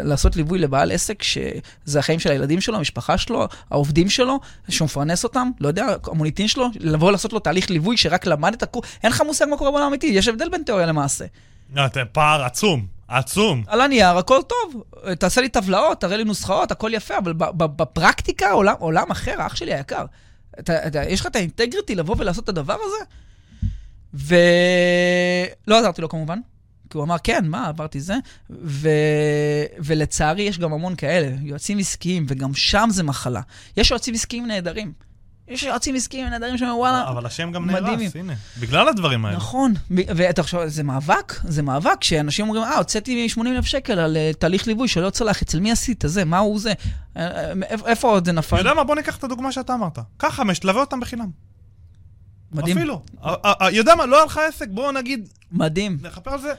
[0.05, 5.25] לעשות ליווי לבעל עסק שזה החיים של הילדים שלו, המשפחה שלו, העובדים שלו, שהוא מפרנס
[5.25, 9.13] אותם, לא יודע, המוניטין שלו, לבוא לעשות לו תהליך ליווי שרק למד את הקורס, אין
[9.13, 11.25] לך מושג מה קורה בעולם האמיתי, יש הבדל בין תיאוריה למעשה.
[11.75, 11.83] לא,
[12.13, 12.87] פער עצום.
[13.09, 13.63] עצום.
[13.67, 14.83] על הנייר הכל טוב,
[15.19, 19.75] תעשה לי טבלאות, תראה לי נוסחאות, הכל יפה, אבל בפרקטיקה עולם, עולם אחר, אח שלי
[19.75, 20.05] היקר.
[20.59, 23.05] אתה, אתה, יש לך את האינטגריטי לבוא ולעשות את הדבר הזה?
[24.15, 26.39] ולא עזרתי לו כמובן,
[26.91, 28.15] כי הוא אמר, כן, מה, עברתי זה.
[28.51, 28.89] ו...
[29.79, 33.41] ולצערי, יש גם המון כאלה, יועצים עסקיים, וגם שם זה מחלה.
[33.77, 34.93] יש יועצים עסקיים נהדרים.
[35.49, 39.37] יש יועצים עסקיים נהדרים שאומרים, וואלה, אבל השם גם נהרס, הנה, בגלל הדברים האלה.
[39.37, 44.17] נכון, ואתה חושב, זה מאבק, זה מאבק, שאנשים אומרים, אה, הוצאתי 80 אלף שקל על
[44.17, 46.73] uh, תהליך ליווי שלא צלח, אצל מי עשית זה, מה הוא זה,
[47.17, 47.53] אה, אה,
[47.87, 48.57] איפה עוד זה נפל?
[48.57, 49.99] אתה יודע מה, בוא ניקח את הדוגמה שאתה אמרת.
[50.17, 51.31] קח חמש, תלווה אותם בחינם.
[52.53, 52.79] מדהים.
[52.79, 53.03] אפילו.
[53.73, 55.29] יודע מה, לא היה לך עסק, בואו נגיד...
[55.53, 55.99] מדהים.
[56.03, 56.53] נחפר על זה.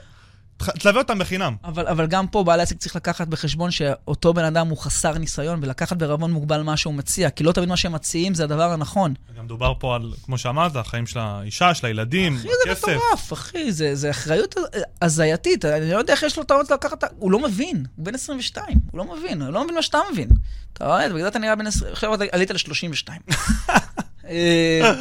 [0.58, 1.54] תלווה אותם בחינם.
[1.64, 5.58] אבל, אבל גם פה בעל העסק צריך לקחת בחשבון שאותו בן אדם הוא חסר ניסיון,
[5.62, 9.14] ולקחת בערבון מוגבל מה שהוא מציע, כי לא תמיד מה שהם מציעים זה הדבר הנכון.
[9.38, 12.84] גם דובר פה על, כמו שאמרת, החיים של האישה, של הילדים, הכסף.
[12.84, 14.54] אחי, זה מטורף, אחי, זה, זה אחריות
[15.02, 15.64] הזייתית.
[15.64, 17.04] אני לא יודע איך יש לו את האומץ לקחת...
[17.18, 20.28] הוא לא מבין, הוא בן 22, הוא לא מבין, הוא לא מבין מה שאתה מבין.
[20.72, 21.08] אתה רואה?
[21.08, 23.08] בגלל זה אתה נראה בן 20, עכשיו עלית ל-32.
[24.28, 24.92] אה,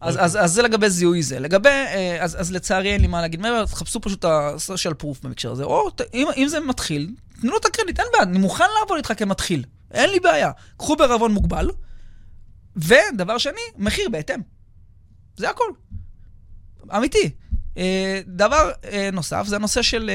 [0.00, 1.40] אז, זה לגבי זיהוי זה.
[1.40, 5.52] לגבי, אה, אז, לצערי אין לי מה להגיד מעבר, תחפשו פשוט את ה-social proof במקשר
[5.52, 5.64] הזה.
[5.64, 7.10] או אם, זה מתחיל,
[7.40, 10.50] תנו לו את הקרדיט, אין בעיה, אני מוכן לעבוד איתך כמתחיל, אין לי בעיה.
[10.76, 11.70] קחו בערבון מוגבל,
[12.76, 14.40] ודבר שני, מחיר בהתאם.
[15.36, 15.70] זה הכל.
[16.96, 17.30] אמיתי.
[17.78, 18.70] אה, דבר
[19.12, 20.10] נוסף, זה הנושא של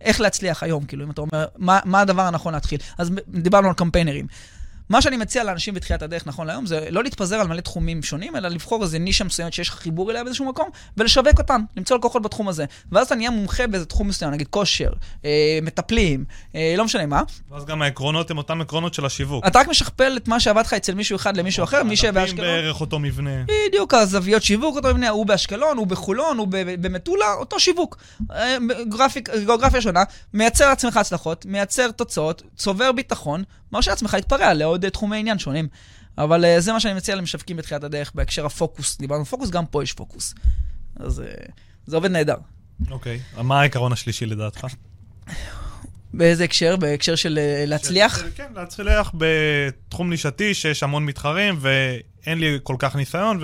[0.00, 2.78] איך להצליח היום, כאילו, אם אתה אומר, מה הדבר הנכון להתחיל.
[2.98, 4.26] אז דיברנו על קמפיינרים.
[4.88, 8.36] מה שאני מציע לאנשים בתחילת הדרך נכון להיום, זה לא להתפזר על מלא תחומים שונים,
[8.36, 12.22] אלא לבחור איזה נישה מסוימת שיש לך חיבור אליה באיזשהו מקום, ולשווק אותם, למצוא לקוחות
[12.22, 12.64] בתחום הזה.
[12.92, 14.90] ואז אתה נהיה מומחה באיזה תחום מסוים, נגיד כושר,
[15.24, 16.24] אה, מטפלים,
[16.54, 17.22] אה, לא משנה מה.
[17.50, 19.46] ואז גם העקרונות הם אותם עקרונות של השיווק.
[19.46, 22.46] אתה רק משכפל את מה שעבד לך אצל מישהו אחד למישהו אחר, מי שבאשקלון.
[22.46, 23.44] בערך אותו מבנה.
[23.68, 26.48] בדיוק, הזוויות שיווק אותו מבנה, הוא באשקלון, הוא בחולון, הוא
[26.80, 27.96] במטולה, אותו שיווק.
[28.30, 28.56] אה,
[29.44, 30.02] גיאוגרפיה שונה,
[30.34, 35.68] מייצר לעצמך הצלחות, מייצר תוצאות, צובר ביטחון, מרשה לעצמך להתפרע לעוד תחומי עניין שונים.
[36.18, 38.98] אבל uh, זה מה שאני מציע למשווקים בתחילת הדרך, בהקשר הפוקוס.
[38.98, 40.34] דיברנו פוקוס, גם פה יש פוקוס.
[40.96, 41.50] אז uh,
[41.86, 42.36] זה עובד נהדר.
[42.90, 43.20] אוקיי.
[43.36, 43.42] Okay.
[43.42, 44.66] מה העיקרון השלישי לדעתך?
[46.14, 46.76] באיזה הקשר?
[46.76, 48.18] בהקשר של uh, להצליח?
[48.18, 53.40] של, כן, להצליח בתחום נישתי שיש המון מתחרים ואין לי כל כך ניסיון,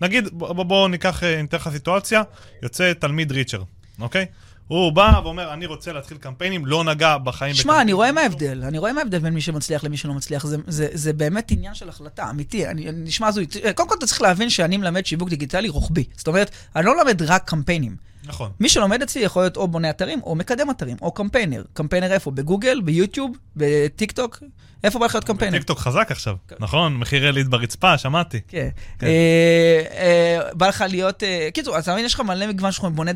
[0.00, 2.22] ונגיד, בואו בוא ניקח, ניתן לך סיטואציה,
[2.62, 3.62] יוצא תלמיד ריצ'ר,
[4.00, 4.22] אוקיי?
[4.24, 4.51] Okay?
[4.68, 7.54] הוא בא ואומר, אני רוצה להתחיל קמפיינים, לא נגע בחיים.
[7.54, 10.46] שמע, אני רואה מה ההבדל, אני רואה מה ההבדל בין מי שמצליח למי שלא מצליח.
[10.46, 12.66] זה, זה, זה באמת עניין של החלטה, אמיתי.
[12.66, 13.46] אני, נשמע הזוי.
[13.74, 16.04] קודם כל אתה צריך להבין שאני מלמד שיווק דיגיטלי רוחבי.
[16.16, 18.11] זאת אומרת, אני לא מלמד רק קמפיינים.
[18.26, 18.50] נכון.
[18.60, 21.62] מי שלומד אצלי יכול להיות או בונה אתרים, או מקדם אתרים, או קמפיינר.
[21.72, 22.30] קמפיינר איפה?
[22.30, 24.42] בגוגל, ביוטיוב, בטיקטוק?
[24.84, 25.58] איפה בא לך להיות קמפיינר?
[25.58, 26.96] טיקטוק חזק עכשיו, נכון?
[26.96, 28.40] מחיר לליד ברצפה, שמעתי.
[28.48, 28.68] כן.
[28.98, 29.06] כן.
[29.06, 31.22] אה, אה, בא לך להיות...
[31.22, 33.12] אה, קיצור, אז אתה מבין, יש לך מלא מגוון שלך, בונה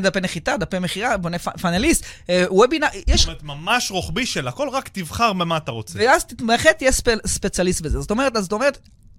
[0.00, 2.04] דפי- נחיתה, דפי מכירה, בונה funnels,
[2.48, 3.20] webinar, יש...
[3.20, 5.98] זאת אומרת, ממש רוחבי של הכל, רק תבחר במה אתה רוצה.
[6.02, 8.00] ואז ת- בהחלט תהיה ספ- ספציאליסט בזה.
[8.00, 8.10] זאת
[8.52, 8.78] אומרת,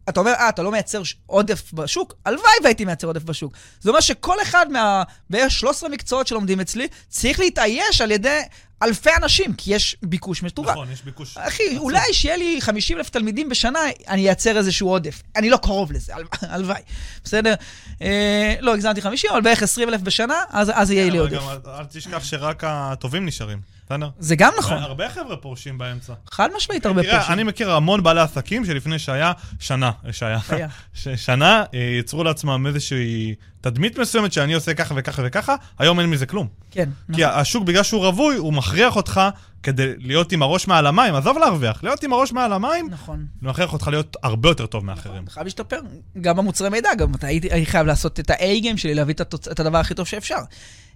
[0.09, 2.13] אתה אומר, אה, אתה לא מייצר עודף בשוק?
[2.25, 3.53] הלוואי והייתי מייצר עודף בשוק.
[3.81, 5.03] זה אומר שכל אחד מה...
[5.29, 8.39] בערך 13 מקצועות שלומדים אצלי, צריך להתאייש על ידי
[8.83, 10.69] אלפי אנשים, כי יש ביקוש מטורף.
[10.69, 11.37] נכון, יש ביקוש.
[11.37, 11.77] אחי, עצום.
[11.77, 15.21] אולי שיהיה לי 50 אלף תלמידים בשנה, אני אייצר איזשהו עודף.
[15.35, 16.81] אני לא קרוב לזה, הל- הלוואי.
[17.23, 17.53] בסדר?
[18.01, 21.33] אה, לא, הגזמתי 50, אבל בערך 20 אלף בשנה, אז, אז יהיה לי עודף.
[21.33, 24.09] גם אל תשכח שרק הטובים נשארים, בסדר?
[24.19, 24.77] זה גם נכון.
[24.77, 26.13] הרבה חבר'ה פורשים באמצע.
[26.31, 27.33] חד משמעית הרבה תראה, פורשים.
[27.33, 30.39] אני מכיר המון בעלי עסקים שלפני שהיה שנה, שהיה,
[31.15, 36.25] שנה אה, יצרו לעצמם איזושהי תדמית מסוימת שאני עושה ככה וככה וככה, היום אין מזה
[36.25, 36.47] כלום.
[36.71, 36.89] כן.
[37.13, 39.21] כי השוק, בגלל שהוא רווי, הוא מכריח אותך
[39.63, 43.25] כדי להיות עם הראש מעל המים, עזוב להרוויח, להיות עם הראש מעל המים, נכון.
[43.41, 45.23] מכריח אותך להיות הרבה יותר טוב מאחרים.
[45.23, 45.79] אתה חייב להשתפר,
[46.21, 49.47] גם במוצרי מידע, גם אתה הייתי, הייתי חייב לעשות את ה-A-game שלי, להביא את, התוצ...
[49.47, 50.39] את הדבר הכי טוב שאפשר.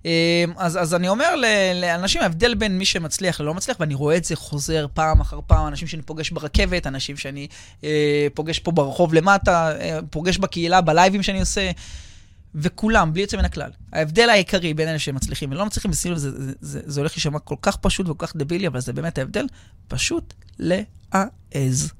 [0.05, 1.35] אה, אז, אז אני אומר
[1.75, 5.67] לאנשים, ההבדל בין מי שמצליח ללא מצליח, ואני רואה את זה חוזר פעם אחר פעם,
[5.67, 7.47] אנשים שאני פוגש ברכבת, אנשים שאני
[7.83, 11.71] אה, פוגש פה ברחוב למטה, אה, פוגש בקהילה, בלייבים שאני עושה,
[12.57, 13.71] וכולם, בלי יוצא מן הכלל.
[13.93, 17.55] ההבדל העיקרי בין אלה שמצליחים ולא מצליחים, ושימו זה, זה, זה, זה הולך להישמע כל
[17.61, 19.45] כך פשוט וכל כך דבילי, אבל זה באמת ההבדל,
[19.87, 21.91] פשוט להעז.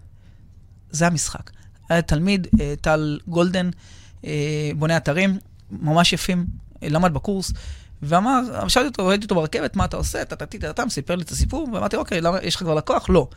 [0.91, 1.51] זה המשחק.
[1.89, 3.70] היה תלמיד, אה, טל גולדן,
[4.26, 5.38] אה, בונה אתרים,
[5.72, 6.45] ממש יפים,
[6.84, 7.51] אה, למד בקורס,
[8.01, 10.26] ואמר, שאלתי אותו, ראיתי אותו ברכבת, מה אתה עושה?
[10.26, 13.10] טה-טה-טה-טה, סיפר לי את הסיפור, ואמרתי, אוקיי, למה, יש לך כבר לקוח?
[13.10, 13.28] לא.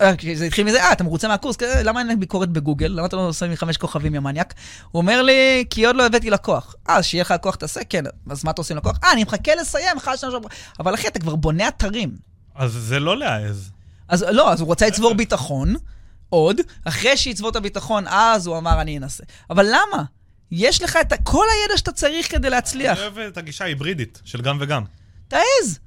[0.00, 1.56] אה, זה התחיל מזה, אה, אתה מרוצה מהקורס?
[1.56, 2.86] "כן, למה אין ביקורת בגוגל?
[2.86, 4.54] למה אתה לא עושה לי חמש כוכבים, יא מניאק?
[4.90, 6.74] הוא אומר לי, כי עוד לא הבאתי לקוח.
[6.88, 7.80] אה, אז שיהיה לך לקוח תעשה?
[7.88, 8.04] כן.
[8.30, 8.98] אז מה אתה עושה עם לקוח?
[9.04, 12.16] אה, אני מחכה לסיים, אחד, שניים, שלוש, אבל אחי, אתה כבר בונה אתרים.
[12.54, 13.70] אז זה לא להעז.
[14.08, 15.74] אז לא, אז הוא רצה לצבור ביטחון,
[16.28, 19.24] עוד, אחרי שיצבור את הביטחון, אז הוא אמר, אני אנסה.
[19.50, 20.04] אבל למה?
[20.50, 22.98] יש לך את כל הידע שאתה צריך כדי להצליח.
[22.98, 24.82] אני אוהב את הגישה ההיברידית של גם וגם.
[25.28, 25.78] תעז,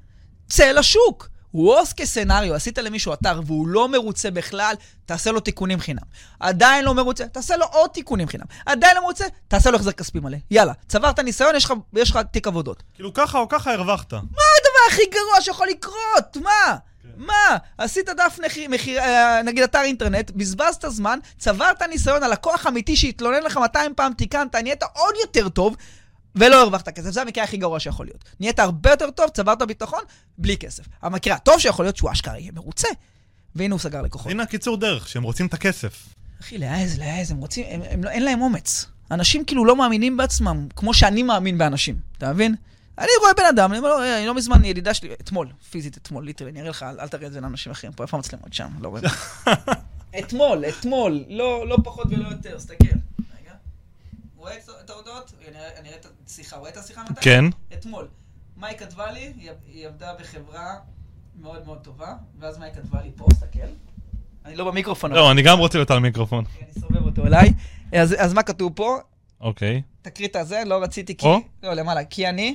[0.48, 1.28] צא לשוק.
[1.54, 4.74] וורס כסצנריו, עשית למישהו אתר והוא לא מרוצה בכלל,
[5.06, 6.02] תעשה לו תיקונים חינם.
[6.40, 8.44] עדיין לא מרוצה, תעשה לו עוד תיקונים חינם.
[8.66, 10.36] עדיין לא מרוצה, תעשה לו החזר כספי מלא.
[10.50, 11.54] יאללה, צברת ניסיון,
[11.96, 12.82] יש לך, תיק עבודות.
[12.94, 14.12] כאילו ככה או ככה הרווחת.
[14.12, 14.18] מה
[14.58, 16.36] הדבר הכי גרוע שיכול לקרות?
[16.42, 16.76] מה?
[17.16, 17.56] מה?
[17.78, 22.96] עשית דף נכי- מחיר, אה, נגיד אתר אינטרנט, בזבזת זמן, צברת ניסיון על לקוח אמיתי
[22.96, 25.76] שהתלונן לך 200 פעם, תיקנת, נהיית עוד יותר טוב,
[26.34, 27.10] ולא הרווחת כסף.
[27.10, 28.24] זה המקרה הכי גרוע שיכול להיות.
[28.40, 30.00] נהיית הרבה יותר טוב, צברת ביטחון,
[30.38, 30.84] בלי כסף.
[31.02, 32.88] המקרה הטוב שיכול להיות שהוא אשכרה יהיה מרוצה.
[33.54, 34.30] והנה הוא סגר לקוחות.
[34.32, 36.06] הנה הקיצור דרך, שהם רוצים את הכסף.
[36.40, 38.86] אחי, להעז, להעז, הם רוצים, הם, הם, לא- אין להם אומץ.
[39.10, 42.54] אנשים כאילו לא מאמינים בעצמם, כמו שאני מאמין באנשים, אתה מבין?
[42.98, 45.96] אני רואה בן אדם, אני אומר לו, "אה, אני לא מזמן, ידידה שלי, אתמול, פיזית
[45.96, 48.52] אתמול, ליטרלי, אני אראה לך, אל, אל תראה את זה לאנשים אחרים פה, איפה המצלמות
[48.52, 48.68] שם?
[48.80, 49.02] לא רואה.
[50.18, 52.96] אתמול, אתמול, לא, לא פחות ולא יותר, תסתכל.
[54.38, 54.52] רואה
[54.84, 55.32] את- ההודעות?
[55.48, 57.20] אני אראה את השיחה, רואה את השיחה מתי?
[57.20, 57.44] כן.
[57.72, 58.08] אתמול.
[58.56, 60.74] מאי כתבה לי, היא, היא עבדה בחברה
[61.40, 63.58] מאוד מאוד טובה, ואז מאי כתבה לי פה, תסתכל.
[64.44, 66.44] אני לא במיקרופון, לא, אני גם רוצה להיות על מיקרופון.
[66.62, 67.52] אני סובב אותו אליי.
[67.92, 68.98] אז, אז מה כתוב פה?
[69.40, 69.82] אוקיי.
[70.02, 71.26] תקריא את הזה, לא רציתי כי...
[71.26, 71.38] או.
[71.62, 72.04] לא, למעלה.
[72.04, 72.54] כי אני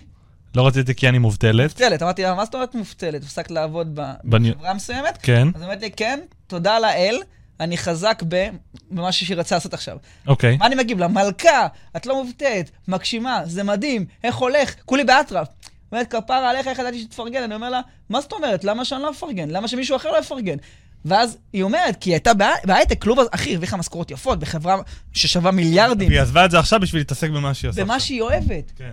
[0.56, 1.64] לא רציתי כי אני מובטלת.
[1.64, 2.02] מובטלת.
[2.04, 3.24] אמרתי לה, מה זאת אומרת מובטלת?
[3.24, 5.18] הפסקת לעבוד בחברה מסוימת?
[5.22, 5.48] כן.
[5.56, 7.16] אז אומרת לי, כן, תודה לאל,
[7.60, 8.48] אני חזק ב...
[8.92, 9.98] במשהו שהיא רצה לעשות עכשיו.
[10.28, 10.58] אוקיי.
[10.58, 11.08] מה אני מגיב לה?
[11.08, 14.76] מלכה, את לא מובטלת, מגשימה, זה מדהים, איך הולך?
[14.86, 15.48] כולי באטרף.
[15.92, 17.44] אומרת, כפרה עליך, איך ידעתי שתפרגן?
[17.44, 18.64] אני אומר לה, מה זאת אומרת?
[18.64, 19.50] למה שאני לא אפרגן?
[19.50, 20.58] למה שמישהו אחר לא יפרגן?
[21.06, 24.76] ואז היא אומרת, כי היא הייתה בהי- בהייטק, קלוב, אחי, הרוויחה משכורות יפות, בחברה
[25.14, 27.84] ששווה מיליארדים, והיא עזבה את זה עכשיו בשביל להתעסק במה שהיא עושה.
[27.84, 28.00] במה.
[28.00, 28.72] שהיא אוהבת.
[28.76, 28.92] כן.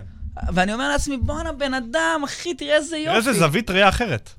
[0.53, 3.05] ואני אומר לעצמי, בואנה, בן אדם, אחי, תראה איזה יופי.
[3.05, 4.29] תראה איזה זווית ראייה אחרת.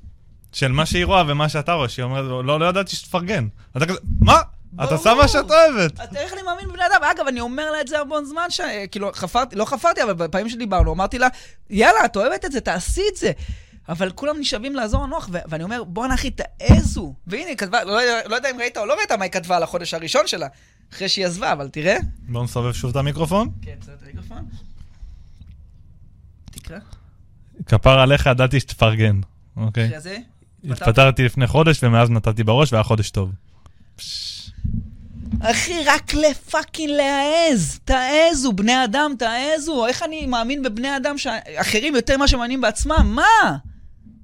[0.53, 3.47] של מה שהיא רואה ומה שאתה רואה, שהיא אומרת, לא, לא ידעתי שתפרגן.
[3.77, 4.33] אתה כזה, מה?
[4.75, 4.93] אתה ברור.
[4.93, 5.93] עושה מה שאת אוהבת.
[5.93, 7.03] אתה איך אני מאמין בבני אדם?
[7.03, 8.61] אגב, אני אומר לה את זה המון זמן, ש...
[8.91, 11.27] כאילו, חפרתי, לא חפרתי, אבל בפעמים שדיברנו, אמרתי לה,
[11.69, 13.31] יאללה, את אוהבת את זה, תעשי את זה.
[13.89, 17.13] אבל כולם נשאבים לעזור לנוח, ו- ואני אומר, בואנה אחי, תעזו.
[17.27, 19.63] והנה, היא כתבה, לא, לא יודע אם ראית או לא ראית מה היא כתבה על
[19.63, 20.47] החודש הראשון שלה,
[20.93, 21.97] אחרי שהיא עזבה, אבל תראה.
[22.19, 23.49] בואו נסובב שוב את המיקרופון.
[23.61, 24.45] כן, בסדר, את המיקרופון.
[26.51, 26.77] תקרא.
[27.67, 29.19] כפר עליך ידעתי שתפרגן.
[29.57, 29.87] אוקיי.
[29.87, 30.17] אחרי זה.
[30.71, 33.31] התפטרתי לפני חודש ומאז נתתי בראש והיה חודש טוב.
[35.41, 37.79] אחי, רק לפאקינג להעז.
[37.85, 39.87] תעזו, בני אדם, תעזו.
[39.87, 43.11] איך אני מאמין בבני אדם שאחרים יותר ממה שמאמינים בעצמם?
[43.15, 43.57] מה?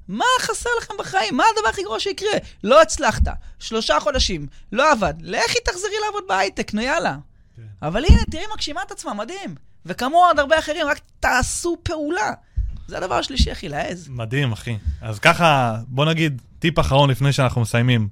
[0.08, 1.38] מה חסר לכם בחיים?
[1.38, 2.32] מה הדבר הכי גרוע שיקרה?
[2.64, 3.24] לא הצלחת,
[3.60, 5.14] שלושה חודשים, לא עבד.
[5.22, 7.16] לכי תחזרי לעבוד בהייטק, נו יאללה.
[7.56, 7.62] כן.
[7.82, 9.56] אבל הנה, תראי, מגשימה את עצמה, מדהים.
[9.86, 12.34] וכמוהו עוד הרבה אחרים, רק תעשו פעולה.
[12.90, 14.10] זה הדבר השלישי, אחי, להעז.
[14.12, 14.78] מדהים, אחי.
[15.02, 18.08] אז ככה, בוא נגיד, טיפ אחרון לפני שאנחנו מסיימים,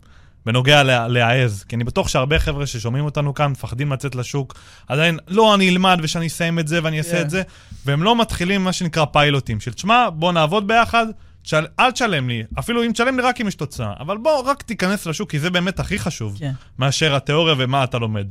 [0.46, 4.54] בנוגע לה- להעז, כי אני בטוח שהרבה חבר'ה ששומעים אותנו כאן מפחדים לצאת לשוק,
[4.88, 7.22] עדיין, לא, אני אלמד ושאני אסיים את זה ואני אעשה כן.
[7.22, 7.42] את זה,
[7.86, 11.06] והם לא מתחילים מה שנקרא פיילוטים, של תשמע, בוא נעבוד ביחד,
[11.42, 11.66] תשל...
[11.80, 15.06] אל תשלם לי, אפילו אם תשלם לי רק אם יש תוצאה, אבל בוא רק תיכנס
[15.06, 16.52] לשוק, כי זה באמת הכי חשוב, כן.
[16.80, 18.28] מאשר התיאוריה ומה אתה לומד.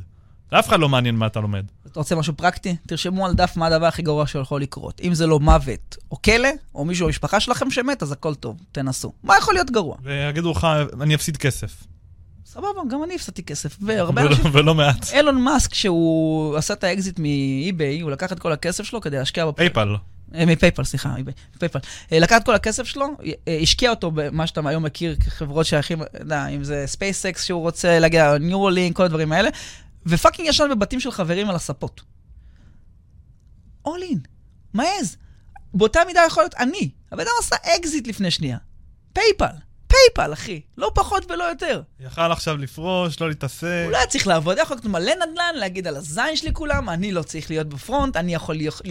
[0.51, 1.65] לאף אחד לא מעניין מה אתה לומד.
[1.91, 2.75] אתה רוצה משהו פרקטי?
[2.87, 5.01] תרשמו על דף מה הדבר הכי גרוע שיכול לקרות.
[5.03, 9.13] אם זה לא מוות או כלא, או מישהו במשפחה שלכם שמת, אז הכל טוב, תנסו.
[9.23, 9.97] מה יכול להיות גרוע?
[10.03, 10.67] ויגידו לך,
[11.01, 11.83] אני אפסיד כסף.
[12.45, 13.77] סבבה, גם אני הפסדתי כסף.
[13.85, 14.51] והרבה ולא, אנשים...
[14.53, 15.13] ולא מעט.
[15.13, 19.17] אילון מאסק, שהוא עשה את האקזיט מ eBay, הוא לקח את כל הכסף שלו כדי
[19.17, 19.57] להשקיע בפ...
[19.57, 19.95] PayPal.
[20.35, 21.15] אה, מ PayPal, סליחה,
[21.55, 21.79] מ PayPal.
[22.11, 23.05] אה, לקח את כל הכסף שלו,
[23.47, 27.99] אה, השקיע אותו במה שאתה היום מכיר כחברות שייכים, יודע, אם זה SpaceX שהוא רוצה
[27.99, 29.49] להגיע, Neuralink, כל הדברים האלה,
[30.07, 32.01] ו fucking ישן בבתים של חברים על הספות.
[33.85, 34.19] all in,
[34.73, 35.17] מעז.
[35.73, 36.89] באותה מידה יכול להיות אני.
[37.11, 38.57] הבן אדם עשה אקזיט לפני שנייה.
[39.13, 39.55] PayPal,
[39.87, 40.61] PayPal, אחי.
[40.77, 41.81] לא פחות ולא יותר.
[41.99, 43.81] יכל עכשיו לפרוש, לא להתעסק.
[43.83, 47.11] הוא לא היה צריך לעבוד, יכול לקנות מלא נדל"ן, להגיד על הזין שלי כולם, אני
[47.11, 48.81] לא צריך להיות ב front, אני יכול להיות...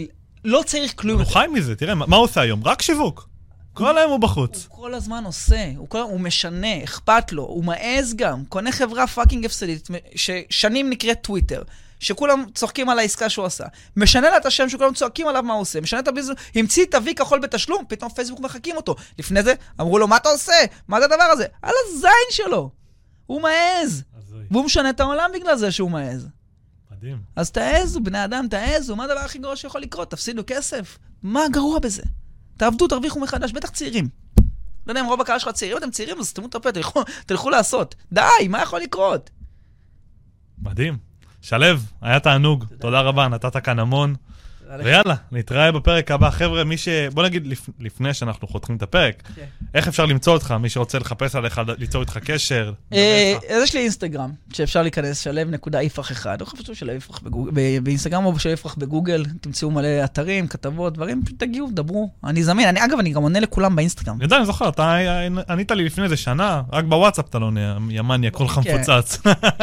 [0.45, 1.21] לא צריך כלום.
[1.21, 2.63] הוא חי מזה, תראה, מה הוא עושה היום?
[2.63, 3.29] רק שיווק.
[3.77, 4.67] כל היום הוא בחוץ.
[4.69, 9.07] הוא כל הזמן עושה, הוא, כל, הוא משנה, אכפת לו, הוא מעז גם, קונה חברה
[9.07, 11.63] fucking הפסדית, ששנים נקראת טוויטר,
[11.99, 13.65] שכולם צוחקים על העסקה שהוא עשה.
[13.95, 16.93] משנה לה את השם שכולם צועקים עליו מה הוא עושה, משנה את הביזנס, המציא את
[16.93, 18.95] ה-V כחול בתשלום, פתאום פייסבוק מחקים אותו.
[19.19, 20.53] לפני זה אמרו לו, מה אתה עושה?
[20.87, 21.45] מה זה הדבר הזה?
[21.61, 22.69] על הזין שלו.
[23.25, 24.03] הוא מעז.
[24.51, 26.27] והוא משנה את העולם בגלל זה שהוא מעז.
[26.91, 27.17] מדהים.
[27.35, 30.11] אז תעזו, בני אדם, תעזו, מה הדבר הכי גרוע שיכול לקרות?
[30.11, 30.97] תפסידו כסף.
[31.23, 32.03] מה גרוע בזה?
[32.57, 34.09] תעבדו, תרוויחו מחדש, בטח צעירים.
[34.87, 37.49] לא יודע אם רוב הקהל שלך צעירים, אתם צעירים, אז תסתמו את הפה, תלכו, תלכו
[37.49, 37.95] לעשות.
[38.11, 39.29] די, מה יכול לקרות?
[40.61, 40.97] מדהים.
[41.41, 41.65] שלו,
[42.01, 42.65] היה תענוג.
[42.79, 44.15] תודה רבה, נתת כאן המון.
[44.83, 46.29] ויאללה, נתראה בפרק הבא.
[46.29, 46.87] חבר'ה, מי ש...
[47.13, 47.69] בוא נגיד, לפ...
[47.79, 49.45] לפני שאנחנו חותכים את הפרק, כן.
[49.73, 50.51] איך אפשר למצוא אותך?
[50.51, 52.73] מי שרוצה לחפש עליך, ליצור איתך קשר?
[52.93, 53.35] אה.
[53.49, 57.19] אז יש לי אינסטגרם, שאפשר להיכנס, שלו נקודה יפרח אחד, או חפשו שלו יפרח
[57.83, 62.09] באינסטגרם או שלו יפרח בגוגל, תמצאו מלא אתרים, כתבות, דברים, פשוט תגיעו, דברו.
[62.23, 64.15] אני זמין, אני אגב, אני גם עונה לכולם באינסטגרם.
[64.15, 64.97] אני יודע, אני זוכר, אתה
[65.49, 68.75] ענית לי לפני איזה שנה, רק בוואטסאפ אתה לא נהיה, יא מניה, כולך כן.
[68.75, 69.21] מפוצץ.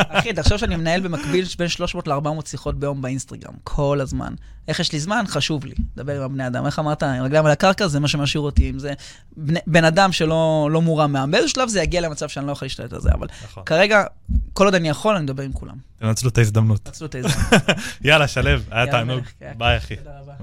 [0.08, 4.34] אחי, תחשוב שאני מנהל במקביל בין 300 ל-400 שיחות ביום באינסטגרם, כל הזמן.
[4.68, 5.24] איך יש לי זמן?
[5.28, 5.74] חשוב לי.
[5.96, 6.66] לדבר עם הבני אדם.
[6.66, 8.70] איך אמרת, עם רגליים על הקרקע, זה מה שמשאיר אותי.
[8.70, 8.92] אם זה
[9.36, 11.30] בני- בן אדם שלא לא מורם מעם.
[11.30, 13.62] באיזשהו שלב זה יגיע למצב שאני לא יכול להשתלט על זה, אבל נכון.
[13.64, 14.04] כרגע,
[14.52, 15.74] כל עוד אני יכול, אני מדבר עם כולם.
[15.98, 16.80] תנצלו את ההזדמנות.
[16.82, 17.28] תעשו את זה.
[18.08, 19.18] יאללה, שלו, היה תענוג.
[19.18, 19.52] מלך, כן.
[19.58, 19.96] ביי, אחי.
[19.96, 20.32] תודה רבה.